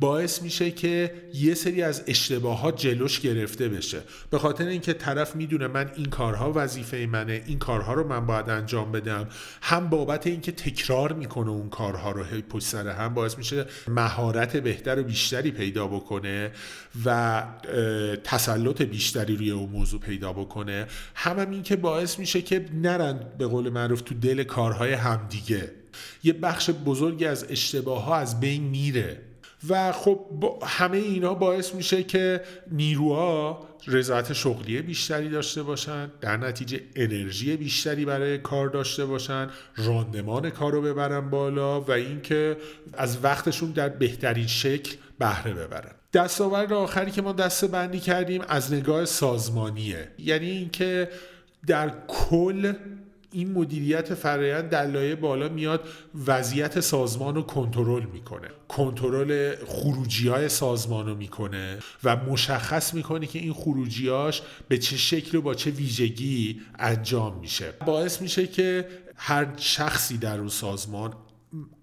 باعث 0.00 0.42
میشه 0.42 0.70
که 0.70 1.14
یه 1.34 1.54
سری 1.54 1.82
از 1.82 2.04
اشتباهات 2.06 2.76
جلوش 2.76 3.20
گرفته 3.20 3.68
بشه. 3.68 4.00
به 4.30 4.38
خاطر 4.38 4.66
اینکه 4.66 4.92
طرف 4.92 5.36
می‌دونه 5.36 5.66
من 5.66 5.90
این 5.96 6.06
کارها 6.06 6.52
وظیفه 6.54 7.06
منه 7.10 7.42
این 7.46 7.58
کارها 7.58 7.94
رو 7.94 8.08
من 8.08 8.26
باید 8.26 8.50
انجام 8.50 8.92
بدم 8.92 9.28
هم 9.62 9.88
بابت 9.88 10.26
اینکه 10.26 10.52
تکرار 10.52 11.12
می‌کنه 11.12 11.50
اون 11.50 11.68
کارها 11.68 12.10
رو 12.10 12.24
هی 12.24 12.42
پشت 12.42 12.66
سر 12.66 12.88
هم 12.88 13.14
باعث 13.14 13.38
میشه 13.38 13.66
مهارت 13.88 14.56
بهتر 14.56 14.98
و 14.98 15.02
بیشتری 15.02 15.50
پیدا 15.50 15.86
بکنه 15.86 16.50
و 17.04 17.42
تسلط 18.24 18.82
بیشتری 18.82 19.36
روی 19.36 19.50
اون 19.50 19.70
موضوع 19.70 20.00
پیدا 20.00 20.32
بکنه. 20.32 20.86
هم, 21.14 21.38
هم 21.38 21.50
این 21.50 21.62
که 21.62 21.76
باعث 21.76 22.18
میشه 22.18 22.42
که 22.42 22.66
نرن 22.74 23.20
به 23.38 23.46
قول 23.46 23.68
معروف 23.68 24.00
تو 24.00 24.14
دل 24.14 24.42
کارهای 24.42 24.92
همدیگه. 24.92 25.72
یه 26.24 26.32
بخش 26.32 26.70
بزرگی 26.70 27.24
از 27.24 27.46
اشتباه 27.50 28.04
ها 28.04 28.16
از 28.16 28.40
بین 28.40 28.62
میره. 28.62 29.31
و 29.68 29.92
خب 29.92 30.20
همه 30.62 30.98
اینا 30.98 31.34
باعث 31.34 31.74
میشه 31.74 32.02
که 32.02 32.40
نیروها 32.72 33.68
رضایت 33.86 34.32
شغلی 34.32 34.82
بیشتری 34.82 35.28
داشته 35.28 35.62
باشن 35.62 36.10
در 36.20 36.36
نتیجه 36.36 36.80
انرژی 36.96 37.56
بیشتری 37.56 38.04
برای 38.04 38.38
کار 38.38 38.68
داشته 38.68 39.06
باشن 39.06 39.50
راندمان 39.76 40.50
کار 40.50 40.72
رو 40.72 40.82
ببرن 40.82 41.30
بالا 41.30 41.80
و 41.80 41.90
اینکه 41.90 42.56
از 42.92 43.24
وقتشون 43.24 43.70
در 43.70 43.88
بهترین 43.88 44.46
شکل 44.46 44.96
بهره 45.18 45.54
ببرن. 45.54 45.92
دستاورد 46.12 46.72
آخری 46.72 47.10
که 47.10 47.22
ما 47.22 47.32
دسته 47.32 47.66
بندی 47.66 48.00
کردیم 48.00 48.42
از 48.48 48.72
نگاه 48.72 49.04
سازمانیه. 49.04 50.08
یعنی 50.18 50.50
اینکه 50.50 51.08
در 51.66 51.92
کل 52.08 52.72
این 53.32 53.52
مدیریت 53.52 54.14
فرایند 54.14 54.70
در 54.70 54.86
لایه 54.86 55.14
بالا 55.14 55.48
میاد 55.48 55.88
وضعیت 56.26 56.80
سازمان 56.80 57.34
رو 57.34 57.42
کنترل 57.42 58.04
می‌کنه. 58.04 58.48
کنترل 58.68 59.54
خروجی 59.66 60.28
های 60.28 60.48
سازمان 60.48 61.06
رو 61.06 61.14
می‌کنه 61.14 61.78
و 62.04 62.16
مشخص 62.16 62.94
می‌کنه 62.94 63.26
که 63.26 63.38
این 63.38 63.52
خروجیاش 63.52 64.42
به 64.68 64.78
چه 64.78 64.96
شکل 64.96 65.38
و 65.38 65.42
با 65.42 65.54
چه 65.54 65.70
ویژگی 65.70 66.60
انجام 66.78 67.38
میشه. 67.38 67.74
باعث 67.86 68.22
میشه 68.22 68.46
که 68.46 68.88
هر 69.16 69.46
شخصی 69.56 70.18
در 70.18 70.38
اون 70.38 70.48
سازمان 70.48 71.12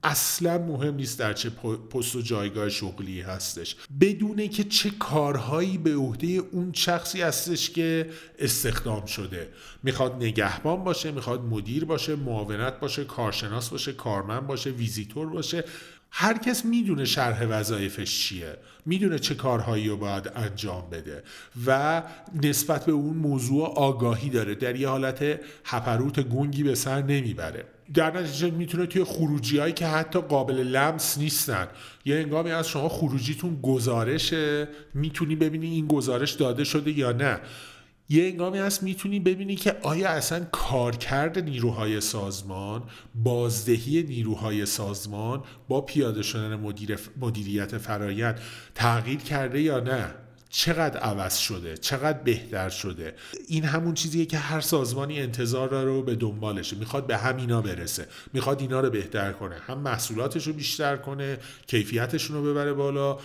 اصلا 0.04 0.58
مهم 0.58 0.96
نیست 0.96 1.20
در 1.20 1.34
چه 1.34 1.50
پست 1.90 2.16
و 2.16 2.22
جایگاه 2.22 2.70
شغلی 2.70 3.22
هستش. 3.22 3.76
بدونه 4.02 4.48
که 4.48 4.64
چه 4.64 4.90
کارهایی 4.90 5.78
به 5.78 5.96
عهده 5.96 6.28
اون 6.28 6.72
شخصی 6.74 7.22
هستش 7.22 7.70
که 7.70 8.10
استخدام 8.40 9.06
شده. 9.06 9.50
می‌خواد 9.84 10.16
نگهبان 10.16 10.84
باشه 10.84 11.12
می‌خواد 11.12 11.42
مدیر 11.42 11.86
باشه 11.86 12.16
معاونت 12.16 12.80
باشه 12.80 13.04
کارشناس 13.04 13.70
باشه 13.70 13.94
کارمند 13.94 14.48
باشه 14.48 14.70
ویزیتور 14.70 15.30
باشه. 15.30 15.64
هر 16.12 16.38
کس 16.38 16.66
می‌دونه 16.66 17.06
شرح 17.06 17.46
وظایفش 17.50 18.20
چیه. 18.20 18.58
می‌دونه 18.86 19.20
چه 19.20 19.36
کارهایی 19.36 19.88
رو 19.88 19.98
باید 19.98 20.32
انجام 20.36 20.90
بده. 20.90 21.24
و 21.66 22.04
نسبت 22.44 22.86
به 22.86 22.92
اون 22.92 23.18
موضوع 23.18 23.68
آگاهی 23.68 24.30
داره. 24.30 24.56
در 24.56 24.76
یه 24.76 24.88
حالت 24.88 25.40
هپروت 25.66 26.20
گنگی 26.20 26.64
به 26.64 26.76
سر 26.76 27.02
نمی‌بره. 27.02 27.66
در 27.94 28.18
نتیجه 28.18 28.52
می‌تونه 28.52 28.86
توی 28.86 29.04
خروجی 29.04 29.58
هایی 29.58 29.74
که 29.74 29.88
حتی 29.88 30.22
قابل 30.22 30.56
لمس 30.56 31.18
نیستن. 31.18 31.68
یه 32.06 32.16
انگامی 32.16 32.52
از 32.52 32.68
شما 32.68 32.90
خروجیتون 32.90 33.60
گزارشه 33.62 34.68
می‌تونی 34.94 35.36
ببینی 35.36 35.68
این 35.68 35.88
گزارش 35.88 36.32
داده 36.32 36.64
شده 36.64 36.92
یا 36.92 37.12
نه. 37.12 37.40
یه 38.10 38.24
انگامی 38.24 38.58
هست 38.58 38.84
می‌تونی 38.84 39.20
ببینی 39.20 39.56
که 39.56 39.76
آیا 39.84 40.10
اصلا 40.10 40.46
کارکرد 40.52 41.40
نیروهای 41.40 42.02
سازمان 42.02 42.84
بازدهی 43.16 44.04
نیروهای 44.04 44.66
سازمان 44.66 45.44
با 45.68 45.82
پیاده 45.82 46.22
شدن 46.22 46.56
مدیر 46.56 47.00
مدیریت 47.22 47.78
فرایند 47.78 48.40
تغییر 48.76 49.20
کرده 49.20 49.62
یا 49.62 49.80
نه؟ 49.80 50.16
چقدر 50.50 51.00
عوض 51.00 51.38
شده 51.38 51.78
چقدر 51.78 52.18
بهتر 52.18 52.70
شده. 52.70 53.16
این 53.48 53.64
همون 53.64 53.94
چیزیه 53.94 54.26
که 54.26 54.38
هر 54.38 54.62
سازمانی 54.62 55.20
انتظار 55.20 55.70
داره 55.70 55.90
رو 55.90 56.04
به 56.04 56.16
دنبالشه. 56.16 56.76
می‌خواد 56.76 57.08
به 57.08 57.18
همینا 57.18 57.62
برسه. 57.62 58.08
می‌خواد 58.34 58.62
اینا 58.62 58.80
رو 58.80 58.90
بهتر 58.90 59.32
کنه. 59.32 59.56
هم 59.56 59.78
محصولاتش 59.78 60.48
رو 60.48 60.54
بیشتر 60.54 60.98
کنه 60.98 61.38
کیفیتشون 61.68 62.38
رو 62.38 62.44
ببره 62.44 62.74
بالا 62.74 63.18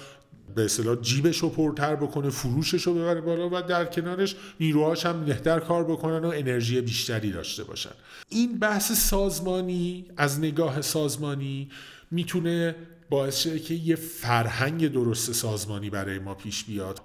به 0.54 0.64
اصطلاح 0.64 0.96
جیبش 0.96 1.38
رو 1.38 1.48
پرتر 1.48 1.96
بکنه 1.96 2.30
فروشش 2.30 2.82
رو 2.82 2.94
ببره 2.94 3.20
بالا 3.20 3.48
و 3.52 3.62
در 3.62 3.84
کنارش 3.84 4.36
نیروهاش 4.60 5.06
هم 5.06 5.24
بهتر 5.24 5.60
کار 5.60 5.84
بکنن 5.84 6.24
و 6.24 6.32
انرژی 6.34 6.80
بیشتری 6.80 7.32
داشته 7.32 7.64
باشن. 7.64 7.90
این 8.28 8.58
بحث 8.58 8.92
سازمانی 8.92 10.04
از 10.16 10.38
نگاه 10.40 10.82
سازمانی 10.82 11.70
می‌تونه 12.10 12.74
باعث 13.10 13.38
شده 13.38 13.58
که 13.58 13.74
یه 13.74 13.96
فرهنگ 13.96 14.92
درست 14.92 15.32
سازمانی 15.32 15.90
برای 15.90 16.18
ما 16.18 16.34
پیش 16.34 16.64
بیاد. 16.64 17.00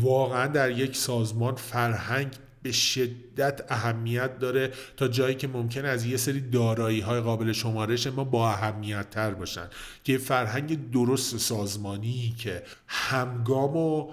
واقعا 0.00 0.46
در 0.46 0.70
یک 0.70 0.96
سازمان 0.96 1.54
فرهنگ 1.54 2.28
به 2.62 2.72
شدت 2.72 3.60
اهمیت 3.68 4.38
داره 4.38 4.72
تا 4.96 5.08
جایی 5.08 5.34
که 5.34 5.48
ممکن 5.48 5.84
از 5.84 6.04
یه 6.06 6.16
سری 6.16 6.40
دارایی 6.40 7.00
های 7.00 7.20
قابل 7.20 7.52
شمارش 7.52 8.06
ما 8.06 8.24
با 8.24 8.50
اهمیت 8.50 9.10
تر 9.10 9.34
باشن. 9.34 9.66
که 10.04 10.18
فرهنگ 10.18 10.90
درست 10.90 11.36
سازمانی 11.36 12.34
که 12.38 12.62
همگام 12.86 13.76
و 13.76 14.12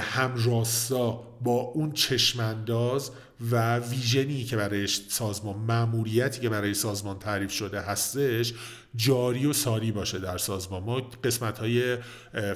همراستا 0.00 1.10
با 1.40 1.60
اون 1.60 1.92
چشمانداز 1.92 3.10
و 3.50 3.78
ویژنی 3.78 4.44
که 4.44 4.56
برای 4.56 4.86
سازمان 4.86 5.56
مأموریتی 5.56 6.40
که 6.40 6.48
برای 6.48 6.74
سازمان 6.74 7.18
تعریف 7.18 7.52
شده 7.52 7.80
هستش 7.80 8.54
جاری 8.96 9.46
و 9.46 9.52
ساری 9.52 9.92
باشه 9.92 10.18
در 10.18 10.38
سازمان. 10.38 10.82
ما 10.82 11.00
قسمت 11.24 11.58
های 11.58 11.96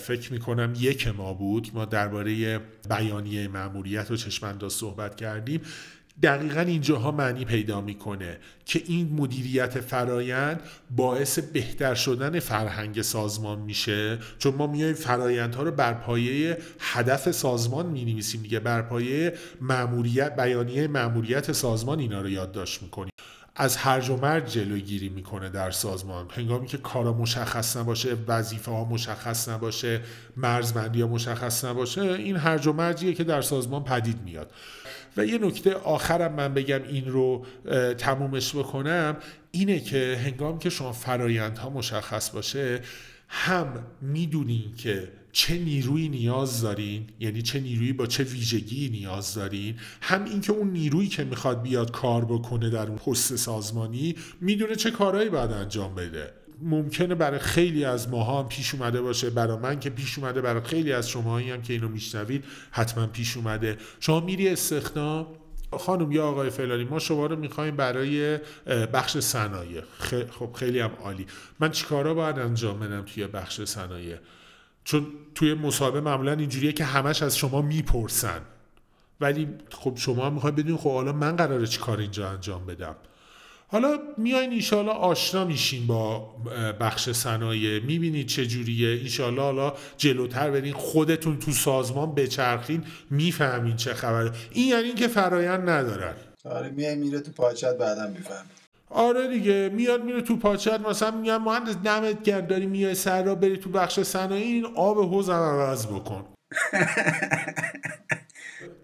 فکر 0.00 0.32
می‌کنم 0.32 0.72
یک 0.78 1.08
ما 1.08 1.34
بود. 1.34 1.70
ما 1.74 1.84
درباره 1.84 2.60
بیانیه 2.88 3.48
مأموریت 3.48 4.10
و 4.10 4.16
چشمانداز 4.16 4.72
صحبت 4.72 5.16
کردیم. 5.16 5.60
دقیقا 6.22 6.60
اینجاها 6.60 7.10
معنی 7.10 7.44
پیدا 7.44 7.80
می‌کنه 7.80 8.38
که 8.64 8.82
این 8.86 9.12
مدیریت 9.12 9.80
فرایند 9.80 10.60
باعث 10.90 11.38
بهتر 11.38 11.94
شدن 11.94 12.40
فرهنگ 12.40 13.02
سازمان 13.02 13.58
میشه. 13.58 14.18
چون 14.38 14.54
ما 14.54 14.66
میایم 14.66 14.94
فرایندها 14.94 15.62
رو 15.62 15.70
بر 15.70 15.94
پایه 15.94 16.58
هدف 16.80 17.30
سازمان 17.30 17.86
می 17.86 18.04
نویسیم 18.04 18.42
دیگه 18.42 18.60
بر 18.60 18.82
پایه 18.82 19.34
مأموریت 19.60 20.36
بیانیه 20.36 20.88
مأموریت 20.88 21.52
سازمان 21.52 21.98
اینا 21.98 22.20
رو 22.20 22.28
یادداشت 22.28 22.82
می‌کنیم. 22.82 23.12
از 23.58 23.76
هرج 23.76 24.10
و 24.10 24.16
مرج 24.16 24.52
جلوگیری 24.52 25.08
می‌کنه 25.08 25.48
در 25.48 25.70
سازمان. 25.70 26.26
هنگامی 26.30 26.66
که 26.66 26.78
کارا 26.78 27.12
مشخص 27.12 27.76
نباشه 27.76 28.16
وظیفه 28.28 28.70
ها 28.70 28.84
مشخص 28.84 29.48
نباشه 29.48 30.00
مرزبندی 30.36 31.00
ها 31.00 31.08
مشخص 31.08 31.64
نباشه 31.64 32.00
این 32.00 32.36
هرج 32.36 32.66
و 32.66 32.72
مرجیه 32.72 33.14
که 33.14 33.24
در 33.24 33.42
سازمان 33.42 33.84
پدید 33.84 34.22
میاد. 34.24 34.50
و 35.16 35.26
یه 35.26 35.38
نکته 35.38 35.74
آخرم 35.74 36.34
من 36.34 36.54
بگم 36.54 36.82
این 36.82 37.06
رو 37.06 37.46
تمومش 37.98 38.54
بکنم 38.54 39.16
اینه 39.50 39.80
که 39.80 40.20
هنگام 40.24 40.58
که 40.58 40.70
شما 40.70 40.92
فرایندها 40.92 41.70
مشخص 41.70 42.30
باشه 42.30 42.80
هم 43.28 43.86
می‌دونین 44.02 44.74
که 44.76 45.08
چه 45.32 45.58
نیروی 45.58 46.08
نیاز 46.08 46.60
دارین 46.60 47.06
یعنی 47.20 47.42
چه 47.42 47.60
نیرویی 47.60 47.92
با 47.92 48.06
چه 48.06 48.24
ویژگی 48.24 48.88
نیاز 48.88 49.34
دارین 49.34 49.74
هم 50.00 50.24
اینکه 50.24 50.52
اون 50.52 50.70
نیرویی 50.70 51.08
که 51.08 51.24
می‌خواد 51.24 51.62
بیاد 51.62 51.90
کار 51.90 52.24
بکنه 52.24 52.70
در 52.70 52.86
اون 52.86 52.98
پست 52.98 53.36
سازمانی 53.36 54.14
می‌دونه 54.40 54.74
چه 54.74 54.90
کارهایی 54.90 55.28
باید 55.28 55.52
انجام 55.52 55.94
بده. 55.94 56.32
ممکنه 56.62 57.14
برای 57.14 57.38
خیلی 57.38 57.84
از 57.84 58.08
ماها 58.08 58.42
هم 58.42 58.48
پیش 58.48 58.74
اومده 58.74 59.00
باشه. 59.00 59.30
برای 59.30 59.58
من 59.58 59.80
که 59.80 59.90
پیش 59.90 60.18
اومده 60.18 60.40
برای 60.40 60.62
خیلی 60.62 60.92
از 60.92 61.10
شماهایی 61.10 61.50
هم 61.50 61.62
که 61.62 61.72
اینو 61.72 61.88
میشنوید 61.88 62.44
حتما 62.70 63.06
پیش 63.06 63.36
اومده. 63.36 63.76
شما 64.00 64.20
میری 64.20 64.48
استخدام. 64.48 65.26
خانم 65.78 66.12
یا 66.12 66.26
آقای 66.26 66.50
فلانی 66.50 66.84
ما 66.84 66.98
شما 66.98 67.26
رو 67.26 67.36
می‌خوایم 67.36 67.76
برای 67.76 68.38
بخش 68.66 69.18
صنایع. 69.18 69.82
خب 70.30 70.52
خیلی 70.52 70.80
هم 70.80 70.90
عالی. 71.02 71.26
من 71.60 71.70
چیکارا 71.70 72.14
باید 72.14 72.38
انجام 72.38 72.80
بدم 72.80 73.02
توی 73.02 73.26
بخش 73.26 73.60
صنایع؟ 73.60 74.16
چون 74.84 75.06
توی 75.34 75.54
مصاحبه 75.54 76.00
معمولا 76.00 76.32
اینجوریه 76.32 76.72
که 76.72 76.84
همش 76.84 77.22
از 77.22 77.38
شما 77.38 77.62
می‌پرسن. 77.62 78.40
ولی 79.20 79.48
خب 79.70 79.92
شما 79.96 80.30
می‌خواید 80.30 80.56
بدون 80.56 80.76
خب 80.76 80.92
حالا 80.92 81.12
من 81.12 81.36
قراره 81.36 81.66
چی 81.66 81.80
کار 81.80 81.98
اینجا 81.98 82.30
انجام 82.30 82.66
بدم. 82.66 82.96
حالا 83.68 83.98
میایین 84.16 84.52
ایشالا 84.52 84.92
آشنا 84.92 85.44
میشین 85.44 85.86
با 85.86 86.34
بخش 86.80 87.10
صنایع. 87.10 87.84
می‌بینید 87.84 88.26
چه 88.26 88.46
جوریه. 88.46 88.88
ایشالا 88.88 89.42
حالا 89.42 89.72
جلوتر 89.96 90.50
برین 90.50 90.72
خودتون 90.72 91.38
تو 91.38 91.52
سازمان 91.52 92.14
بچرخین 92.14 92.84
می‌فهمین 93.10 93.76
چه 93.76 93.94
خبره. 93.94 94.30
این 94.52 94.68
یعنی 94.68 94.84
اینکه 94.84 95.08
فرایند 95.08 95.70
ندارن. 95.70 96.14
آره 96.44 96.70
میای 96.70 96.94
میره 96.94 97.20
تو 97.20 97.32
پاچت 97.32 97.78
بعدا 97.78 98.06
می‌فهمی 98.06 98.48
آره 98.90 99.28
دیگه 99.28 99.70
میاد 99.74 100.04
میره 100.04 100.22
تو 100.22 100.36
پاچت. 100.36 100.80
مثلا 100.80 101.10
میگم 101.10 101.42
مهندس 101.42 101.76
دمت 101.84 102.22
گرد 102.22 102.48
داری 102.48 102.66
میای 102.66 102.94
سر 102.94 103.22
را 103.22 103.34
بری 103.34 103.56
تو 103.56 103.70
بخش 103.70 104.00
صنایع 104.00 104.44
این 104.44 104.66
آب 104.76 104.98
حوزم 104.98 105.32
عوض 105.32 105.86
بکن. 105.86 106.24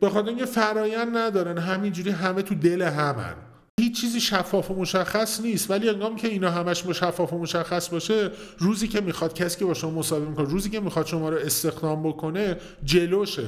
بخاطر 0.02 0.28
اینکه 0.28 0.46
فرایند 0.46 1.16
ندارن 1.16 1.58
همینجوری 1.58 2.10
همه 2.10 2.42
تو 2.42 2.54
دل 2.54 2.82
همن. 2.82 3.34
هیچ 3.82 4.00
چیزی 4.00 4.20
شفاف 4.20 4.70
و 4.70 4.74
مشخص 4.74 5.40
نیست. 5.40 5.70
ولی 5.70 5.88
انگام 5.88 6.16
که 6.16 6.28
اینا 6.28 6.50
همش 6.50 6.84
شفاف 6.86 7.32
و 7.32 7.38
مشخص 7.38 7.88
باشه 7.88 8.30
روزی 8.58 8.88
که 8.88 9.00
می‌خواد 9.00 9.34
کسی 9.34 9.58
که 9.58 9.64
با 9.64 9.74
شما 9.74 9.90
مصاحبه 9.90 10.26
می‌کنه 10.26 10.48
روزی 10.48 10.70
که 10.70 10.80
می‌خواد 10.80 11.06
شما 11.06 11.28
رو 11.28 11.36
استخدام 11.36 12.02
بکنه 12.02 12.56
جلوشه. 12.84 13.44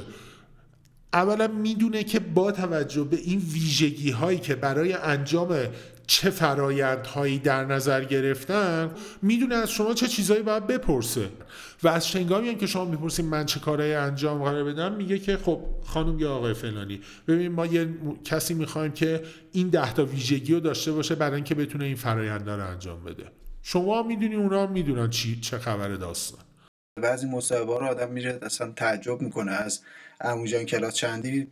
اولا 1.12 1.46
می‌دونه 1.46 2.04
که 2.04 2.18
با 2.20 2.52
توجه 2.52 3.04
به 3.04 3.16
این 3.16 3.38
ویژگی 3.52 4.10
هایی 4.10 4.38
که 4.38 4.54
برای 4.54 4.92
انجام 4.92 5.56
چه 6.06 6.30
فرایندهایی 6.30 7.38
در 7.38 7.64
نظر 7.64 8.04
گرفتن 8.04 8.90
می‌دونه 9.22 9.54
از 9.54 9.70
شما 9.70 9.94
چه 9.94 10.08
چیزهایی 10.08 10.42
باید 10.42 10.66
بپرسه. 10.66 11.28
و 11.84 11.88
از 11.88 12.08
شنگامی 12.08 12.48
هم 12.48 12.58
که 12.58 12.66
شما 12.66 12.84
می‌پرسید 12.84 13.24
من 13.24 13.46
چه 13.46 13.60
کارهایی 13.60 13.94
انجام 13.94 14.44
قرار 14.44 14.64
بدم 14.64 14.92
میگه 14.92 15.18
که 15.18 15.36
خب 15.36 15.60
خانم 15.84 16.18
یا 16.18 16.34
آقای 16.34 16.54
فلانی. 16.54 17.00
ببین 17.28 17.52
ما 17.52 17.66
یه 17.66 17.88
کسی 18.24 18.54
می‌خوایم 18.54 18.92
که 18.92 19.22
این 19.52 19.68
ده 19.68 19.92
تا 19.92 20.04
ویژگی 20.04 20.54
رو 20.54 20.60
داشته 20.60 20.92
باشه 20.92 21.14
برای 21.14 21.34
اینکه 21.34 21.54
بتونه 21.54 21.84
این 21.84 21.96
فراینده 21.96 22.56
رو 22.56 22.70
انجام 22.70 23.04
بده. 23.04 23.24
شما 23.62 24.02
می‌دونی 24.02 24.34
اونا 24.34 24.66
می‌دونن 24.66 25.10
چی 25.10 25.40
چه 25.40 25.58
خبر 25.58 25.88
داستان. 25.88 26.40
بعضی 27.02 27.26
مصاحبه 27.26 27.78
رو 27.78 27.86
آدم 27.86 28.10
میره 28.12 28.38
اصلا 28.42 28.72
تعجب 28.76 29.20
می‌کنه. 29.20 29.52
از 29.52 29.80
اموجان 30.20 30.64
کلاس 30.64 30.94
چندی 30.94 31.46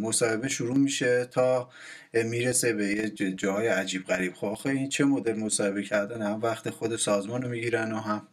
مصاحبه 0.00 0.48
شروع 0.48 0.78
میشه 0.78 1.24
تا 1.24 1.68
می‌رسه 2.14 2.72
به 2.72 2.86
یه 2.86 3.10
جاهای 3.10 3.66
عجیب 3.66 4.04
غریب. 4.04 4.34
خب 4.34 4.56
این 4.64 4.88
چه 4.88 5.04
مدل 5.04 5.38
مصاحبه 5.38 5.82
کردن؟ 5.82 6.22
هم 6.22 6.40
وقت 6.42 6.70
خود 6.70 6.96
سازمان 6.96 7.42
رو 7.42 7.48
می‌گیرن 7.48 7.92
و 7.92 8.00
هم 8.00 8.26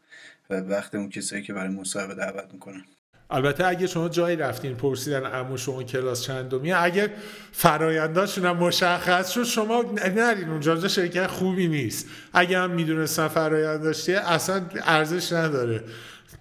وقت 0.50 0.96
اون 0.96 1.10
کسایی 1.10 1.44
که 1.44 1.54
برای 1.54 1.70
مصاحبه 1.70 2.16
دعوت 2.16 2.54
می‌کنن. 2.54 2.86
البته 3.32 3.66
اگه 3.66 3.88
شما 3.88 4.10
جایی 4.10 4.36
رفتین 4.36 4.76
پرسیدن 4.76 5.26
امو 5.26 5.58
شما 5.58 5.84
کلاس 5.84 6.24
چندمی 6.24 6.72
اگه 6.72 7.14
فراینداشون 7.52 8.46
هم 8.46 8.58
مشخص 8.58 9.30
شد 9.30 9.44
شما 9.44 9.96
نرین 10.16 10.50
اونجا 10.50 10.88
شرکت 10.88 11.28
خوبی 11.28 11.68
نیست. 11.68 12.08
اگه 12.34 12.60
هم 12.60 12.72
می‌دونستن 12.72 13.28
فرایند 13.28 13.84
داشتی 13.84 14.14
اصلا 14.14 14.66
ارزش 14.86 15.34
نداره. 15.34 15.84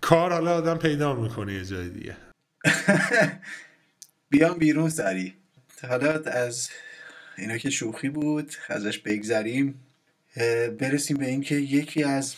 کار 0.00 0.32
حالا 0.32 0.54
آدم 0.54 0.78
پیدا 0.78 1.14
می‌کنه 1.14 1.54
یه 1.54 1.64
جای 1.64 1.88
دیگه. 1.88 2.16
بیام 4.30 4.58
بیرون 4.58 4.90
سری 4.90 5.34
حالا 5.88 6.12
از 6.26 6.68
اینا 7.38 7.58
که 7.58 7.70
شوخی 7.70 8.08
بود 8.08 8.52
ازش 8.68 8.98
بگذریم. 8.98 9.80
برسیم 10.78 11.16
به 11.16 11.26
اینکه 11.26 11.54
یکی 11.54 12.04
از 12.04 12.34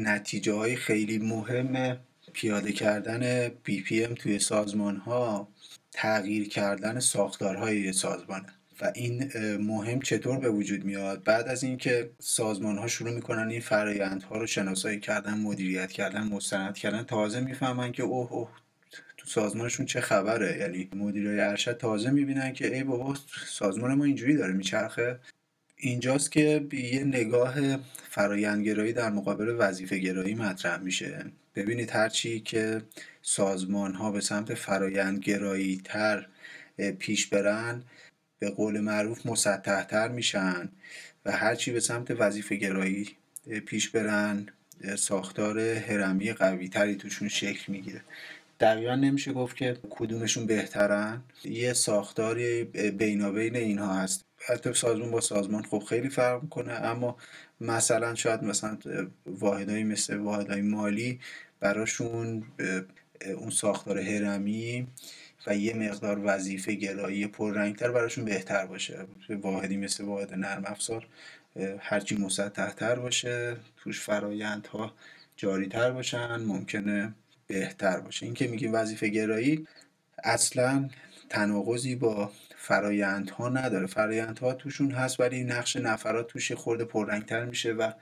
نتیجه 0.00 0.52
های 0.52 0.76
خیلی 0.76 1.18
مهم 1.18 1.98
پیاده 2.32 2.72
کردن 2.72 3.48
بی 3.64 3.82
پی 3.82 4.04
ام 4.04 4.14
توی 4.14 4.38
سازمان 4.38 4.96
ها 4.96 5.48
تغییر 5.92 6.48
کردن 6.48 7.00
ساختارهای 7.00 7.92
سازمانه. 7.92 8.46
و 8.80 8.92
این 8.94 9.30
مهم 9.56 10.00
چطور 10.00 10.38
به 10.38 10.50
وجود 10.50 10.84
میاد؟ 10.84 11.24
بعد 11.24 11.48
از 11.48 11.62
اینکه 11.62 12.10
سازمان 12.18 12.78
ها 12.78 12.88
شروع 12.88 13.10
می‌کنن 13.10 13.48
این 13.48 13.60
فرایندها 13.60 14.38
رو 14.38 14.46
شناسایی 14.46 15.00
کردن 15.00 15.34
مدیریت 15.34 15.92
کردن 15.92 16.22
مستند 16.22 16.74
کردن 16.74 17.02
تازه 17.02 17.40
می‌فهمن 17.40 17.92
که 17.92 18.02
اوه 18.02 18.32
اوه 18.32 18.50
تو 19.16 19.26
سازمانشون 19.28 19.86
چه 19.86 20.00
خبره. 20.00 20.58
یعنی 20.58 20.88
مدیرای 20.96 21.40
ارشد 21.40 21.76
تازه 21.76 22.10
می‌بینن 22.10 22.52
که 22.52 22.74
ای 22.74 22.84
بابا 22.84 23.16
سازمان 23.46 23.94
ما 23.94 24.04
اینجوری 24.04 24.36
داره 24.36 24.52
میچرخه. 24.52 25.18
اینجاست 25.80 26.32
که 26.32 26.66
یه 26.72 27.04
نگاه 27.04 27.76
فرایندگرایی 28.08 28.92
در 28.92 29.10
مقابل 29.10 29.56
وظیفه 29.58 29.98
گرایی 29.98 30.34
مطرح 30.34 30.80
میشه. 30.80 31.24
ببینید 31.54 31.90
هرچی 31.90 32.40
که 32.40 32.82
سازمان 33.22 33.94
ها 33.94 34.10
به 34.10 34.20
سمت 34.20 34.54
فرایندگرایی 34.54 35.80
تر 35.84 36.26
پیش 36.98 37.26
برن 37.26 37.82
به 38.38 38.50
قول 38.50 38.80
معروف 38.80 39.26
مسطحتر 39.26 40.08
میشن 40.08 40.68
و 41.24 41.32
هرچی 41.32 41.72
به 41.72 41.80
سمت 41.80 42.10
وظیفه 42.10 42.56
گرایی 42.56 43.08
پیش 43.66 43.88
برن 43.88 44.46
ساختار 44.98 45.58
هرمی 45.60 46.32
قوی 46.32 46.68
تری 46.68 46.94
توشون 46.96 47.28
شکل 47.28 47.72
می‌گیره. 47.72 48.00
دقیقا 48.60 48.94
نمیشه 48.94 49.32
گفت 49.32 49.56
که 49.56 49.76
کدومشون 49.90 50.46
بهترن. 50.46 51.22
یه 51.44 51.72
ساختاری 51.72 52.64
بینابین 52.98 53.56
اینها 53.56 53.94
هست. 53.94 54.22
حتی 54.46 54.74
سازمان 54.74 55.10
با 55.10 55.20
سازمان 55.20 55.62
خب 55.62 55.84
خیلی 55.88 56.08
فرق 56.08 56.42
می‌کنه 56.42 56.72
اما 56.72 57.16
مثلا 57.60 58.14
شاید 58.14 58.42
مثلا 58.42 58.78
واحدهایی 59.26 59.84
مثل 59.84 60.16
واحدهای 60.16 60.62
مالی 60.62 61.20
براشون 61.60 62.44
اون 63.36 63.50
ساختار 63.50 63.98
هرمی 63.98 64.86
و 65.46 65.56
یه 65.56 65.74
مقدار 65.74 66.20
وظیفه 66.24 66.74
گرایی 66.74 67.26
پررنگتر 67.26 67.90
براشون 67.90 68.24
بهتر 68.24 68.66
باشه. 68.66 69.06
واحدی 69.28 69.76
مثل 69.76 70.04
واحد 70.04 70.34
نرم 70.34 70.62
افزار 70.66 71.06
هرچی 71.78 72.16
مسطحتر 72.16 72.94
باشه 72.94 73.56
توش 73.76 74.00
فرایندها 74.00 74.94
جاریتر 75.36 75.90
باشن 75.90 76.36
ممکنه 76.36 77.14
بهتر 77.46 78.00
باشه. 78.00 78.26
این 78.26 78.34
که 78.34 78.48
میگیم 78.48 78.72
وظیفه 78.74 79.08
گرایی 79.08 79.66
اصلا 80.24 80.88
تناقضی 81.28 81.96
با 81.96 82.30
فرایندها 82.70 83.48
نداره. 83.48 83.86
فرایندها 83.86 84.54
توشون 84.54 84.90
هست 84.90 85.20
ولی 85.20 85.44
نقش 85.44 85.76
نفرات 85.76 86.26
توش 86.26 86.52
خورده 86.52 86.84
پررنگتر 86.84 87.44
میشه 87.44 87.72
و 87.72 87.92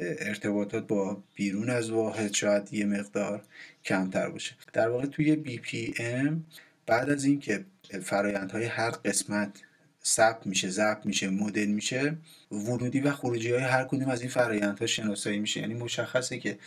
ارتباطات 0.00 0.86
با 0.86 1.22
بیرون 1.34 1.70
از 1.70 1.90
واحد 1.90 2.34
شاید 2.34 2.74
یه 2.74 2.86
مقدار 2.86 3.42
کمتر 3.84 4.30
باشه. 4.30 4.54
در 4.72 4.88
واقع 4.88 5.06
توی 5.06 5.36
بی 5.36 5.58
پی 5.58 5.94
ام 5.98 6.44
بعد 6.86 7.10
از 7.10 7.24
اینکه 7.24 7.64
فرایندهای 8.02 8.64
هر 8.64 8.90
قسمت 8.90 9.62
ثبت 10.08 10.46
میشه 10.46 10.68
ضبط 10.68 11.06
میشه 11.06 11.28
مدل 11.28 11.66
میشه. 11.66 12.16
ورودی 12.52 13.00
و 13.00 13.10
خروجی 13.10 13.52
های 13.52 13.62
هر 13.62 13.84
کدوم 13.84 14.08
از 14.08 14.20
این 14.20 14.30
فرایندها 14.30 14.86
شناسایی 14.86 15.38
میشه. 15.38 15.60
یعنی 15.60 15.74
مشخصه 15.74 16.38
که 16.38 16.58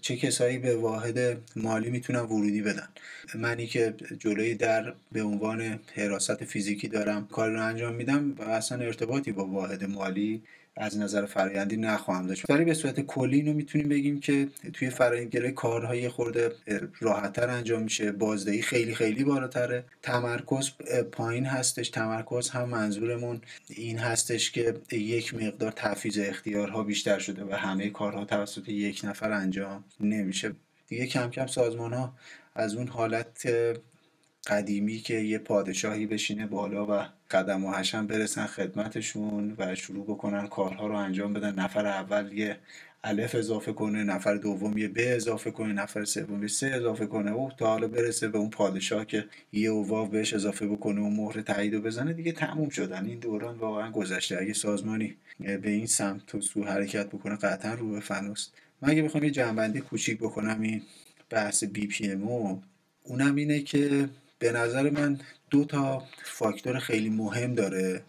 چه 0.00 0.16
کسایی 0.16 0.58
به 0.58 0.76
واحد 0.76 1.18
مالی 1.56 1.90
می‌تونن 1.90 2.20
ورودی 2.20 2.62
بدن. 2.62 2.88
منی 3.34 3.66
که 3.66 3.94
جلوی 4.18 4.54
در 4.54 4.94
به 5.12 5.22
عنوان 5.22 5.80
حراست 5.94 6.44
فیزیکی 6.44 6.88
دارم 6.88 7.26
کار 7.26 7.50
رو 7.50 7.62
انجام 7.62 7.94
میدم 7.94 8.34
و 8.38 8.42
اصلا 8.42 8.84
ارتباطی 8.84 9.32
با 9.32 9.46
واحد 9.46 9.84
مالی 9.84 10.42
از 10.76 10.98
نظر 10.98 11.26
فرایندی 11.26 11.76
نخواهم 11.76 12.26
داشت. 12.26 12.50
ولی 12.50 12.64
به 12.64 12.74
صورت 12.74 13.00
کلی 13.00 13.36
اینو 13.36 13.52
می‌تونیم 13.52 13.88
بگیم 13.88 14.20
که 14.20 14.48
توی 14.72 14.90
فرایندگرای 14.90 15.52
کارهای 15.52 16.08
خورده 16.08 16.52
راحتتر 17.00 17.48
انجام 17.48 17.82
میشه 17.82 18.12
بازدهی 18.12 18.62
خیلی 18.62 18.94
خیلی 18.94 19.24
بالاتره. 19.24 19.84
تمرکز 20.02 20.70
پایین 21.12 21.46
هستش. 21.46 21.88
تمرکز 21.88 22.48
هم 22.48 22.68
منظورمون 22.68 23.40
این 23.68 23.98
هستش 23.98 24.50
که 24.50 24.74
یک 24.92 25.34
مقدار 25.34 25.72
تفیز 25.76 26.18
اختیارها 26.18 26.82
بیشتر 26.82 27.18
شده 27.18 27.44
و 27.44 27.54
همه 27.54 27.90
کارها 27.90 28.24
توسط 28.24 28.68
یک 28.68 29.00
نفر 29.04 29.32
انجام 29.32 29.84
نمیشه. 30.00 30.52
دیگه 30.88 31.06
کم 31.06 31.30
کم 31.30 31.46
سازمان 31.46 31.92
ها 31.92 32.14
از 32.54 32.74
اون 32.74 32.88
حالت 32.88 33.48
قدیمی 34.46 34.98
که 34.98 35.14
یه 35.14 35.38
پادشاهی 35.38 36.06
بشینه 36.06 36.46
بالا 36.46 36.86
و 36.86 37.06
قدم 37.30 37.64
و 37.64 37.72
حشم 37.72 38.06
برسن 38.06 38.46
خدمتشون 38.46 39.54
و 39.58 39.74
شروع 39.74 40.04
بکنن 40.04 40.46
کارها 40.46 40.86
رو 40.86 40.94
انجام 40.94 41.32
بدن. 41.32 41.54
نفر 41.54 41.86
اول 41.86 42.32
یه 42.32 42.58
الف 43.04 43.34
اضافه 43.34 43.72
کنه 43.72 44.04
نفر 44.04 44.34
دوم 44.34 44.78
یه 44.78 44.88
ب 44.88 44.94
اضافه 44.98 45.50
کنه 45.50 45.72
نفر 45.72 46.04
سوم 46.04 46.42
یه 46.42 46.48
سه 46.48 46.66
اضافه 46.66 47.06
کنه. 47.06 47.30
او 47.30 47.50
تا 47.58 47.66
حالا 47.66 47.88
برسه 47.88 48.28
به 48.28 48.38
اون 48.38 48.50
پادشاه 48.50 49.04
که 49.04 49.24
یه 49.52 49.70
و 49.70 50.06
بهش 50.06 50.34
اضافه 50.34 50.66
بکنه 50.66 51.00
و 51.00 51.10
مهر 51.10 51.40
تایید 51.40 51.74
و 51.74 51.80
بزنه 51.80 52.12
دیگه 52.12 52.32
تموم 52.32 52.68
شدن. 52.68 53.06
این 53.06 53.18
دوران 53.18 53.58
واقعا 53.58 53.90
گذشته. 53.90 54.38
اگه 54.40 54.52
سازمانی 54.52 55.16
به 55.40 55.70
این 55.70 55.86
سمت 55.86 56.34
و 56.34 56.40
سو 56.40 56.64
حرکت 56.64 57.06
بکنه 57.06 57.36
قطعا 57.36 57.74
رو 57.74 57.90
به 57.90 58.00
فناست. 58.00 58.52
من 58.82 58.90
اگه 58.90 59.02
بخوام 59.02 59.24
یه 59.24 59.30
جنبندی 59.30 59.80
کوچیک 59.80 60.18
بکنم 60.18 60.60
این 60.60 60.82
بحث 61.30 61.64
بی 61.64 61.86
پی 61.86 62.10
ام 62.10 62.62
اونم 63.02 63.34
اینه 63.34 63.60
که 63.60 64.08
به 64.38 64.52
نظر 64.52 64.90
من 64.90 65.20
دو 65.50 65.64
تا 65.64 66.02
فاکتور 66.24 66.78
خیلی 66.78 67.08
مهم 67.08 67.54
داره 67.54 68.02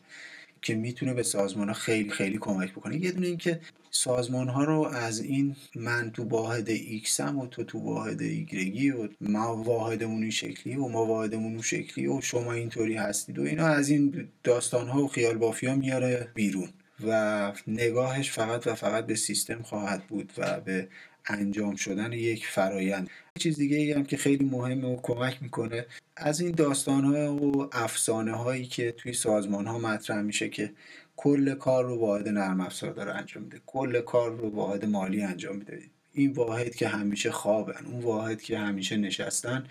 که 0.61 0.75
می‌تونه 0.75 1.13
به 1.13 1.23
سازمان 1.23 1.67
ها 1.67 1.73
خیلی 1.73 2.09
خیلی 2.09 2.37
کمک 2.37 2.71
بکنه. 2.71 2.97
یه 2.97 3.11
دونه 3.11 3.27
این 3.27 3.37
که 3.37 3.59
سازمان 3.91 4.49
ها 4.49 4.63
رو 4.63 4.81
از 4.81 5.19
این 5.19 5.55
من 5.75 6.11
تو 6.11 6.23
واحد 6.23 6.69
ایکس 6.69 7.21
هم 7.21 7.39
و 7.39 7.47
تو 7.47 7.63
تو 7.63 7.79
واحد 7.79 8.21
ایگرگی 8.21 8.91
و 8.91 9.07
ما 9.21 9.63
واحدمون 9.63 10.21
این 10.21 10.31
شکلی 10.31 10.75
و 10.75 10.87
ما 10.87 11.05
واحدمون 11.05 11.51
اون 11.51 11.61
شکلی 11.61 12.07
و 12.07 12.21
شما 12.21 12.53
اینطوری 12.53 12.95
هستید 12.95 13.39
و 13.39 13.41
اینا 13.41 13.67
از 13.67 13.89
این 13.89 14.27
داستان 14.43 14.87
ها 14.87 15.03
و 15.03 15.07
خیال 15.07 15.37
بافی 15.37 15.67
ها 15.67 15.75
میاره 15.75 16.27
بیرون 16.33 16.69
و 17.07 17.53
نگاهش 17.67 18.31
فقط 18.31 18.67
و 18.67 18.75
فقط 18.75 19.05
به 19.05 19.15
سیستم 19.15 19.61
خواهد 19.61 20.07
بود 20.07 20.33
و 20.37 20.59
به 20.61 20.87
انجام 21.27 21.75
شدن 21.75 22.13
یک 22.13 22.47
فرایند. 22.47 23.09
چیز 23.39 23.57
دیگه 23.57 23.77
ای 23.77 23.91
هم 23.91 24.03
که 24.03 24.17
خیلی 24.17 24.45
مهمه 24.45 24.87
و 24.87 25.01
کمک 25.01 25.43
می‌کنه 25.43 25.85
از 26.17 26.41
این 26.41 26.51
داستان 26.51 27.03
ها 27.03 27.35
و 27.35 27.69
افسانه 27.71 28.31
هایی 28.31 28.65
که 28.65 28.91
توی 28.91 29.13
سازمان 29.13 29.65
ها 29.65 29.79
مطرح 29.79 30.21
میشه 30.21 30.49
که 30.49 30.71
کل 31.17 31.55
کار 31.55 31.85
رو 31.85 31.99
واحد 31.99 32.29
نرم 32.29 32.61
افزار 32.61 32.91
داره 32.91 33.13
انجام 33.13 33.43
میده. 33.43 33.61
کل 33.65 34.01
کار 34.01 34.37
رو 34.37 34.49
واحد 34.49 34.85
مالی 34.85 35.21
انجام 35.21 35.55
میده. 35.55 35.81
این 36.13 36.31
واحد 36.31 36.75
که 36.75 36.87
همیشه 36.87 37.31
خوابن 37.31 37.85
اون 37.85 38.01
واحد 38.01 38.41
که 38.41 38.57
همیشه 38.57 38.97
نشستن 38.97 39.67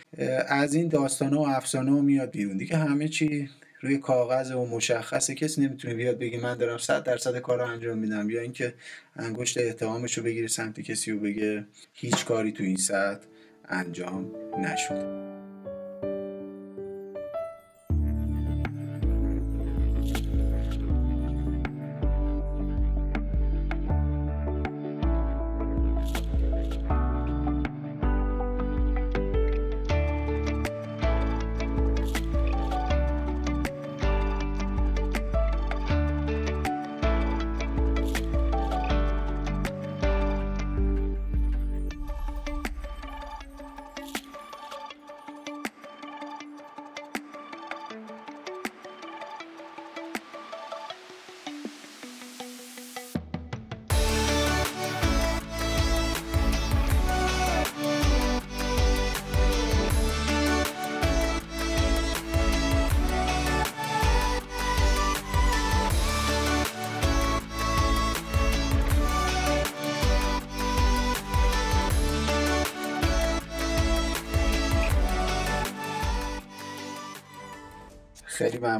از 0.48 0.74
این 0.74 0.88
داستان 0.88 1.34
ها 1.34 1.40
و 1.40 1.48
افسانه 1.48 1.90
ها 1.90 2.00
میاد 2.00 2.30
بیرون. 2.30 2.56
دیگه 2.56 2.76
همه 2.76 3.08
چی 3.08 3.50
روی 3.86 3.98
کاغذ 3.98 4.52
و 4.52 4.66
مشخصه. 4.66 5.34
کسی 5.34 5.60
نمی‌تونه 5.60 5.94
بیاد 5.94 6.18
بگه 6.18 6.40
من 6.40 6.54
دارم 6.54 6.78
صد 6.78 7.02
درصد 7.02 7.38
کار 7.38 7.62
انجام 7.62 7.98
میدم. 7.98 8.30
یا 8.30 8.40
اینکه 8.40 8.74
انگشت 9.16 9.58
اتهامش 9.58 10.18
رو 10.18 10.24
بگیره 10.24 10.48
سمت 10.48 10.80
کسی 10.80 11.12
و 11.12 11.20
بگه 11.20 11.64
هیچ 11.92 12.24
کاری 12.24 12.52
تو 12.52 12.62
این 12.62 12.76
سطح 12.76 13.26
انجام 13.68 14.30
نشد. 14.58 15.35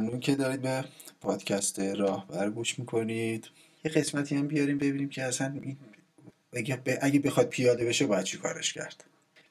ممنون 0.07 0.19
که 0.19 0.35
دارید 0.35 0.61
به 0.61 0.85
پادکست 1.21 1.79
راهبر 1.79 2.49
گوش 2.49 2.79
می‌کنید. 2.79 3.45
یه 3.85 3.91
قسمتی 3.91 4.35
هم 4.35 4.47
بیاریم 4.47 4.77
ببینیم 4.77 5.09
که 5.09 5.23
اصلا 5.23 5.61
اگه 7.01 7.19
بخواد 7.19 7.49
پیاده 7.49 7.85
بشه 7.85 8.05
باید 8.05 8.23
چی 8.23 8.37
کارش 8.37 8.73
کرد. 8.73 9.03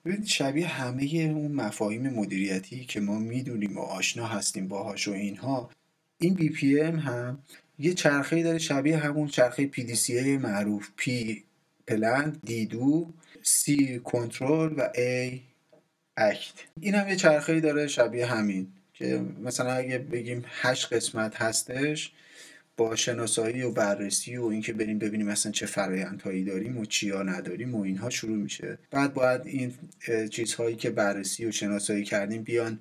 ببینید 0.04 0.26
شبیه 0.26 0.66
همه 0.66 1.04
اون 1.04 1.52
مفاهیم 1.52 2.08
مدیریتی 2.08 2.84
که 2.84 3.00
ما 3.00 3.18
می‌دونیم 3.18 3.78
و 3.78 3.80
آشنا 3.80 4.26
هستیم 4.26 4.68
باهاش 4.68 5.08
و 5.08 5.12
اینها 5.12 5.70
این 6.18 6.34
BPM 6.34 6.98
هم 6.98 7.38
یه 7.78 7.94
چرخه 7.94 8.42
داره 8.42 8.58
شبیه 8.58 8.96
همون 8.96 9.28
چرخه 9.28 9.66
PDC 9.66 10.36
معروف 10.36 10.88
P 10.96 11.44
plan 11.86 12.30
D 12.30 12.40
do 12.44 13.12
C 13.42 14.00
control 14.04 14.74
و 14.76 14.88
A 14.94 15.40
اکت. 16.16 16.54
این 16.80 16.94
هم 16.94 17.08
یه 17.08 17.16
چرخه 17.16 17.60
داره 17.60 17.86
شبیه 17.86 18.26
همین. 18.26 18.72
که 18.98 19.24
مثلا 19.42 19.72
اگه 19.72 19.98
بگیم 19.98 20.44
هشت 20.48 20.92
قسمت 20.92 21.36
هستش 21.36 22.12
با 22.76 22.96
شناسایی 22.96 23.62
و 23.62 23.70
بررسی 23.70 24.36
و 24.36 24.44
اینکه 24.44 24.72
بریم 24.72 24.98
ببینیم 24.98 25.26
مثلا 25.26 25.52
چه 25.52 25.66
فرایندهایی 25.66 26.44
داریم 26.44 26.78
و 26.78 26.84
چیا 26.84 27.22
نداریم 27.22 27.74
و 27.74 27.82
اینها 27.82 28.10
شروع 28.10 28.36
میشه. 28.36 28.78
بعد 28.90 29.14
باید 29.14 29.46
این 29.46 29.74
چیزهایی 30.28 30.76
که 30.76 30.90
بررسی 30.90 31.46
و 31.46 31.52
شناسایی 31.52 32.04
کردیم 32.04 32.42
بیان 32.42 32.78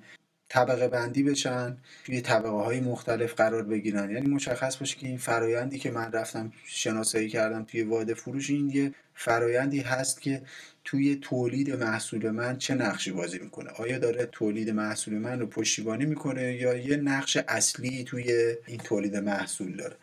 طبقه 0.48 0.88
بندی 0.88 1.22
بشن 1.22 1.76
توی 2.04 2.20
طبقه 2.20 2.48
های 2.48 2.80
مختلف 2.80 3.34
قرار 3.34 3.62
بگیرن. 3.62 4.10
یعنی 4.10 4.26
مشخص 4.28 4.76
باشه 4.76 4.96
که 4.96 5.06
این 5.06 5.18
فرایندی 5.18 5.78
که 5.78 5.90
من 5.90 6.12
رفتم 6.12 6.52
شناسایی 6.64 7.28
کردم 7.28 7.64
توی 7.64 7.82
واده 7.82 8.14
فروش 8.14 8.50
این 8.50 8.70
یه 8.70 8.94
فرایندی 9.14 9.80
هست 9.80 10.20
که 10.20 10.42
توی 10.84 11.16
تولید 11.16 11.70
محصول 11.70 12.30
من 12.30 12.58
چه 12.58 12.74
نقشی 12.74 13.10
بازی 13.12 13.38
می‌کنه. 13.38 13.70
آیا 13.70 13.98
داره 13.98 14.28
تولید 14.32 14.70
محصول 14.70 15.14
من 15.14 15.40
رو 15.40 15.46
پشتیبانی 15.46 16.06
می‌کنه 16.06 16.54
یا 16.54 16.76
یه 16.76 16.96
نقش 16.96 17.36
اصلی 17.48 18.04
توی 18.04 18.56
این 18.66 18.78
تولید 18.78 19.16
محصول 19.16 19.76
داره؟ 19.76 19.96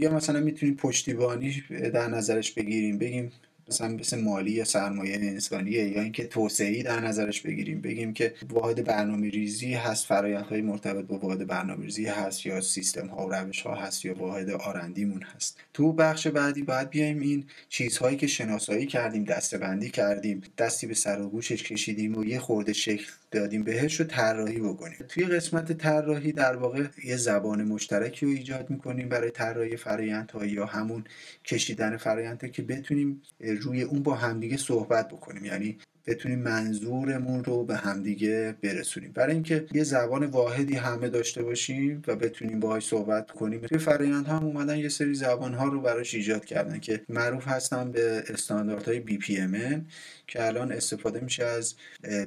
یا 0.00 0.14
مثلا 0.14 0.40
می‌تونیم 0.40 0.76
پشتیبانی 0.76 1.64
در 1.70 2.08
نظرش 2.08 2.52
بگیریم 2.52 2.98
بگیم 2.98 3.32
مثلا 3.68 3.88
مثل 3.88 4.20
مالی 4.20 4.50
یا 4.50 4.64
سرمایه 4.64 5.14
انسانیه 5.14 5.88
یا 5.88 6.02
اینکه 6.02 6.26
توسعه 6.26 6.82
در 6.82 7.00
نظرش 7.00 7.40
بگیریم. 7.40 7.80
بگیم 7.80 8.12
که 8.12 8.34
واحد 8.48 8.84
برنامه 8.84 9.30
ریزی 9.30 9.74
هست 9.74 10.06
فرایندهای 10.06 10.62
مرتبط 10.62 11.04
با 11.04 11.18
واحد 11.18 11.46
برنامه 11.46 11.84
ریزی 11.84 12.06
هست 12.06 12.46
یا 12.46 12.60
سیستم 12.60 13.06
ها 13.06 13.26
و 13.26 13.34
روش 13.34 13.62
ها 13.62 13.74
هست 13.74 14.04
یا 14.04 14.14
واحد 14.14 14.50
آرندیمون 14.50 15.22
هست. 15.22 15.58
تو 15.74 15.92
بخش 15.92 16.26
بعدی 16.26 16.62
باید 16.62 16.90
بیایم 16.90 17.20
این 17.20 17.44
چیزهایی 17.68 18.16
که 18.16 18.26
شناسایی 18.26 18.86
کردیم 18.86 19.24
دستبندی 19.24 19.90
کردیم 19.90 20.42
دستی 20.58 20.86
به 20.86 20.94
سر 20.94 21.20
و 21.20 21.28
گوشش 21.28 21.62
کشیدیم 21.62 22.18
و 22.18 22.24
یه 22.24 22.38
خورده 22.38 22.72
شکل 22.72 23.12
دادیم 23.32 23.62
بهش 23.62 24.00
رو 24.00 24.06
طراحی 24.06 24.60
بکنیم. 24.60 24.98
توی 25.08 25.24
قسمت 25.24 25.72
طراحی 25.72 26.32
در 26.32 26.56
واقع 26.56 26.86
یه 27.04 27.16
زبان 27.16 27.62
مشترکی 27.64 28.26
رو 28.26 28.32
ایجاد 28.32 28.70
می‌کنیم 28.70 29.08
برای 29.08 29.30
طراحی 29.30 29.76
فرایندها 29.76 30.46
یا 30.46 30.66
همون 30.66 31.04
کشیدن 31.44 31.96
فرایندها 31.96 32.50
که 32.50 32.62
بتونیم 32.62 33.22
روی 33.40 33.82
اون 33.82 34.02
با 34.02 34.14
همدیگه 34.14 34.56
صحبت 34.56 35.08
بکنیم. 35.08 35.44
یعنی 35.44 35.78
بتونیم 36.06 36.38
منظورمون 36.38 37.44
رو 37.44 37.64
به 37.64 37.76
همدیگه 37.76 38.54
برسونیم. 38.62 39.12
برای 39.12 39.34
اینکه 39.34 39.66
یه 39.72 39.84
زبان 39.84 40.26
واحدی 40.26 40.74
همه 40.74 41.08
داشته 41.08 41.42
باشیم 41.42 42.02
و 42.06 42.16
بتونیم 42.16 42.60
باهاش 42.60 42.86
صحبت 42.86 43.30
کنیم 43.30 43.60
توی 43.60 43.78
فرایند 43.78 44.26
هم 44.26 44.44
اومدن 44.44 44.78
یه 44.78 44.88
سری 44.88 45.14
زبان 45.14 45.54
ها 45.54 45.68
رو 45.68 45.80
براش 45.80 46.14
ایجاد 46.14 46.44
کردن 46.44 46.78
که 46.78 47.00
معروف 47.08 47.48
هستن 47.48 47.92
به 47.92 48.24
استانداردهای 48.28 49.02
BPMN 49.06 49.80
که 50.26 50.46
الان 50.46 50.72
استفاده 50.72 51.20
میشه 51.20 51.44
از 51.44 51.74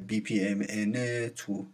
BPMN 0.09 0.97
تو 1.35 1.65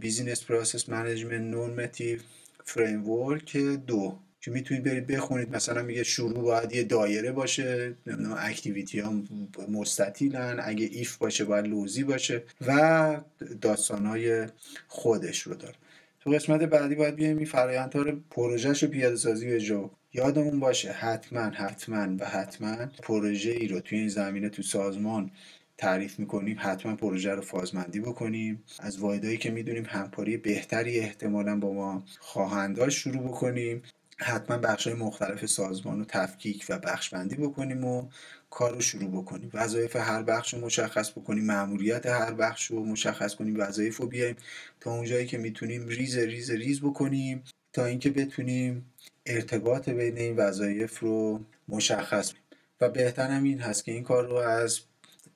business 0.00 0.44
process 0.44 0.88
management 0.88 1.40
normative 1.40 2.18
framework 2.64 3.56
دو. 3.56 4.18
که 4.40 4.50
می‌تونید 4.50 4.82
برید 4.82 5.06
بخونید. 5.06 5.56
مثلا 5.56 5.82
میگه 5.82 6.02
شروع 6.02 6.42
باید 6.42 6.72
یه 6.72 6.84
دایره 6.84 7.32
باشه 7.32 7.94
activity 8.38 9.00
ها 9.00 9.22
مستطیلن. 9.68 10.60
اگه 10.62 10.88
if 10.92 11.16
باشه 11.16 11.44
باید 11.44 11.66
لوزی 11.66 12.04
باشه 12.04 12.42
و 12.66 13.20
داستان 13.60 14.06
های 14.06 14.46
خودش 14.88 15.42
رو 15.42 15.54
داره. 15.54 15.74
تو 16.20 16.30
قسمت 16.30 16.60
بعدی 16.60 16.94
باید 16.94 17.14
بیایم 17.14 17.36
این 17.36 17.46
فرایندها 17.46 18.02
رو 18.02 18.20
پروژهش 18.30 18.82
رو 18.82 18.88
پیاده 18.88 19.16
سازی 19.16 19.46
به 19.46 19.60
جو 19.60 19.90
یادمون 20.12 20.60
باشه. 20.60 20.92
حتما 20.92 21.40
حتما 21.40 22.16
و 22.20 22.24
حتما 22.24 22.76
پروژه 23.02 23.50
ای 23.50 23.68
رو 23.68 23.80
توی 23.80 23.98
این 23.98 24.08
زمینه 24.08 24.48
تو 24.48 24.62
سازمان 24.62 25.30
تعریف 25.78 26.18
می‌کنیم. 26.18 26.56
حتما 26.60 26.96
پروژه 26.96 27.34
رو 27.34 27.42
فازبندی 27.42 28.00
بکنیم. 28.00 28.62
از 28.78 28.98
واحدهایی 28.98 29.36
که 29.38 29.50
می‌دونیم 29.50 29.84
همکاری 29.88 30.36
بهتری 30.36 30.98
احتمالا 30.98 31.56
با 31.56 31.72
ما 31.72 32.04
خواهند 32.18 32.65
داشت 32.65 32.96
شروع 32.96 33.22
بکنیم. 33.22 33.82
حتما 34.22 34.58
بخش 34.58 34.86
های 34.86 34.96
مختلف 34.96 35.46
سازمان 35.46 35.98
رو 35.98 36.04
تفکیک 36.08 36.66
و 36.68 36.78
بخش 36.78 37.10
بندی 37.10 37.36
بکنیم 37.36 37.84
و 37.84 38.08
کار 38.50 38.74
رو 38.74 38.80
شروع 38.80 39.10
بکنیم. 39.10 39.50
وظایف 39.54 39.96
هر 39.96 40.22
بخش 40.22 40.54
رو 40.54 40.60
مشخص 40.60 41.10
بکنیم 41.10 41.44
مأموریت 41.44 42.06
هر 42.06 42.32
بخش 42.32 42.66
رو 42.66 42.84
مشخص 42.84 43.34
کنیم 43.34 43.54
وظایف 43.58 43.96
رو 43.96 44.06
بیایم 44.06 44.36
تا 44.80 44.90
اونجایی 44.90 45.26
که 45.26 45.38
می‌تونیم 45.38 45.88
ریز 45.88 46.18
ریز 46.18 46.50
ریز 46.50 46.80
بکنیم 46.80 47.44
تا 47.72 47.84
اینکه 47.84 48.10
بتونیم 48.10 48.92
ارتباط 49.26 49.88
بین 49.88 50.18
این 50.18 50.36
وظایف 50.36 50.98
رو 50.98 51.40
مشخص 51.68 52.32
کنیم. 52.32 52.42
و 52.80 52.88
بهتر 52.88 53.30
هم 53.30 53.42
این 53.42 53.60
هست 53.60 53.84
که 53.84 53.92
این 53.92 54.02
کار 54.02 54.26
رو 54.26 54.34
از 54.34 54.80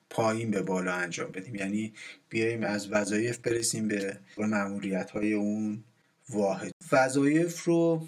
پایین 0.09 0.51
به 0.51 0.61
بالا 0.61 0.93
انجام 0.93 1.31
بدیم. 1.31 1.55
یعنی 1.55 1.93
بیایم 2.29 2.63
از 2.63 2.91
وظایف 2.91 3.37
برسیم 3.37 3.87
به 3.87 4.17
مأموریت 4.37 5.11
های 5.11 5.33
اون 5.33 5.83
واحد. 6.29 6.71
وظایف 6.91 7.63
رو 7.63 8.07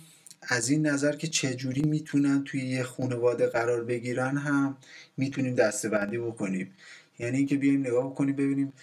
از 0.50 0.70
این 0.70 0.88
نظر 0.88 1.16
که 1.16 1.28
چجوری 1.28 1.82
می‌تونن 1.82 2.44
توی 2.44 2.62
یه 2.68 2.84
خانواده 2.84 3.48
قرار 3.48 3.84
بگیرن 3.84 4.38
هم 4.38 4.78
می‌تونیم 5.18 5.56
دستبندی 5.56 6.18
بکنیم. 6.18 6.72
یعنی 7.20 7.38
اینکه 7.38 7.56
بیایم 7.58 7.80
نگاه 7.80 8.06
بکنیم 8.12 8.36
ببینیم 8.36 8.74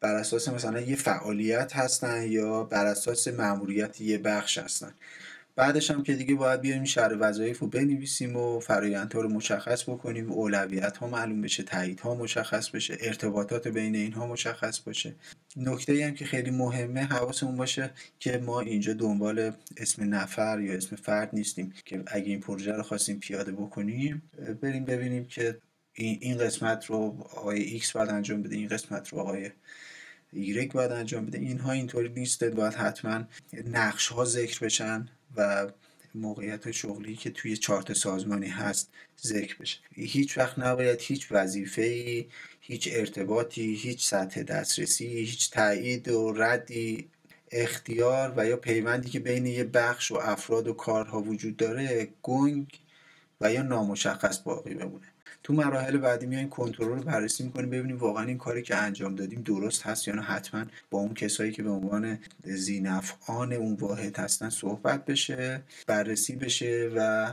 بر 0.00 0.14
اساس 0.14 0.48
مثلا 0.48 0.80
یه 0.80 0.96
فعالیت 0.96 1.76
هستن 1.76 2.22
یا 2.22 2.64
بر 2.64 2.86
اساس 2.86 3.28
مأموریت 3.28 4.00
یه 4.00 4.18
بخش 4.18 4.58
هستن. 4.58 4.94
بعدش 5.56 5.90
هم 5.90 6.02
که 6.02 6.14
دیگه 6.14 6.34
باید 6.34 6.60
بیایم 6.60 6.84
شهر 6.84 7.16
وظایف 7.20 7.58
رو 7.58 7.66
بنویسیم 7.66 8.36
و 8.36 8.60
فرایندها 8.60 9.20
رو 9.20 9.28
مشخص 9.28 9.82
بکنیم. 9.88 10.32
اولویت 10.32 10.96
ها 10.96 11.06
معلوم 11.06 11.42
بشه 11.42 11.62
تایید 11.62 12.00
ها 12.00 12.14
مشخص 12.14 12.70
بشه 12.70 12.96
ارتباطات 13.00 13.68
بین 13.68 13.94
اینها 13.94 14.26
مشخص 14.26 14.80
باشه. 14.80 15.14
نکته 15.56 16.06
هم 16.06 16.14
که 16.14 16.24
خیلی 16.24 16.50
مهمه 16.50 17.00
حواسمون 17.00 17.56
باشه 17.56 17.90
که 18.18 18.38
ما 18.38 18.60
اینجا 18.60 18.92
دنبال 18.92 19.52
اسم 19.76 20.14
نفر 20.14 20.60
یا 20.60 20.74
اسم 20.74 20.96
فرد 20.96 21.30
نیستیم 21.32 21.72
که 21.84 22.02
اگه 22.06 22.26
این 22.26 22.40
پروژه 22.40 22.72
رو 22.72 22.82
خواستیم 22.82 23.18
پیاده 23.18 23.52
بکنیم 23.52 24.22
بریم 24.62 24.84
ببینیم 24.84 25.24
که 25.24 25.58
این 25.94 26.38
قسمت 26.38 26.86
رو 26.86 26.96
آقای 27.36 27.62
ایکس 27.62 27.92
باید 27.92 28.08
انجام 28.08 28.42
بده 28.42 28.56
این 28.56 28.68
قسمت 28.68 29.08
رو 29.08 29.18
آقای 29.18 29.50
ایگرگ 30.32 30.72
باید 30.72 30.92
انجام 30.92 31.26
بده. 31.26 31.38
اینها 31.38 31.72
اینطوری 31.72 32.08
نیست. 32.08 32.44
باید 32.44 32.74
حتما 32.74 33.24
نقش 33.66 34.08
ها 34.08 34.24
ذکر 34.24 34.64
بشن. 34.64 35.08
و 35.36 35.66
موقعیت 36.14 36.70
شغلی 36.70 37.16
که 37.16 37.30
توی 37.30 37.56
چارت 37.56 37.92
سازمانی 37.92 38.48
هست 38.48 38.90
ذکر 39.22 39.56
بشه. 39.56 39.78
هیچ 39.94 40.38
وقت 40.38 40.58
نباید 40.58 41.00
هیچ 41.00 41.32
وظیفه 41.32 42.26
هیچ 42.60 42.88
ارتباطی 42.92 43.74
هیچ 43.74 44.06
سطح 44.06 44.42
دسترسی 44.42 45.06
هیچ 45.06 45.50
تایید 45.50 46.08
و 46.08 46.32
ردی 46.32 47.08
اختیار 47.50 48.34
و 48.36 48.46
یا 48.46 48.56
پیوندی 48.56 49.10
که 49.10 49.20
بین 49.20 49.46
یه 49.46 49.64
بخش 49.64 50.10
و 50.10 50.14
افراد 50.22 50.68
و 50.68 50.72
کارها 50.72 51.22
وجود 51.22 51.56
داره 51.56 52.08
گنگ 52.22 52.80
و 53.40 53.52
یا 53.52 53.62
نامشخص 53.62 54.38
باقی 54.38 54.74
بمونه. 54.74 55.11
تو 55.42 55.52
مراحل 55.52 55.96
بعدی 55.96 56.26
میایم 56.26 56.48
کنترل 56.48 56.88
رو 56.88 57.02
بررسی 57.02 57.44
می‌کنیم 57.44 57.70
ببینیم 57.70 57.96
واقعا 57.96 58.24
این 58.24 58.38
کاری 58.38 58.62
که 58.62 58.76
انجام 58.76 59.14
دادیم 59.14 59.42
درست 59.42 59.82
هست 59.82 60.08
یا 60.08 60.14
نه. 60.14 60.22
حتما 60.22 60.64
با 60.90 60.98
اون 60.98 61.14
کسایی 61.14 61.52
که 61.52 61.62
به 61.62 61.70
عنوان 61.70 62.18
زینفعان 62.44 63.52
اون 63.52 63.74
واحد 63.74 64.18
هستن 64.18 64.50
صحبت 64.50 65.04
بشه 65.04 65.62
بررسی 65.86 66.36
بشه 66.36 66.90
و 66.96 67.32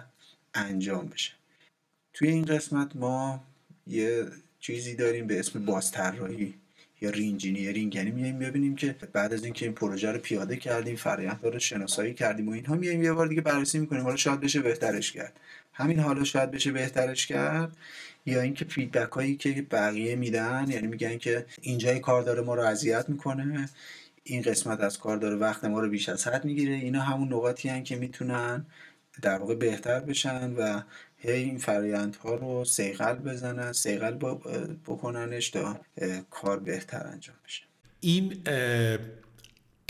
انجام 0.54 1.08
بشه. 1.08 1.32
توی 2.14 2.28
این 2.30 2.46
قسمت 2.46 2.96
ما 2.96 3.44
یه 3.88 4.26
چیزی 4.60 4.96
داریم 4.96 5.28
به 5.28 5.40
اسم 5.40 5.66
بازطراحی 5.66 6.54
یا 7.02 7.10
reengineering 7.10 7.96
یعنی 7.96 8.12
میایم 8.12 8.40
ببینیم 8.40 8.76
که 8.76 8.96
بعد 9.14 9.34
از 9.34 9.44
اینکه 9.44 9.66
این 9.66 9.76
پروژه 9.76 10.12
رو 10.12 10.20
پیاده 10.20 10.58
کردیم 10.58 10.96
فرآیند 10.96 11.40
رو 11.44 11.60
شناسایی 11.60 12.14
کردیم 12.14 12.50
و 12.50 12.52
اینها 12.52 12.76
میایم 12.76 13.04
یه 13.04 13.14
بار 13.14 13.28
دیگه 13.28 13.42
بررسی 13.42 13.80
می‌کنیم. 13.80 14.02
حالا 14.02 14.16
شاید 14.16 14.40
بشه 14.40 14.62
بهترش 14.62 15.12
کرد. 15.12 15.40
همین 15.80 16.00
حالا 16.00 16.24
شاید 16.24 16.52
بشه 16.52 16.72
بهترش 16.72 17.28
کرد 17.28 17.78
یا 18.26 18.42
اینکه 18.42 18.66
feedback 18.66 19.12
هایی 19.12 19.36
که 19.36 19.66
بقیه 19.72 20.16
میدن 20.16 20.66
یعنی 20.70 20.88
میگن 20.88 21.18
که 21.18 21.46
اینجای 21.62 22.00
کار 22.00 22.22
داره 22.22 22.42
ما 22.42 22.56
رو 22.56 22.64
اذیت 22.64 23.10
می‌کنه 23.10 23.70
این 24.24 24.42
قسمت 24.42 24.80
از 24.80 25.00
کار 25.00 25.18
داره 25.18 25.36
وقت 25.36 25.66
ما 25.66 25.80
رو 25.80 25.90
بیش 25.90 26.10
از 26.10 26.28
حد 26.28 26.46
می‌گیره 26.46 26.74
اینا 26.74 27.02
همون 27.02 27.34
نقاطی 27.34 27.70
هن 27.70 27.84
که 27.84 27.96
می‌تونن 27.96 28.66
در 29.22 29.38
واقع 29.38 29.56
بهتر 29.56 30.00
بشن 30.00 30.54
و 30.54 30.82
هی 31.18 31.32
این 31.32 31.58
فرایندها 31.58 32.36
رو 32.36 32.66
سیقل 32.66 33.16
بزنن 33.16 33.72
سیقل 33.72 34.18
بکننش 34.86 35.50
تا 35.50 35.80
کار 36.30 36.60
بهتر 36.60 37.08
انجام 37.08 37.36
بشه. 37.46 37.64
این 38.00 38.42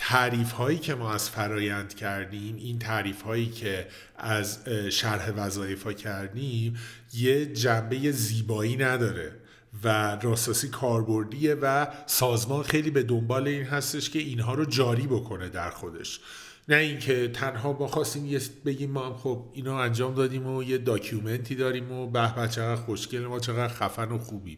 تعریف 0.02 0.52
هایی 0.52 0.78
که 0.78 0.96
ما 0.96 1.14
از 1.14 1.30
فرایند 1.30 1.94
کردیم 1.94 2.56
این 2.56 2.80
تعریف 2.80 3.22
هایی 3.22 3.46
که 3.46 3.88
از 4.18 4.70
شرح 4.92 5.32
وظایف 5.32 5.84
ها 5.84 5.94
کردیم 5.94 6.78
یه 7.14 7.46
جنبه 7.46 8.12
زیبایی 8.12 8.78
نداره 8.78 9.32
و 9.84 10.18
راستاسی 10.22 10.68
کاربردیه 10.68 11.56
و 11.62 11.88
سازمان 12.06 12.64
خیلی 12.64 12.90
به 12.90 13.04
دنبال 13.04 13.48
این 13.48 13.64
هستش 13.64 14.10
که 14.10 14.20
اینها 14.20 14.54
رو 14.54 14.66
جاری 14.66 15.08
بکنه 15.08 15.50
در 15.50 15.70
خودش. 15.70 16.20
نه 16.70 16.76
اینکه 16.76 17.28
تنها 17.28 17.74
با 17.74 17.88
خواستیم 17.88 18.26
یه 18.26 18.42
بگیم 18.66 18.92
ما 18.92 19.06
هم 19.06 19.14
خب 19.14 19.46
اینا 19.54 19.82
انجام 19.82 20.16
دادیم 20.16 20.48
و 20.48 20.64
یه 20.64 20.78
داکیومنتی 20.78 21.56
داریم 21.56 21.92
و 21.92 22.08
به 22.08 22.36
به 22.36 22.48
چقدر 22.48 22.76
خوشگل 22.76 23.20
ما 23.20 23.40
چقدر 23.40 23.74
خفن 23.74 24.12
و 24.12 24.18
خوبیم. 24.18 24.58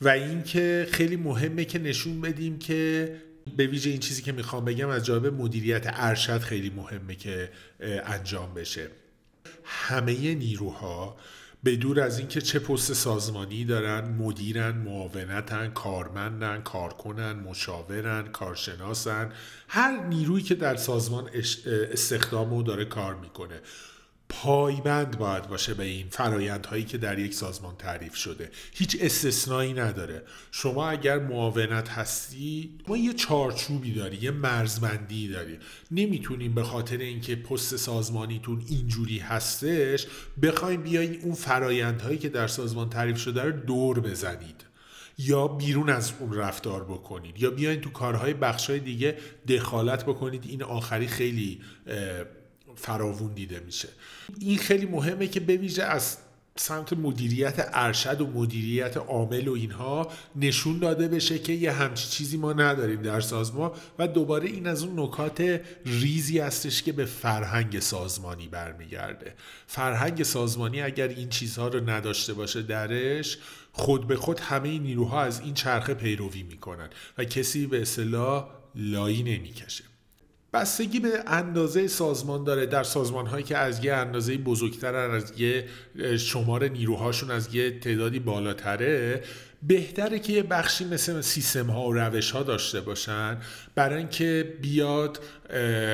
و 0.00 0.08
اینکه 0.08 0.88
خیلی 0.90 1.16
مهمه 1.16 1.64
که 1.64 1.78
نشون 1.78 2.20
بدیم 2.20 2.58
که 2.58 3.12
به 3.56 3.66
ویژه 3.66 3.90
این 3.90 3.98
چیزی 3.98 4.22
که 4.22 4.32
می‌خوام 4.32 4.64
بگم 4.64 4.88
از 4.88 5.04
جانب 5.04 5.26
مدیریت 5.26 5.82
ارشد 5.86 6.38
خیلی 6.38 6.70
مهمه 6.70 7.14
که 7.14 7.50
انجام 7.80 8.54
بشه. 8.54 8.88
همه 9.64 10.34
نیروها 10.34 11.16
به 11.62 11.76
دور 11.76 12.00
از 12.00 12.18
اینکه 12.18 12.40
چه 12.40 12.58
پست 12.58 12.92
سازمانی 12.92 13.64
دارن 13.64 14.08
مدیرن 14.08 14.76
معاونتن 14.76 15.68
کارمندن 15.68 16.60
کارکنن 16.60 17.32
مشاورن 17.32 18.28
کارشناسن 18.28 19.32
هر 19.68 20.06
نیرویی 20.06 20.44
که 20.44 20.54
در 20.54 20.76
سازمان 20.76 21.30
استخدام 21.92 22.52
و 22.52 22.62
داره 22.62 22.84
کار 22.84 23.14
می‌کنه. 23.14 23.60
پایبند 24.28 25.18
باید 25.18 25.48
باشه 25.48 25.74
به 25.74 25.84
این 25.84 26.06
فرایندهایی 26.10 26.84
که 26.84 26.98
در 26.98 27.18
یک 27.18 27.34
سازمان 27.34 27.76
تعریف 27.76 28.14
شده. 28.14 28.50
هیچ 28.72 28.96
استثنایی 29.00 29.72
نداره. 29.72 30.22
شما 30.50 30.88
اگر 30.88 31.18
معاونت 31.18 31.88
هستی 31.88 32.78
ما 32.88 32.96
یه 32.96 33.12
چارچوبی 33.12 33.92
داری 33.92 34.16
یه 34.16 34.30
مرزبندی 34.30 35.28
داری. 35.28 35.58
نمی‌تونیم 35.90 36.54
به 36.54 36.62
خاطر 36.62 36.96
اینکه 36.96 37.36
پست 37.36 37.76
سازمانیتون 37.76 38.64
اینجوری 38.68 39.18
هستش 39.18 40.06
بخوایم 40.42 40.82
بیاین 40.82 41.20
اون 41.22 41.34
فرایندهایی 41.34 42.18
که 42.18 42.28
در 42.28 42.46
سازمان 42.46 42.90
تعریف 42.90 43.18
شده 43.18 43.42
رو 43.42 43.52
دور 43.52 44.00
بزنید. 44.00 44.64
یا 45.20 45.48
بیرون 45.48 45.88
از 45.90 46.12
اون 46.20 46.32
رفتار 46.32 46.84
بکنید. 46.84 47.42
یا 47.42 47.50
بیاین 47.50 47.80
تو 47.80 47.90
کارهای 47.90 48.34
بخشهای 48.34 48.78
دیگه 48.78 49.16
دخالت 49.48 50.04
بکنید. 50.04 50.44
این 50.48 50.62
آخری 50.62 51.06
خیلی 51.06 51.60
فراوون 52.80 53.32
دیده 53.34 53.60
میشه. 53.66 53.88
این 54.40 54.58
خیلی 54.58 54.86
مهمه 54.86 55.26
که 55.26 55.40
بویژه 55.40 55.82
از 55.82 56.16
سمت 56.60 56.92
مدیریت 56.92 57.70
ارشد 57.72 58.20
و 58.20 58.26
مدیریت 58.26 58.96
عامل 58.96 59.48
و 59.48 59.52
اینها 59.52 60.12
نشون 60.36 60.78
داده 60.78 61.08
بشه 61.08 61.38
که 61.38 61.52
یه 61.52 61.72
همچی 61.72 62.08
چیزی 62.08 62.36
ما 62.36 62.52
نداریم 62.52 63.02
در 63.02 63.20
سازمان 63.20 63.70
و 63.98 64.08
دوباره 64.08 64.48
این 64.48 64.66
از 64.66 64.82
اون 64.82 65.00
نکات 65.00 65.60
ریزی 65.86 66.38
هستش 66.38 66.82
که 66.82 66.92
به 66.92 67.04
فرهنگ 67.04 67.80
سازمانی 67.80 68.48
برمیگرده. 68.48 69.34
فرهنگ 69.66 70.22
سازمانی 70.22 70.80
اگر 70.80 71.08
این 71.08 71.28
چیزها 71.28 71.68
رو 71.68 71.90
نداشته 71.90 72.34
باشه 72.34 72.62
درش 72.62 73.38
خود 73.72 74.06
به 74.06 74.16
خود 74.16 74.40
همه 74.40 74.78
نیروها 74.78 75.22
از 75.22 75.40
این 75.40 75.54
چرخه 75.54 75.94
پیروی 75.94 76.42
می‌کنن 76.42 76.88
و 77.18 77.24
کسی 77.24 77.66
به 77.66 77.82
اصطلاح 77.82 78.48
لایی 78.74 79.22
نمی‌کشه. 79.22 79.84
بستگی 80.58 81.00
به 81.00 81.22
اندازه 81.26 81.86
سازمان 81.86 82.44
داره. 82.44 82.66
در 82.66 82.82
سازمان 82.82 83.26
هایی 83.26 83.44
که 83.44 83.56
از 83.56 83.84
یه 83.84 83.94
اندازه 83.94 84.36
بزرگترن 84.36 85.10
از 85.10 85.32
یه 85.40 85.64
شمار 86.18 86.68
نیروهاشون 86.68 87.30
از 87.30 87.54
یه 87.54 87.78
تعدادی 87.78 88.18
بالاتره 88.18 89.22
بهتره 89.62 90.18
که 90.18 90.32
یه 90.32 90.42
بخشی 90.42 90.84
مثل 90.84 91.20
سیستم 91.20 91.70
ها 91.70 91.88
و 91.88 91.94
روش 91.94 92.30
ها 92.30 92.42
داشته 92.42 92.80
باشن. 92.80 93.36
برای 93.74 93.98
اینکه 93.98 94.54
بیاد 94.62 95.20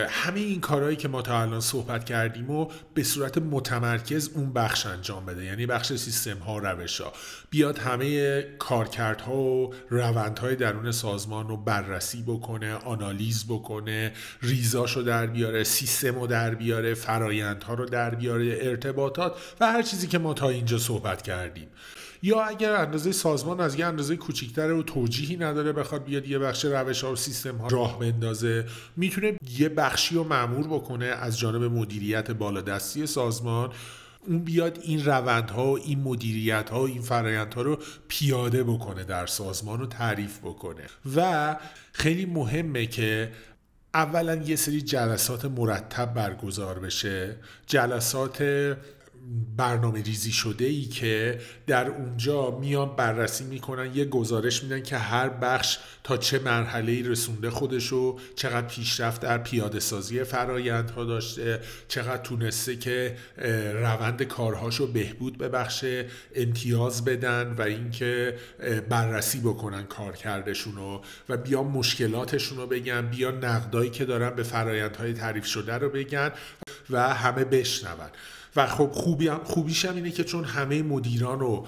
همه 0.09 0.41
این 0.41 0.61
کارهایی 0.61 0.97
که 0.97 1.09
ما 1.09 1.23
تا 1.23 1.43
الان 1.43 1.61
صحبت 1.61 2.05
کردیم 2.05 2.51
و 2.51 2.71
به 2.95 3.05
صورت 3.05 3.39
متمرکز 3.39 4.31
اون 4.35 4.53
بخش 4.53 4.87
انجام 4.87 5.27
بده. 5.27 5.45
یعنی 5.45 5.67
بخش 5.67 5.93
سیستم 5.93 6.39
ها 6.39 6.55
و 6.55 6.61
روش 6.61 7.01
ها 7.01 7.13
بیاد 7.51 7.79
همه 7.79 8.43
کارکردها 8.59 9.35
و 9.35 9.75
روندهای 9.89 10.57
درون 10.57 10.93
سازمان 10.93 11.49
رو 11.49 11.57
بررسی 11.57 12.23
بکنه 12.23 12.75
آنالیز 12.75 13.45
بکنه 13.49 14.13
ریزاش 14.43 14.97
رو 14.97 15.03
در 15.03 15.27
بیاره 15.27 15.65
سیستم 15.65 16.15
رو 16.15 16.27
در 16.27 16.55
بیاره 16.55 16.95
فرایندها 16.95 17.75
رو 17.75 17.87
در 17.87 18.15
بیاره 18.15 18.59
ارتباطات 18.61 19.37
و 19.61 19.73
هر 19.73 19.83
چیزی 19.83 20.07
که 20.07 20.19
ما 20.19 20.35
تا 20.35 20.49
اینجا 20.49 20.79
صحبت 20.79 21.23
کردیم. 21.23 21.69
یا 22.25 22.43
اگر 22.45 22.73
اندازه 22.73 23.13
سازمان 23.13 23.61
از 23.61 23.79
یه 23.79 23.87
اندازه 23.87 24.17
کوچیکتر 24.17 24.73
و 24.73 24.83
توجیهی 24.83 25.37
نداره 25.37 25.73
بخواد 25.73 26.05
بیاد 26.05 26.29
یه 26.29 26.39
بخش 26.39 26.65
روش 26.65 27.05
ها 27.05 27.13
و 27.13 27.17
سیستم 27.17 27.57
ها 27.57 27.69
راه 27.69 27.99
بندازه 27.99 28.67
می‌تونه 28.97 29.39
یه 29.59 29.69
بخشی 29.69 30.15
رو 30.15 30.25
معمور 30.25 30.67
بکنه 30.67 31.07
از 31.07 31.39
جانب 31.39 31.63
مدیریت 31.63 32.31
بالادستی 32.31 33.07
سازمان. 33.07 33.73
اون 34.27 34.39
بیاد 34.39 34.79
این 34.83 35.05
روندها 35.05 35.67
و 35.67 35.79
این 35.79 36.01
مدیریت 36.01 36.71
ها 36.71 36.83
و 36.83 36.87
این 36.87 37.03
فرایندها 37.03 37.63
رو 37.63 37.79
پیاده 38.09 38.65
بکنه 38.65 39.05
در 39.05 39.27
سازمان 39.27 39.81
رو 39.81 39.87
تعریف 39.87 40.39
بکنه. 40.39 40.85
و 41.17 41.57
خیلی 41.93 42.27
مهمه 42.27 42.87
که 42.87 43.33
اولا 43.95 44.35
یه 44.35 44.57
سری 44.57 44.81
جلسات 44.81 45.45
مرتب 45.45 46.15
برگزار 46.15 46.79
بشه. 46.79 47.37
جلسات 47.67 48.43
برنامه 49.57 50.03
ریزی 50.03 50.33
شده 50.33 50.65
ای 50.65 50.85
که 50.85 51.41
در 51.67 51.89
اونجا 51.89 52.51
میان 52.51 52.97
بررسی 52.97 53.45
می‌کنن 53.45 53.97
یه 53.97 54.05
گزارش 54.05 54.63
میدن 54.63 54.83
که 54.83 54.97
هر 54.97 55.29
بخش 55.29 55.79
تا 56.05 56.17
چه 56.17 56.39
مرحله 56.39 56.93
ای 56.93 57.03
رسونده 57.03 57.51
خودشو 57.51 58.19
چقدر 58.37 58.67
پیشرفت 58.67 59.21
در 59.21 59.39
پیاده 59.39 59.81
سازی 59.81 60.25
فرایندها 60.25 61.05
داشته 61.05 61.61
چقدر 61.89 62.23
تونسته 62.23 62.77
که 62.77 63.17
روند 63.75 64.23
کارهاشو 64.23 64.93
بهبود 64.93 65.39
ببخشه 65.39 66.07
امتیاز 66.35 67.05
بدن 67.05 67.55
و 67.59 67.63
اینکه 67.63 68.39
بررسی 68.89 69.41
بکنن 69.41 69.83
کار 69.83 70.13
کردشونو 70.13 71.01
و 71.29 71.37
بیان 71.37 71.67
مشکلاتشون 71.67 72.59
رو 72.59 72.67
بگن 72.67 73.07
بیان 73.07 73.45
نقدایی 73.45 73.91
که 73.91 74.05
دارن 74.05 74.31
به 74.31 74.43
فرایندهای 74.43 75.13
تعریف 75.13 75.47
شده 75.47 75.75
رو 75.75 75.89
بگن 75.89 76.33
و 76.91 77.15
همه 77.15 77.45
بشنون. 77.45 78.11
و 78.57 78.67
خب 78.67 78.91
خوبی 78.93 79.29
هم 79.29 79.41
خوبیش 79.45 79.85
هم 79.85 79.95
اینه 79.95 80.11
که 80.11 80.25
چون 80.25 80.45
همه 80.45 80.83
مدیران 80.83 81.43
و 81.43 81.65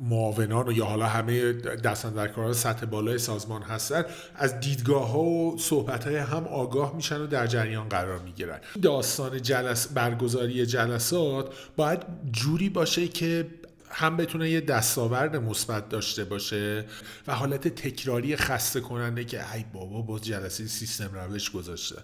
معاونان 0.00 0.68
و 0.68 0.72
یا 0.72 0.84
حالا 0.84 1.06
همه 1.06 1.52
دستاندرکاران 1.52 2.52
سطح 2.52 2.86
بالای 2.86 3.18
سازمان 3.18 3.62
هستن 3.62 4.04
از 4.34 4.60
دیدگاه 4.60 5.10
ها 5.10 5.22
و 5.22 5.58
صحبت 5.58 6.04
های 6.04 6.16
هم 6.16 6.44
آگاه 6.46 6.96
میشن 6.96 7.20
و 7.20 7.26
در 7.26 7.46
جریان 7.46 7.88
قرار 7.88 8.18
می‌گیرن. 8.18 8.60
داستان 8.82 9.42
جلس 9.42 9.88
برگزاری 9.88 10.66
جلسات 10.66 11.54
باید 11.76 12.02
جوری 12.32 12.68
باشه 12.68 13.08
که 13.08 13.46
هم 13.94 14.16
بتونه 14.16 14.50
یه 14.50 14.60
دستاورد 14.60 15.36
مثبت 15.36 15.88
داشته 15.88 16.24
باشه 16.24 16.84
و 17.26 17.34
حالت 17.34 17.68
تکراری 17.68 18.36
خسته 18.36 18.80
کننده 18.80 19.24
که 19.24 19.54
ای 19.54 19.64
بابا 19.72 20.02
با 20.02 20.18
جلسه 20.18 20.66
سیستم 20.66 21.10
روش 21.14 21.50
گذاشته. 21.50 21.96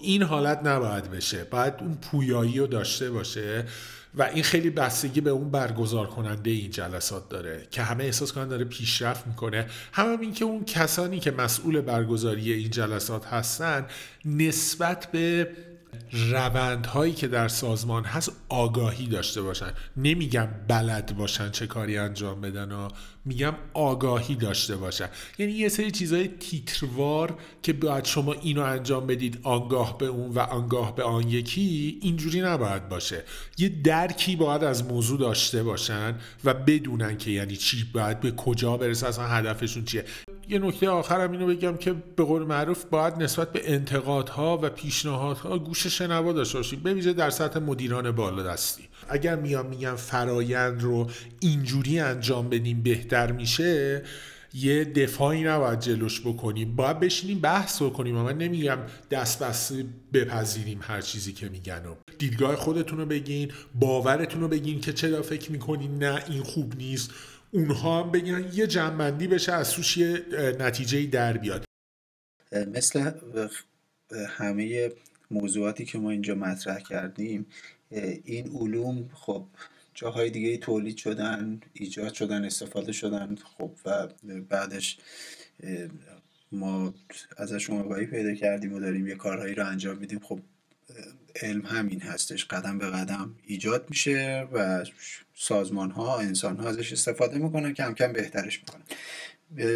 این 0.00 0.22
حالت 0.22 0.60
نباید 0.64 1.10
بشه. 1.10 1.44
باید 1.44 1.74
اون 1.80 1.94
پویایی 1.94 2.58
رو 2.58 2.66
داشته 2.66 3.10
باشه 3.10 3.64
و 4.14 4.22
این 4.22 4.42
خیلی 4.42 4.70
بستگی 4.70 5.20
به 5.20 5.30
اون 5.30 5.50
برگزار 5.50 6.06
کننده 6.06 6.50
این 6.50 6.70
جلسات 6.70 7.28
داره 7.28 7.66
که 7.70 7.82
همه 7.82 8.04
احساس 8.04 8.32
کنن 8.32 8.48
داره 8.48 8.64
پیشرفت 8.64 9.26
می‌کنه. 9.26 9.66
هم 9.92 10.20
این 10.20 10.32
که 10.32 10.44
اون 10.44 10.64
کسانی 10.64 11.20
که 11.20 11.30
مسئول 11.30 11.80
برگزاری 11.80 12.52
این 12.52 12.70
جلسات 12.70 13.26
هستن 13.26 13.86
نسبت 14.24 15.08
به 15.12 15.48
روندهایی 16.12 17.12
که 17.12 17.28
در 17.28 17.48
سازمان 17.48 18.04
هست 18.04 18.32
آگاهی 18.48 19.06
داشته 19.06 19.42
باشن. 19.42 19.72
نمیگم 19.96 20.48
بلد 20.68 21.16
باشن 21.16 21.50
چه 21.50 21.66
کاری 21.66 21.98
انجام 21.98 22.40
بدن 22.40 22.72
و 22.72 22.88
میگم 23.24 23.54
آگاهی 23.74 24.34
داشته 24.34 24.76
باشن. 24.76 25.08
یعنی 25.38 25.52
یه 25.52 25.68
سری 25.68 25.90
چیزهای 25.90 26.28
تیتروار 26.28 27.38
که 27.62 27.72
باید 27.72 28.04
شما 28.04 28.32
اینو 28.32 28.62
انجام 28.62 29.06
بدید 29.06 29.38
آنگاه 29.42 29.98
به 29.98 30.06
اون 30.06 30.30
و 30.30 30.38
آنگاه 30.38 30.96
به 30.96 31.02
آن 31.02 31.28
یکی 31.28 31.98
اینجوری 32.02 32.40
نباید 32.40 32.88
باشه. 32.88 33.22
یه 33.58 33.68
درکی 33.68 34.36
باید 34.36 34.64
از 34.64 34.84
موضوع 34.84 35.18
داشته 35.18 35.62
باشن 35.62 36.14
و 36.44 36.54
بدونن 36.54 37.18
که 37.18 37.30
یعنی 37.30 37.56
چی 37.56 37.84
باید 37.94 38.20
به 38.20 38.30
کجا 38.30 38.76
برسه 38.76 39.06
اصلا 39.06 39.26
هدفشون 39.26 39.84
چیه. 39.84 40.04
یه 40.48 40.58
نکته 40.58 40.88
آخرم 40.88 41.32
اینو 41.32 41.46
بگم 41.46 41.76
که 41.76 41.92
به 42.16 42.24
قول 42.24 42.42
معروف 42.42 42.84
باید 42.84 43.14
نسبت 43.14 43.52
به 43.52 43.72
انتقادها 43.74 44.58
و 44.62 44.70
پیشنهادها 44.70 45.58
گوش 45.58 45.86
شنوا 45.86 46.32
داشته 46.32 46.58
باشیم 46.58 46.80
بویژه 46.80 47.12
در 47.12 47.30
سطح 47.30 47.58
مدیران 47.58 48.10
بالا 48.10 48.42
دستی 48.42 48.82
اگر 49.08 49.36
میام 49.36 49.66
میگم 49.66 49.96
فرایند 49.96 50.82
رو 50.82 51.10
اینجوری 51.40 52.00
انجام 52.00 52.48
بدیم 52.48 52.82
بهتر 52.82 53.32
میشه 53.32 54.02
یه 54.54 54.84
دفاعی 54.84 55.42
نباید 55.42 55.80
جلوش 55.80 56.20
بکنیم. 56.20 56.76
باید 56.76 57.00
بشینیم 57.00 57.38
بحث 57.38 57.82
بکنیم. 57.82 58.14
من 58.14 58.38
نمیگم 58.38 58.78
دست 59.10 59.42
بسته 59.42 59.84
بپذیریم 60.12 60.78
هر 60.82 61.00
چیزی 61.00 61.32
که 61.32 61.48
میگن 61.48 61.86
و 61.86 61.94
دیدگاه 62.18 62.56
خودتون 62.56 62.98
رو 62.98 63.06
بگین 63.06 63.52
باورتون 63.74 64.40
رو 64.40 64.48
بگین 64.48 64.80
که 64.80 64.92
چرا 64.92 65.22
فکر 65.22 65.52
می‌کنین 65.52 65.98
نه 65.98 66.22
این 66.28 66.42
خوب 66.42 66.76
نیست. 66.76 67.10
اونها 67.50 68.02
هم 68.02 68.10
بگن 68.10 68.50
یه 68.52 68.66
جنبندی 68.66 69.26
بشه 69.26 69.52
از 69.52 69.72
توش 69.72 69.96
یه 69.96 70.24
نتیجه 70.60 71.06
در 71.06 71.36
بیاد. 71.36 71.64
مثل 72.52 73.10
همه 74.28 74.92
موضوعاتی 75.30 75.84
که 75.84 75.98
ما 75.98 76.10
اینجا 76.10 76.34
مطرح 76.34 76.80
کردیم 76.80 77.46
این 78.24 78.56
علوم 78.56 79.08
خب 79.12 79.46
جاهای 79.94 80.30
دیگه 80.30 80.56
تولید 80.56 80.96
شدن 80.96 81.60
ایجاد 81.72 82.14
شدن 82.14 82.44
استفاده 82.44 82.92
شدن 82.92 83.36
خب 83.36 83.70
و 83.84 84.08
بعدش 84.48 84.98
ما 86.52 86.94
ازشون 87.36 87.80
آگاهی 87.80 88.06
پیدا 88.06 88.34
کردیم 88.34 88.72
و 88.72 88.80
داریم 88.80 89.06
یه 89.06 89.14
کارهایی 89.14 89.54
رو 89.54 89.66
انجام 89.66 89.98
میدیم. 89.98 90.18
خب 90.18 90.40
علم 91.42 91.66
همین 91.66 92.00
هستش 92.00 92.44
قدم 92.44 92.78
به 92.78 92.86
قدم 92.86 93.34
ایجاد 93.46 93.86
میشه 93.90 94.48
و 94.52 94.84
سازمان 95.38 95.90
ها 95.90 96.18
انسان 96.18 96.56
ها 96.56 96.68
ازش 96.68 96.92
استفاده 96.92 97.38
می‌کنن 97.38 97.74
کم 97.74 97.94
کم 97.94 98.12
بهترش 98.12 98.60
می‌کنن. 98.60 98.82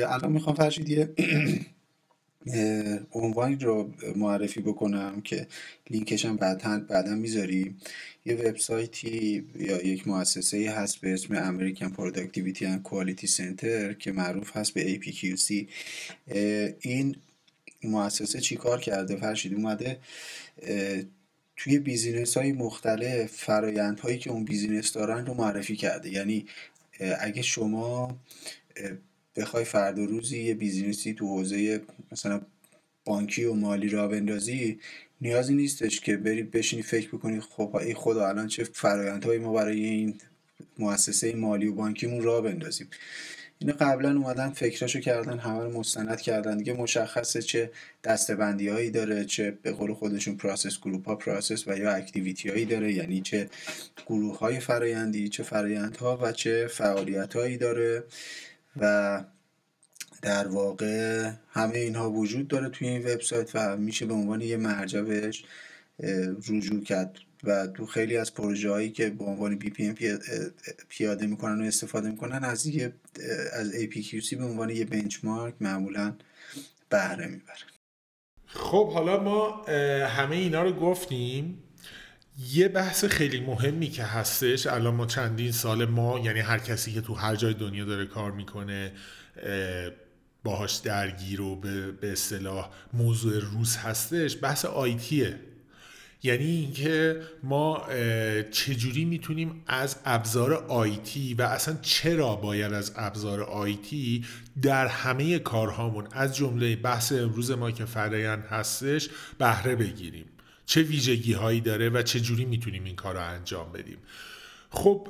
الان 0.02 0.32
می‌خوام 0.32 0.56
فرشید 0.56 0.88
یه 0.88 1.08
عنوانی 3.12 3.56
رو 3.56 3.94
معرفی 4.16 4.60
بکنم 4.60 5.20
که 5.20 5.46
لینکش 5.90 6.24
هم 6.24 6.36
بعدا 6.36 6.86
بعدا 6.88 7.14
می‌ذاریم 7.14 7.80
یه 8.26 8.34
وبسایتی 8.34 9.44
یا 9.56 9.82
یک 9.82 10.08
مؤسسه 10.08 10.70
هست 10.70 10.96
به 10.96 11.12
اسم 11.12 11.34
American 11.34 11.92
Productivity 11.96 12.62
and 12.62 12.90
Quality 12.90 13.28
Center 13.36 13.96
که 13.98 14.12
معروف 14.12 14.56
هست 14.56 14.74
به 14.74 14.94
APQC 14.94 15.66
این 16.80 17.16
مؤسسه 17.84 18.40
چیکار 18.40 18.80
کرده؟ 18.80 19.16
فرشید 19.16 19.54
اومده 19.54 19.98
توی 21.62 21.78
business 21.78 22.36
های 22.36 22.52
مختلف 22.52 23.32
فرایند 23.32 24.00
هایی 24.00 24.18
که 24.18 24.30
اون 24.30 24.44
business 24.44 24.92
دارن 24.92 25.26
رو 25.26 25.34
معرفی 25.34 25.76
کرده. 25.76 26.10
یعنی 26.10 26.46
اگه 27.20 27.42
شما 27.42 28.18
بخوای 29.36 29.64
فردا 29.64 30.04
روزی 30.04 30.42
یه 30.42 30.54
business 30.54 31.07
ی 31.07 31.14
تو 31.14 31.26
حوزه 31.26 31.82
مثلا 32.12 32.40
بانکی 33.04 33.44
و 33.44 33.54
مالی 33.54 33.88
راه 33.88 34.08
بندازی 34.08 34.78
نیازی 35.20 35.54
نیستش 35.54 36.00
که 36.00 36.16
بری 36.16 36.42
بشینی 36.42 36.82
فکر 36.82 37.08
بکنی 37.08 37.40
خب 37.40 37.76
ای 37.76 37.94
خدا 37.94 38.28
الان 38.28 38.46
چه 38.46 38.64
فرایندهایی 38.64 39.38
ما 39.38 39.52
برای 39.52 39.84
این 39.84 40.18
مؤسسه 40.78 41.32
مالی 41.32 41.66
و 41.66 41.74
بانکیمون 41.74 42.22
راه 42.22 42.40
بندازیم. 42.40 42.88
اینو 43.60 43.72
قبلا 43.80 44.10
اومدن 44.10 44.50
فکراشو 44.50 45.00
کردن 45.00 45.38
همه 45.38 45.64
رو 45.64 45.78
مستند 45.78 46.20
کردن. 46.20 46.56
دیگه 46.58 46.72
مشخصه 46.72 47.42
چه 47.42 47.70
دسته‌بندی 48.04 48.68
هایی 48.68 48.90
داره 48.90 49.24
چه 49.24 49.50
به 49.62 49.72
قول 49.72 49.94
خودشون 49.94 50.36
process 50.36 50.80
group 50.80 51.08
ها 51.08 51.14
process 51.14 51.68
و 51.68 51.78
یا 51.78 51.92
activity 51.92 52.48
هایی 52.48 52.64
داره 52.64 52.92
یعنی 52.92 53.20
چه 53.20 53.48
گروه 54.06 54.38
های 54.38 54.60
فرایندی 54.60 55.28
چه 55.28 55.42
فرایندها 55.42 56.18
و 56.22 56.32
چه 56.32 56.66
فعالیت 56.66 57.36
هایی 57.36 57.56
داره. 57.56 58.04
و 58.76 59.24
در 60.22 60.48
واقع 60.48 61.30
همه 61.50 61.78
اینها 61.78 62.10
وجود 62.10 62.48
داره 62.48 62.68
توی 62.68 62.88
این 62.88 63.02
وبسایت 63.02 63.50
و 63.54 63.76
میشه 63.76 64.06
به 64.06 64.14
عنوان 64.14 64.40
یه 64.40 64.56
مرجع 64.56 65.00
بهش 65.00 65.44
رجوع 66.48 66.84
کرد. 66.84 67.18
و 67.44 67.66
تو 67.66 67.86
خیلی 67.86 68.16
از 68.16 68.34
پروژه 68.34 68.70
هایی 68.70 68.90
که 68.90 69.10
به 69.10 69.24
عنوان 69.24 69.56
BPM 69.56 69.94
پیاده 70.88 71.26
می‌کنن 71.26 71.62
و 71.62 71.64
استفاده 71.64 72.10
می‌کنن 72.10 72.44
از 72.44 72.66
یه 72.66 72.92
از 73.52 73.72
APQC 73.72 74.34
به 74.34 74.44
عنوان 74.44 74.70
یه 74.70 74.84
بنچمارک 74.84 75.54
معمولا 75.60 76.14
بهره 76.88 77.26
می‌برن 77.26 77.68
خب 78.46 78.92
حالا 78.92 79.22
ما 79.22 79.64
همه 80.06 80.36
اینا 80.36 80.62
رو 80.62 80.72
گفتیم. 80.72 81.62
یه 82.52 82.68
بحث 82.68 83.04
خیلی 83.04 83.40
مهمی 83.40 83.88
که 83.88 84.02
هستش 84.02 84.66
الان 84.66 84.94
ما 84.94 85.06
چندین 85.06 85.52
سال 85.52 85.84
ما 85.84 86.18
یعنی 86.18 86.40
هر 86.40 86.58
کسی 86.58 86.92
که 86.92 87.00
تو 87.00 87.14
هر 87.14 87.36
جای 87.36 87.54
دنیا 87.54 87.84
داره 87.84 88.06
کار 88.06 88.32
می‌کنه 88.32 88.92
باهاش 90.44 90.76
درگیر 90.76 91.40
و 91.40 91.56
به 92.00 92.12
اصطلاح 92.12 92.70
موضوع 92.92 93.38
روز 93.38 93.76
هستش 93.76 94.38
بحث 94.42 94.64
آیتیه 94.64 95.40
یعنی 96.22 96.44
اینکه 96.44 97.20
ما 97.42 97.86
چجوری 98.50 99.04
می‌تونیم 99.04 99.62
از 99.66 99.96
ابزار 100.04 100.54
آیتی 100.54 101.34
و 101.34 101.42
اصلا 101.42 101.78
چرا 101.82 102.36
باید 102.36 102.72
از 102.72 102.92
ابزار 102.96 103.42
آیتی 103.42 104.24
در 104.62 104.86
همه 104.86 105.38
کارهامون 105.38 106.08
از 106.12 106.36
جمله 106.36 106.76
بحث 106.76 107.12
امروز 107.12 107.50
ما 107.50 107.70
که 107.70 107.84
فرایند 107.84 108.44
هستش 108.44 109.08
بهره 109.38 109.76
بگیریم؟ 109.76 110.26
چه 110.66 110.82
ویژگی 110.82 111.32
هایی 111.32 111.60
داره 111.60 111.88
و 111.88 112.02
چه 112.02 112.20
جوری 112.20 112.44
می‌تونیم 112.44 112.84
این 112.84 112.96
کار 112.96 113.14
رو 113.14 113.20
انجام 113.20 113.72
بدیم؟ 113.72 113.98
خب 114.70 115.08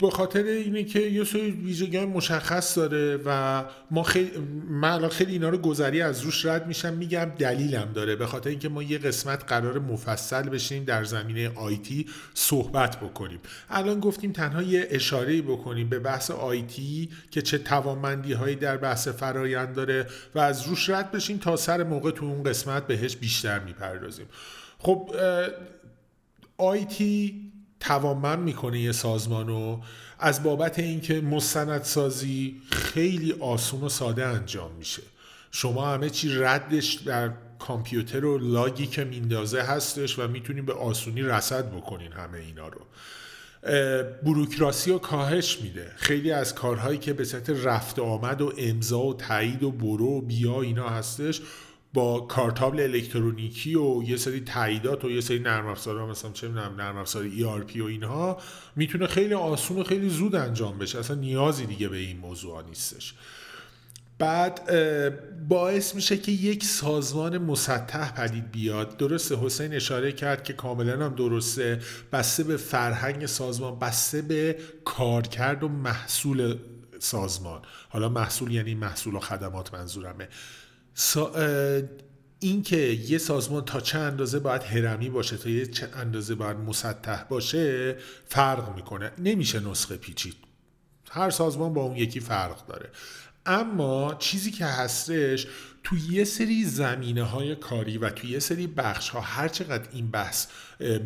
به 0.00 0.10
خاطر 0.10 0.42
اینه 0.42 0.84
که 0.84 1.00
یه 1.00 1.24
سری 1.24 1.50
ویژگی 1.50 1.98
مشخص 2.04 2.78
داره 2.78 3.16
و 3.24 3.64
ما 3.90 4.02
خیلی 4.02 4.30
من 4.70 5.08
خیلی 5.08 5.32
اینا 5.32 5.48
رو 5.48 5.58
گذری 5.58 6.02
از 6.02 6.20
روش 6.20 6.46
رد 6.46 6.66
میشم 6.66 6.94
میگم 6.94 7.32
دلیلم 7.38 7.92
داره. 7.94 8.16
به 8.16 8.26
خاطر 8.26 8.50
اینکه 8.50 8.68
ما 8.68 8.82
یه 8.82 8.98
قسمت 8.98 9.44
قرار 9.44 9.78
مفصل 9.78 10.48
بشیم 10.48 10.84
در 10.84 11.04
زمینه 11.04 11.52
آیتی 11.54 12.06
صحبت 12.34 13.00
بکنیم. 13.00 13.40
الان 13.70 14.00
گفتیم 14.00 14.32
تنها 14.32 14.62
یه 14.62 14.86
اشاره 14.90 15.42
بکنیم 15.42 15.88
به 15.88 15.98
بحث 15.98 16.30
آیتی 16.30 17.08
که 17.30 17.42
چه 17.42 17.58
توانمندی 17.58 18.32
هایی 18.32 18.56
در 18.56 18.76
بحث 18.76 19.08
فرایند 19.08 19.74
داره 19.74 20.06
و 20.34 20.38
از 20.38 20.66
روش 20.66 20.90
رد 20.90 21.12
بشیم 21.12 21.38
تا 21.38 21.56
سر 21.56 21.82
موقع 21.82 22.10
تو 22.10 22.24
اون 22.24 22.42
قسمت 22.42 22.86
بهش 22.86 23.16
بیشتر 23.16 23.58
می‌پردازیم. 23.58 24.26
خب 24.78 25.10
آیتی 26.56 27.47
توانمند 27.80 28.38
می‌کنه 28.38 28.80
یه 28.80 28.92
سازمانو 28.92 29.80
از 30.18 30.42
بابت 30.42 30.78
اینکه 30.78 31.20
مستندسازی 31.20 32.62
خیلی 32.70 33.32
آسون 33.32 33.80
و 33.80 33.88
ساده 33.88 34.26
انجام 34.26 34.70
میشه. 34.78 35.02
شما 35.50 35.86
همه 35.86 36.10
چی 36.10 36.34
ردش 36.34 36.92
در 36.94 37.30
کامپیوتر 37.58 38.24
و 38.24 38.38
لاگی 38.38 38.86
که 38.86 39.04
میندازه 39.04 39.62
هستش 39.62 40.18
و 40.18 40.28
می‌تونید 40.28 40.66
به 40.66 40.72
آسونی 40.72 41.22
رسد 41.22 41.72
بکنین 41.72 42.12
همه 42.12 42.38
اینا 42.38 42.68
رو. 42.68 42.80
بروکراسی 44.22 44.90
رو 44.90 44.98
کاهش 44.98 45.58
میده. 45.60 45.92
خیلی 45.96 46.32
از 46.32 46.54
کارهایی 46.54 46.98
که 46.98 47.12
به 47.12 47.24
سطح 47.24 47.52
رفت 47.62 47.98
آمد 47.98 48.40
و 48.40 48.52
امضا 48.58 49.00
و 49.00 49.14
تایید 49.14 49.62
و 49.62 49.70
برو 49.70 50.06
و 50.06 50.20
بیا 50.20 50.62
اینا 50.62 50.88
هستش. 50.88 51.40
با 51.94 52.20
کارتابل 52.20 52.80
الکترونیکی 52.80 53.74
و 53.74 54.02
یه 54.02 54.16
سری 54.16 54.40
تاییدات 54.40 55.04
و 55.04 55.10
یه 55.10 55.20
سری 55.20 55.38
نرم 55.38 55.66
افزارها 55.66 56.06
مثلا 56.06 56.32
چه 56.32 56.48
می‌دونم 56.48 56.74
نرم 56.76 56.96
افزار 56.96 57.28
ERP 57.28 57.76
و 57.76 57.84
اینها 57.84 58.38
می‌تونه 58.76 59.06
خیلی 59.06 59.34
آسون 59.34 59.78
و 59.78 59.84
خیلی 59.84 60.08
زود 60.08 60.34
انجام 60.34 60.78
بشه. 60.78 60.98
اصلا 60.98 61.16
نیازی 61.16 61.66
دیگه 61.66 61.88
به 61.88 61.96
این 61.96 62.18
موضوع 62.18 62.62
نیستش. 62.62 63.14
بعد 64.18 64.70
باعث 65.48 65.94
میشه 65.94 66.16
که 66.18 66.32
یک 66.32 66.64
سازمان 66.64 67.38
مسطح 67.38 68.12
پدید 68.12 68.50
بیاد. 68.50 68.96
درسته 68.96 69.36
حسین 69.36 69.74
اشاره 69.74 70.12
کرد 70.12 70.44
که 70.44 70.52
کاملا 70.52 71.04
هم 71.04 71.14
درسته. 71.14 71.80
بسته 72.12 72.44
به 72.44 72.56
فرهنگ 72.56 73.26
سازمان 73.26 73.78
بسته 73.78 74.22
به 74.22 74.58
کارکرد 74.84 75.62
و 75.62 75.68
محصول 75.68 76.56
سازمان. 76.98 77.62
حالا 77.88 78.08
محصول 78.08 78.52
یعنی 78.52 78.74
محصول 78.74 79.14
و 79.14 79.20
خدمات 79.20 79.74
منظورمه. 79.74 80.28
سا... 81.00 81.32
این 82.40 82.62
که 82.62 82.76
یه 82.76 83.18
سازمان 83.18 83.64
تا 83.64 83.80
چه 83.80 83.98
اندازه 83.98 84.38
باید 84.38 84.62
هرمی 84.62 85.08
باشه 85.08 85.36
تا 85.36 85.48
یه 85.48 85.66
چه 85.66 85.88
اندازه 85.94 86.34
باید 86.34 86.56
مسطح 86.56 87.22
باشه 87.22 87.96
فرق 88.26 88.76
می‌کنه. 88.76 89.12
نمیشه 89.18 89.60
نسخه 89.60 89.96
پیچید. 89.96 90.34
هر 91.10 91.30
سازمان 91.30 91.74
با 91.74 91.82
اون 91.82 91.96
یکی 91.96 92.20
فرق 92.20 92.66
داره. 92.66 92.90
اما 93.46 94.14
چیزی 94.18 94.50
که 94.50 94.64
هستش 94.64 95.46
تو 95.84 95.96
یه 96.10 96.24
سری 96.24 96.64
زمینه 96.64 97.22
های 97.22 97.56
کاری 97.56 97.98
و 97.98 98.10
تو 98.10 98.26
یه 98.26 98.38
سری 98.38 98.66
بخش 98.66 99.08
ها 99.08 99.20
هر 99.20 99.48
چقدر 99.48 99.88
این 99.92 100.10
بحث 100.10 100.46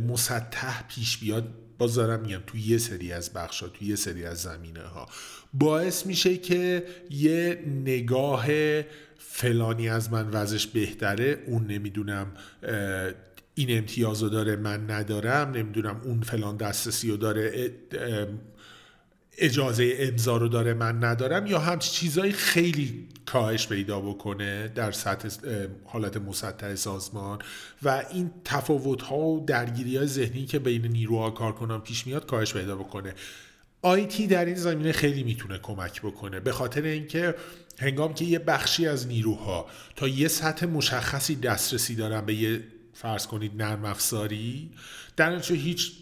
مسطح 0.09 0.83
پیش 0.89 1.19
بیاد 1.19 1.49
باز 1.79 1.95
دارم 1.95 2.21
میگم 2.21 2.43
تو 2.47 2.59
یه 2.59 2.79
سری 2.79 3.13
از 3.13 3.33
بخش 3.33 3.63
ها 3.63 3.69
تو 3.69 3.85
یه 3.85 3.97
سری 3.97 4.25
از 4.25 4.43
زمینه 4.43 4.83
ها 4.83 5.09
باعث 5.55 6.07
میشه 6.07 6.37
که 6.37 6.87
یه 7.11 7.65
نگاه 7.67 8.47
فلانی 9.29 9.89
از 9.89 10.13
من 10.13 10.29
وزش 10.33 10.67
بهتره 10.67 11.39
اون 11.47 11.67
نمی‌دونم 11.67 12.27
این 13.55 13.79
امتیاز 13.79 14.23
رو 14.23 14.29
داره 14.29 14.57
من 14.57 14.91
ندارم 14.91 15.51
نمی‌دونم 15.51 16.01
اون 16.05 16.21
فلان 16.21 16.57
دسترسی 16.57 17.11
رو 17.11 17.17
داره 17.17 17.71
اجازه 19.39 19.97
امضا 19.99 20.37
رو 20.37 20.49
داره 20.49 20.75
من 20.75 21.05
ندارم 21.05 21.47
یا 21.47 21.59
همچی 21.59 21.91
چیزهای 21.91 22.33
خیلی 22.33 23.09
کاهش 23.27 23.69
پیدا 23.69 24.01
بکنه 24.01 24.69
در 24.69 24.93
سطح 24.93 25.29
حالت 25.85 26.17
مسطح 26.17 26.75
سازمان. 26.75 27.39
و 27.83 28.05
این 28.11 28.31
تفاوت 28.45 29.03
ها 29.03 29.19
و 29.19 29.45
درگیری 29.45 29.97
های 29.97 30.07
ذهنی 30.07 30.47
که 30.47 30.59
بین 30.59 30.87
نیروها 30.87 31.31
کارکنان 31.31 31.81
پیش 31.81 32.07
میاد 32.07 32.27
کاهش 32.27 32.53
پیدا 32.53 32.77
بکنه. 32.77 33.15
آیتی 33.83 34.27
در 34.27 34.45
این 34.45 34.55
زمینه 34.55 34.93
خیلی 34.93 35.23
می‌تونه 35.23 35.59
کمک 35.59 36.03
بکنه 36.03 36.41
به 36.41 36.53
خاطر 36.53 36.83
اینکه 36.83 37.35
هنگام 37.79 38.15
که 38.15 38.25
یه 38.25 38.39
بخشی 38.39 38.87
از 38.87 39.07
نیروها 39.07 39.67
تا 39.97 40.09
یه 40.09 40.29
سطح 40.29 40.67
مشخصی 40.67 41.37
دسترسی 41.37 41.95
دارن 41.95 42.27
به 42.27 42.35
یه 42.35 42.65
فرض 42.95 43.27
کنید 43.27 43.63
نرم 43.63 43.85
افزاری 43.85 44.71
در 45.17 45.43
هیچ 45.43 45.93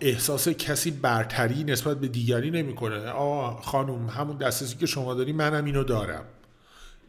احساس 0.00 0.48
کسی 0.48 0.90
برتری 0.90 1.64
نسبت 1.64 2.00
به 2.00 2.08
دیگری 2.08 2.50
نمی‌کنه. 2.50 3.08
آه 3.08 3.62
خانم 3.62 4.08
همون 4.08 4.36
دسترسی 4.36 4.76
که 4.76 4.86
شما 4.86 5.14
داری 5.14 5.32
منم 5.32 5.64
اینو 5.64 5.84
دارم. 5.84 6.24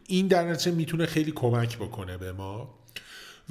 این 0.08 0.26
در 0.26 0.50
نتیجه 0.50 0.76
می‌تونه 0.76 1.06
خیلی 1.06 1.32
کمک 1.32 1.76
بکنه 1.78 2.18
به 2.18 2.32
ما. 2.32 2.74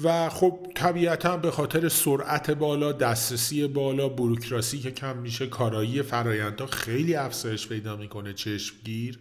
و 0.04 0.28
خب 0.28 0.66
طبیعتا 0.74 1.36
به 1.36 1.50
خاطر 1.50 1.88
سرعت 1.88 2.50
بالا 2.50 2.92
دسترسی 2.92 3.66
بالا 3.66 4.08
بروکراسی 4.08 4.78
که 4.78 4.90
کم 4.90 5.16
میشه 5.16 5.46
کارایی 5.46 6.02
فرایندها 6.02 6.66
خیلی 6.66 7.14
افزایش 7.14 7.68
پیدا 7.68 7.96
می‌کنه 7.96 8.32
چشمگیر. 8.32 9.18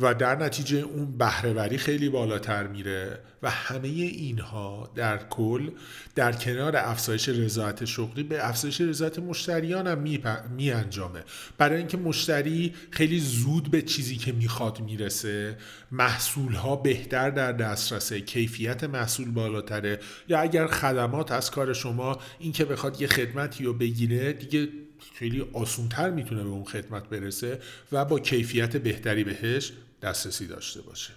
و 0.00 0.14
در 0.14 0.36
نتیجه 0.36 0.78
اون 0.78 1.18
بهرهوری 1.18 1.78
خیلی 1.78 2.08
بالاتر 2.08 2.66
میره 2.66 3.18
و 3.42 3.50
همه 3.50 3.88
اینها 3.88 4.92
در 4.94 5.16
کل 5.16 5.70
در 6.14 6.32
کنار 6.32 6.76
افزایش 6.76 7.28
رضایت 7.28 7.84
شغلی 7.84 8.22
به 8.22 8.48
افزایش 8.48 8.80
رضایت 8.80 9.18
مشتریان 9.18 9.86
هم 9.86 9.98
می, 9.98 10.22
می 10.56 10.70
انجامه. 10.70 11.24
برای 11.58 11.78
اینکه 11.78 11.96
مشتری 11.96 12.74
خیلی 12.90 13.20
زود 13.20 13.70
به 13.70 13.82
چیزی 13.82 14.16
که 14.16 14.32
می‌خواد 14.32 14.80
می‌رسه 14.80 15.56
محصول 15.92 16.52
ها 16.52 16.76
بهتر 16.76 17.30
در 17.30 17.52
دسترسه 17.52 18.20
کیفیت 18.20 18.84
محصول 18.84 19.30
بالاتره. 19.30 19.98
یا 20.28 20.40
اگر 20.40 20.66
خدمات 20.66 21.32
از 21.32 21.50
کار 21.50 21.72
شما 21.72 22.18
این 22.38 22.52
که 22.52 22.64
بخواد 22.64 23.00
یه 23.00 23.08
خدمتی 23.08 23.64
رو 23.64 23.72
بگیره 23.72 24.32
دیگه 24.32 24.68
خیلی 25.14 25.46
آسونتر 25.52 26.10
می‌تونه 26.10 26.42
به 26.42 26.48
اون 26.48 26.64
خدمت 26.64 27.08
برسه 27.08 27.60
و 27.92 28.04
با 28.04 28.20
کیفیت 28.20 28.76
بهتری 28.76 29.24
بهش 29.24 29.72
دسترسی 30.02 30.46
داشته 30.46 30.82
باشه. 30.82 31.14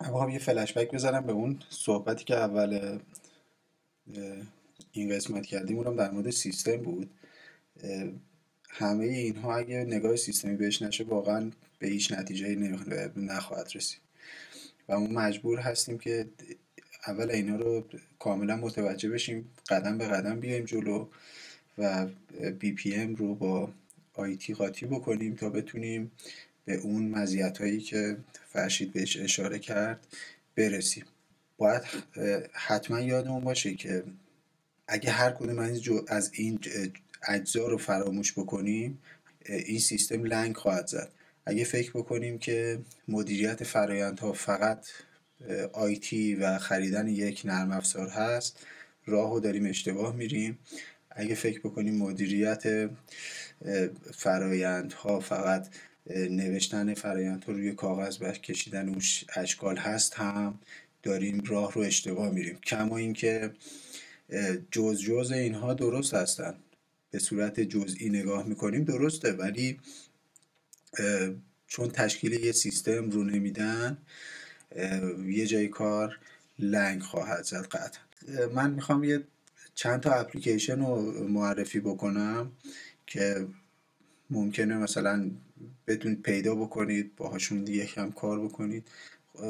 اما 0.00 0.30
یه 0.30 0.38
فلشبک 0.38 0.90
بزنم 0.90 1.26
به 1.26 1.32
اون 1.32 1.58
صحبتی 1.70 2.24
که 2.24 2.36
اول 2.36 2.98
این 4.92 5.16
قسمت 5.16 5.46
کردیم 5.46 5.78
اونم 5.78 5.96
در 5.96 6.10
مورد 6.10 6.30
سیستم 6.30 6.76
بود. 6.76 7.10
همه 8.70 9.04
اینها 9.04 9.56
اگه 9.56 9.76
نگاه 9.76 10.16
سیستمی 10.16 10.56
بهش 10.56 10.82
نشه 10.82 11.04
واقعا 11.04 11.50
به 11.78 11.88
هیچ 11.88 12.12
نتیجه 12.12 12.54
نخواهد 13.16 13.70
رسید. 13.74 14.00
و 14.88 15.00
ما 15.00 15.06
مجبور 15.06 15.58
هستیم 15.58 15.98
که 15.98 16.28
اول 17.06 17.30
اینا 17.30 17.56
رو 17.56 17.84
کاملا 18.18 18.56
متوجه 18.56 19.08
بشیم 19.08 19.50
قدم 19.68 19.98
به 19.98 20.08
قدم 20.08 20.40
بیایم 20.40 20.64
جلو 20.64 21.08
و 21.78 22.06
بی 22.58 22.72
پی 22.72 22.94
ام 22.94 23.14
رو 23.14 23.34
با 23.34 23.72
آیتی 24.14 24.54
قاطی 24.54 24.86
بکنیم 24.86 25.34
تا 25.34 25.50
بتونیم 25.50 26.10
به 26.68 26.74
اون 26.74 27.08
مزیت 27.08 27.58
هایی 27.58 27.80
که 27.80 28.16
فرشید 28.52 28.92
بهش 28.92 29.16
اشاره 29.16 29.58
کرد 29.58 30.06
برسیم. 30.56 31.04
باید 31.58 31.82
حتما 32.52 33.00
یادمون 33.00 33.44
باشه 33.44 33.74
که 33.74 34.04
اگه 34.88 35.10
هر 35.10 35.30
کدوم 35.30 35.58
از 36.08 36.30
این 36.32 36.58
اجزا 37.28 37.68
رو 37.68 37.78
فراموش 37.78 38.32
بکنیم 38.32 38.98
این 39.46 39.78
سیستم 39.78 40.24
لنگ 40.24 40.56
خواهد 40.56 40.86
زد. 40.86 41.10
اگه 41.46 41.64
فکر 41.64 41.90
بکنیم 41.90 42.38
که 42.38 42.78
مدیریت 43.08 43.64
فرایندها 43.64 44.32
فقط 44.32 44.86
آیتی 45.72 46.34
و 46.34 46.58
خریدن 46.58 47.08
یک 47.08 47.42
نرم 47.44 47.70
افزار 47.70 48.08
هست 48.08 48.66
راه 49.06 49.30
رو 49.30 49.40
داریم 49.40 49.66
اشتباه 49.66 50.16
میریم. 50.16 50.58
اگه 51.10 51.34
فکر 51.34 51.60
بکنیم 51.60 51.96
مدیریت 51.96 52.90
فرایندها 54.14 55.20
فقط 55.20 55.66
نوشتن 56.16 56.94
فرایند 56.94 57.44
رو 57.46 57.54
روی 57.54 57.72
کاغذ 57.72 58.18
و 58.20 58.32
کشیدن 58.32 58.88
اون 58.88 59.02
اشکال 59.36 59.76
هست 59.76 60.14
هم 60.14 60.58
داریم 61.02 61.42
راه 61.46 61.72
رو 61.72 61.80
اشتباه 61.80 62.30
میریم. 62.30 62.56
کما 62.56 62.96
اینکه 62.96 63.52
جز 64.70 65.00
جز 65.00 65.30
اینها 65.30 65.74
درست 65.74 66.14
هستن. 66.14 66.54
به 67.10 67.18
صورت 67.18 67.60
جزئی 67.60 68.08
نگاه 68.08 68.46
می‌کنیم 68.46 68.84
درسته 68.84 69.32
ولی 69.32 69.80
چون 71.66 71.88
تشکیل 71.88 72.32
یه 72.32 72.52
سیستم 72.52 73.10
رو 73.10 73.24
نمیدن 73.24 73.98
یه 75.26 75.46
جای 75.46 75.68
کار 75.68 76.18
لنگ 76.58 77.02
خواهد 77.02 77.44
زد 77.44 77.66
قطعا. 77.66 78.48
من 78.54 78.70
می‌خوام 78.70 79.04
یه 79.04 79.24
چند 79.74 80.00
تا 80.00 80.12
اپلیکیشن 80.12 80.78
رو 80.78 81.28
معرفی 81.28 81.80
بکنم 81.80 82.52
که 83.06 83.46
ممکنه 84.30 84.76
مثلا 84.76 85.30
بتون 85.86 86.14
پیدا 86.14 86.54
بکنید 86.54 87.16
باهاشون 87.16 87.64
دیگه 87.64 87.86
کم 87.86 88.10
کار 88.10 88.40
بکنید. 88.40 88.88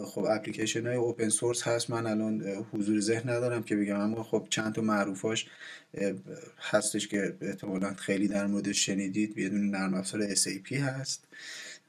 خب 0.04 0.24
اپلیکیشن 0.24 0.86
های 0.86 0.96
اوپن 0.96 1.28
سورس 1.28 1.62
هست. 1.62 1.90
من 1.90 2.06
الان 2.06 2.42
حضور 2.72 3.00
ذهن 3.00 3.30
ندارم 3.30 3.62
که 3.62 3.76
بگم 3.76 4.00
اما 4.00 4.22
خب 4.22 4.46
چند 4.50 4.74
تا 4.74 4.82
معروفاش 4.82 5.46
هستش 6.58 7.08
که 7.08 7.36
احتمالا 7.40 7.94
خیلی 7.94 8.28
در 8.28 8.46
مورد 8.46 8.72
شنیدید. 8.72 9.38
یه 9.38 9.48
دونه 9.48 9.78
نرم 9.78 9.94
افزار 9.94 10.34
SAP 10.34 10.72
هست. 10.72 11.24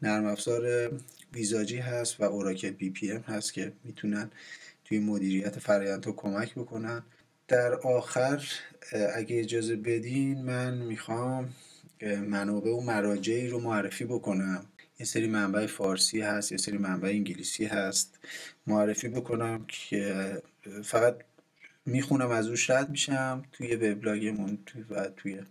نرم 0.02 0.26
افزار 0.26 0.92
ویزاجی 1.34 1.78
هست 1.78 2.20
و 2.20 2.24
اوراکل 2.24 2.70
بی 2.70 2.90
پی 2.90 3.12
ام 3.12 3.22
هست 3.22 3.54
که 3.54 3.72
می‌تونن 3.84 4.32
توی 4.86 5.00
مدیریت 5.00 5.60
فرایندها 5.60 6.12
کمک 6.12 6.56
بکنن. 6.56 7.04
در 7.48 7.74
آخر 7.74 8.44
اگه 9.16 9.40
اجازه 9.40 9.76
بدین 9.76 10.42
من 10.42 10.78
می‌خوام 10.78 11.50
منابع 12.02 12.72
و 12.72 12.82
مراجعی 12.82 13.48
رو 13.48 13.60
معرفی 13.60 14.06
بکنم. 14.06 14.66
یه 15.00 15.06
سری 15.06 15.28
منبع 15.28 15.66
فارسی 15.66 16.22
هست 16.22 16.52
یه 16.52 16.58
سری 16.58 16.78
منبع 16.78 17.10
انگلیسی 17.10 17.66
هست. 17.66 18.20
معرفی 18.68 19.10
بکنم 19.10 19.66
که 19.68 20.42
فقط 20.84 21.16
می‌خونم 21.86 22.30
از 22.32 22.48
روش 22.48 22.70
رد 22.70 22.90
میشم. 22.90 23.44
توی 23.52 23.76
وبلاگمون 23.76 24.58
و 24.90 25.08
توی 25.08 25.42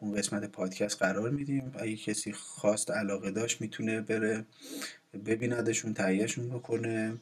اون 0.00 0.14
قسمت 0.14 0.44
پادکست 0.44 1.02
قرار 1.02 1.30
میدیم. 1.30 1.72
اگه 1.78 1.96
کسی 1.96 2.32
خواست 2.32 2.90
علاقه 2.90 3.30
داشت 3.30 3.60
می‌تونه 3.60 4.00
بره 4.00 4.44
ببیندشون 5.26 5.94
تهیهشون 5.94 6.48
بکنه 6.48 7.16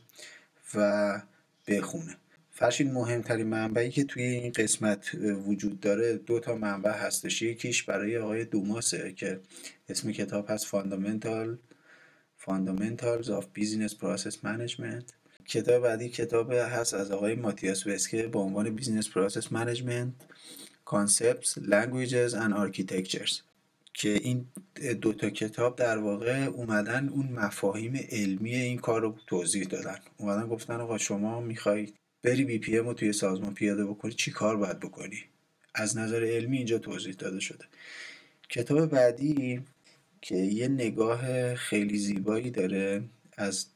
و 0.75 1.23
بخونه. 1.69 2.17
فرشید 2.59 2.93
مهمترین 2.93 3.47
منبعی 3.47 3.91
که 3.91 4.05
توی 4.05 4.23
این 4.23 4.53
قسمت 4.53 5.15
وجود 5.47 5.81
داره 5.81 6.17
دو 6.17 6.41
تا 6.41 6.55
منبع 6.57 6.93
هستش. 6.93 7.43
یکیش 7.43 7.83
برای 7.83 8.19
آقای 8.19 8.45
دوماسه 8.45 9.13
که 9.13 9.41
اسم 9.89 10.13
کتاب 10.13 10.51
هست 10.51 10.67
فاندامنتال 10.67 11.59
Fundamentals 12.41 13.27
of 13.27 13.45
Business 13.61 13.93
Process 13.93 14.35
Management. 14.45 15.05
کتاب 15.49 15.83
بعدی 15.83 16.09
کتاب 16.09 16.53
هست 16.53 16.95
از 16.95 17.11
آقای 17.11 17.35
ماتیاس 17.35 17.87
وسکه 17.87 18.23
با 18.23 18.41
عنوان 18.41 18.79
Business 18.79 19.05
Process 19.05 19.45
Management 19.45 20.13
Concepts, 20.87 21.49
Languages 21.59 22.33
and 22.35 22.53
Architectures. 22.55 23.43
که 23.95 24.09
این 24.09 24.47
دوتا 25.01 25.31
کتاب 25.31 25.77
در 25.77 25.99
واقع 25.99 26.45
اومدن 26.45 27.09
اون 27.09 27.29
مفاهیم 27.29 27.97
علمی 28.11 28.55
این 28.55 28.79
کار 28.79 29.01
رو 29.01 29.17
توضیح 29.27 29.65
دادن. 29.65 29.99
اومدن 30.17 30.47
گفتن 30.47 30.75
آقا 30.75 30.99
شما 30.99 31.41
می‌خوای 31.41 31.93
بری 32.27 32.45
بی 32.45 32.59
پی 32.59 32.79
ام 32.79 32.87
رو 32.87 32.95
توی 32.95 33.13
سازمان 33.13 33.55
پیاده 33.55 33.85
بکنی 33.85 34.13
چی 34.13 34.31
کار 34.31 34.57
باید 34.57 34.81
بکنی؟ 34.81 35.25
از 35.75 35.97
نظر 35.97 36.25
علمی 36.25 36.57
اینجا 36.57 36.79
توضیح 36.79 37.15
داده 37.15 37.41
شده. 37.41 37.65
کتاب 38.49 38.87
بعدی 38.87 39.61
که 40.21 40.35
یه 40.37 40.69
نگاه 40.69 41.55
خیلی 41.55 41.99
زیبایی 41.99 42.51
داره 42.51 43.03
از 43.37 43.67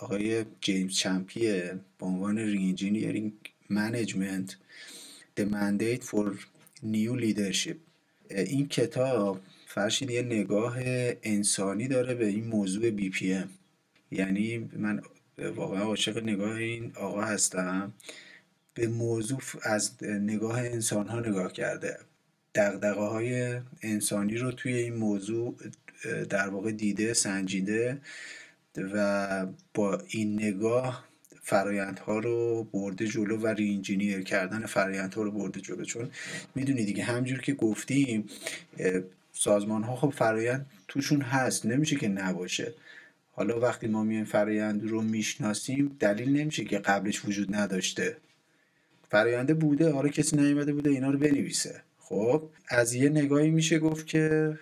آقای 0.00 0.44
جیمز 0.60 0.92
چمپیه 0.92 1.80
به 1.98 2.06
عنوان 2.06 2.38
Reengineering 2.38 3.32
Management 3.68 4.56
The 5.36 5.42
Mandate 5.42 6.04
for 6.04 6.26
New 6.82 7.20
Leadership. 7.20 7.76
این 8.30 8.68
کتاب 8.68 9.40
فرشید 9.66 10.10
یه 10.10 10.22
نگاه 10.22 10.76
انسانی 11.22 11.88
داره 11.88 12.14
به 12.14 12.26
این 12.26 12.44
موضوع 12.44 12.90
BPM. 12.90 13.48
یعنی 14.10 14.58
من 14.58 15.02
واقعا 15.48 15.82
عاشق 15.82 16.22
نگاه 16.22 16.56
این 16.56 16.92
آقا 16.96 17.22
هستم. 17.22 17.92
به 18.74 18.88
موضوع 18.88 19.40
از 19.62 20.04
نگاه 20.04 20.58
انسان 20.58 21.08
ها 21.08 21.20
نگاه 21.20 21.52
کرده. 21.52 21.98
دقدقه 22.54 23.00
های 23.00 23.60
انسانی 23.82 24.36
رو 24.36 24.52
توی 24.52 24.74
این 24.74 24.94
موضوع 24.94 25.56
در 26.28 26.48
واقع 26.48 26.72
دیده 26.72 27.14
سنجیده 27.14 27.98
و 28.76 29.46
با 29.74 30.02
این 30.08 30.34
نگاه 30.34 31.04
فرایندها 31.42 32.18
رو 32.18 32.64
برده 32.64 33.06
جلو 33.06 33.36
و 33.36 33.46
رینجینیر 33.46 34.22
کردن 34.22 34.66
فرایندها 34.66 35.22
رو 35.22 35.30
برده 35.30 35.60
جلو. 35.60 35.84
چون 35.84 36.10
می‌دونی 36.54 36.84
دیگه 36.84 37.04
همجور 37.04 37.40
که 37.40 37.54
گفتیم 37.54 38.28
سازمان 39.32 39.82
ها 39.82 39.96
خب 39.96 40.10
فرایند 40.10 40.66
توشون 40.88 41.20
هست. 41.20 41.66
نمیشه 41.66 41.96
که 41.96 42.08
نباشه. 42.08 42.74
حالا 43.32 43.60
وقتی 43.60 43.86
ما 43.86 44.04
میایم 44.04 44.24
فرایند 44.24 44.88
رو 44.88 45.02
می‌شناسیم 45.02 45.96
دلیل 46.00 46.40
نمیشه 46.40 46.64
که 46.64 46.78
قبلش 46.78 47.24
وجود 47.24 47.54
نداشته. 47.54 48.16
فراینده 49.10 49.54
بوده 49.54 49.92
آره 49.92 50.10
کسی 50.10 50.36
نیومده 50.36 50.72
بوده 50.72 50.90
اینا 50.90 51.10
رو 51.10 51.18
بنویسه. 51.18 51.82
خب 51.98 52.42
از 52.68 52.94
یه 52.94 53.08
نگاهی 53.08 53.50
میشه 53.50 53.78
گفت 53.78 54.06
که 54.06 54.58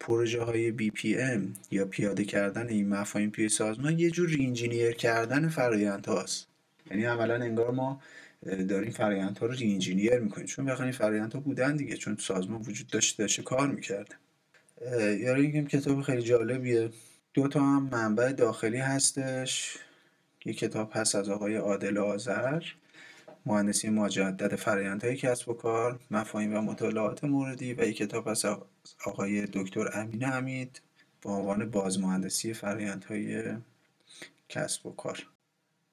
پروژه 0.00 0.42
های 0.42 0.70
BPM 0.70 1.54
یا 1.70 1.84
پیاده 1.84 2.24
کردن 2.24 2.68
این 2.68 2.88
مفاهیم 2.88 3.30
توی 3.30 3.48
سازمان 3.48 3.98
یه 3.98 4.10
جور 4.10 4.28
reengineer 4.28 4.92
کردن 4.92 5.48
فرایند 5.48 6.06
هاست 6.06 6.46
یعنی 6.90 7.06
اولا 7.06 7.34
انگار 7.34 7.70
ما 7.70 8.00
داریم 8.68 8.90
فرایند 8.90 9.38
ها 9.38 9.46
رو 9.46 9.52
reengineer 9.52 10.18
می‌کنیم. 10.18 10.46
چون 10.46 10.64
بخواه 10.64 10.82
این 10.82 10.92
فرایند 10.92 11.34
ها 11.34 11.40
بودن 11.40 11.76
دیگه 11.76 11.96
چون 11.96 12.16
سازمان 12.20 12.60
وجود 12.60 12.86
داشته 12.86 13.22
داشته 13.22 13.42
کار 13.42 13.68
می‌کرده. 13.68 14.14
یا 15.20 15.34
این 15.34 15.66
کتاب 15.66 16.02
خیلی 16.02 16.22
جالبیه. 16.22 16.90
دو 17.34 17.48
تا 17.48 17.60
هم 17.60 17.88
منبع 17.92 18.32
داخلی 18.32 18.78
هستش. 18.78 19.78
یه 20.44 20.54
کتاب 20.54 20.90
هست 20.94 21.14
از 21.14 21.28
آقای 21.28 21.56
عادل 21.56 21.98
آذر 21.98 22.62
مهندسی 23.46 23.90
مجدد 23.90 24.56
فرایندهای 24.56 25.16
کسب 25.16 25.48
و 25.48 25.54
کار 25.54 26.00
مفاهیم 26.10 26.54
و 26.54 26.60
مطالعات 26.60 27.24
موردی 27.24 27.74
و 27.74 27.84
یک 27.84 27.96
کتاب 27.96 28.28
از 28.28 28.44
آقای 29.06 29.46
دکتر 29.52 29.90
امین 29.94 30.22
حمید 30.22 30.80
با 31.22 31.36
عنوان 31.36 31.70
بازمهندسی 31.70 32.54
فرایندهای 32.54 33.56
کسب 34.48 34.86
و 34.86 34.92
کار. 34.92 35.26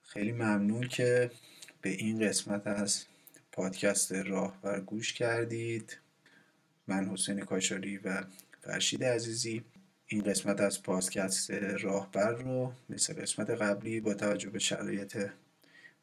خیلی 0.04 0.32
ممنون 0.32 0.88
که 0.88 1.32
به 1.82 1.90
این 1.90 2.28
قسمت 2.28 2.68
از 2.68 3.06
پادکست 3.52 4.12
راهبر 4.12 4.80
گوش 4.80 5.14
کردید. 5.14 5.98
من 6.88 7.06
حسین 7.06 7.40
کاشاری 7.40 7.98
و 7.98 8.24
فرشید 8.62 9.04
عزیزی. 9.04 9.64
این 10.12 10.24
قسمت 10.24 10.62
از 10.62 10.84
پادکست 10.84 11.52
راهبر 11.52 12.32
رو 12.32 12.74
مثل 12.90 13.22
قسمت 13.22 13.50
قبلی 13.50 14.00
با 14.00 14.14
توجه 14.14 14.50
به 14.50 14.60
شرایط 14.60 15.30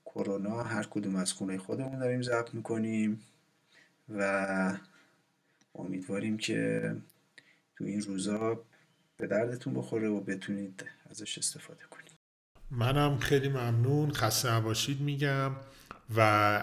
کرونا 0.05 0.63
هر 0.63 0.87
کدوم 0.91 1.17
از 1.17 1.33
خونه 1.33 1.59
خودمون 1.59 1.99
داریم 1.99 2.23
ضبط 2.23 2.55
می‌کنیم 2.55 3.21
و 4.09 4.79
امیدواریم 5.75 6.39
که 6.39 6.93
تو 7.77 7.85
این 7.85 8.03
روزا 8.03 8.61
به 9.17 9.27
دردتون 9.27 9.75
بخوره 9.75 10.09
و 10.09 10.21
بتونید 10.21 10.85
ازش 11.11 11.39
استفاده 11.39 11.85
کنید. 11.91 12.13
منم 12.71 13.19
خیلی 13.19 13.49
ممنون. 13.49 14.13
خسته 14.13 14.53
نباشید 14.53 15.01
میگم 15.01 15.53
و 16.17 16.63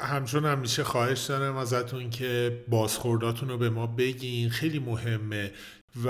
همچون 0.00 0.44
همیشه 0.44 0.84
خواهش 0.84 1.20
دارم 1.26 1.56
ازتون 1.56 2.10
که 2.10 2.64
بازخورداتون 2.68 3.48
رو 3.48 3.58
به 3.58 3.70
ما 3.70 3.86
بگین. 3.86 4.50
خیلی 4.50 4.78
مهمه 4.78 5.52
و 6.04 6.08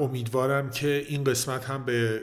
امیدوارم 0.00 0.70
که 0.70 1.06
این 1.08 1.24
قسمت 1.24 1.64
هم 1.64 1.84
به 1.84 2.20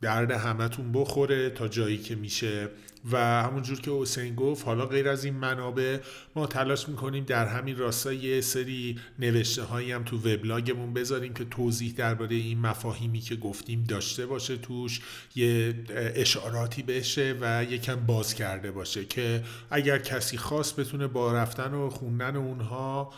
درد 0.00 0.30
همتون 0.30 0.92
بخوره 0.92 1.50
تا 1.50 1.68
جایی 1.68 1.98
که 1.98 2.14
میشه. 2.14 2.68
و 3.12 3.18
همونجور 3.42 3.80
که 3.80 3.90
حسین 3.90 4.34
گفت 4.34 4.66
حالا 4.66 4.86
غیر 4.86 5.08
از 5.08 5.24
این 5.24 5.34
منابع 5.34 5.98
ما 6.36 6.46
تلاش 6.46 6.88
می‌کنیم 6.88 7.24
در 7.24 7.46
همین 7.46 7.76
راستا 7.76 8.12
یه 8.12 8.40
سری 8.40 8.98
نوشته 9.18 9.62
هایی 9.62 9.92
هم 9.92 10.04
تو 10.04 10.16
وبلاگمون 10.16 10.92
بذاریم 10.92 11.34
که 11.34 11.44
توضیح 11.44 11.94
درباره 11.96 12.36
این 12.36 12.58
مفاهیمی 12.58 13.20
که 13.20 13.36
گفتیم 13.36 13.84
داشته 13.88 14.26
باشه 14.26 14.56
توش 14.56 15.00
یه 15.36 15.74
اشاراتی 15.96 16.82
بشه 16.82 17.36
و 17.40 17.64
یکم 17.64 17.96
باز 18.06 18.34
کرده 18.34 18.70
باشه 18.70 19.04
که 19.04 19.42
اگر 19.70 19.98
کسی 19.98 20.36
خواست 20.36 20.80
بتونه 20.80 21.06
با 21.06 21.32
رفتن 21.32 21.74
و 21.74 21.90
خوندن 21.90 22.36
اونها 22.36 23.12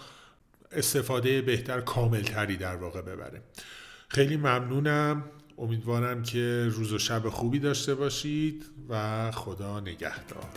استفاده 0.72 1.42
بهتر 1.42 1.80
کاملتری 1.80 2.56
در 2.56 2.76
واقع 2.76 3.02
ببره 3.02 3.42
خیلی 4.08 4.36
ممنونم. 4.36 5.24
امیدوارم 5.58 6.22
که 6.22 6.68
روز 6.70 6.92
و 6.92 6.98
شب 6.98 7.28
خوبی 7.28 7.58
داشته 7.58 7.94
باشید 7.94 8.64
و 8.88 9.30
خدا 9.30 9.80
نگهدار. 9.80 10.48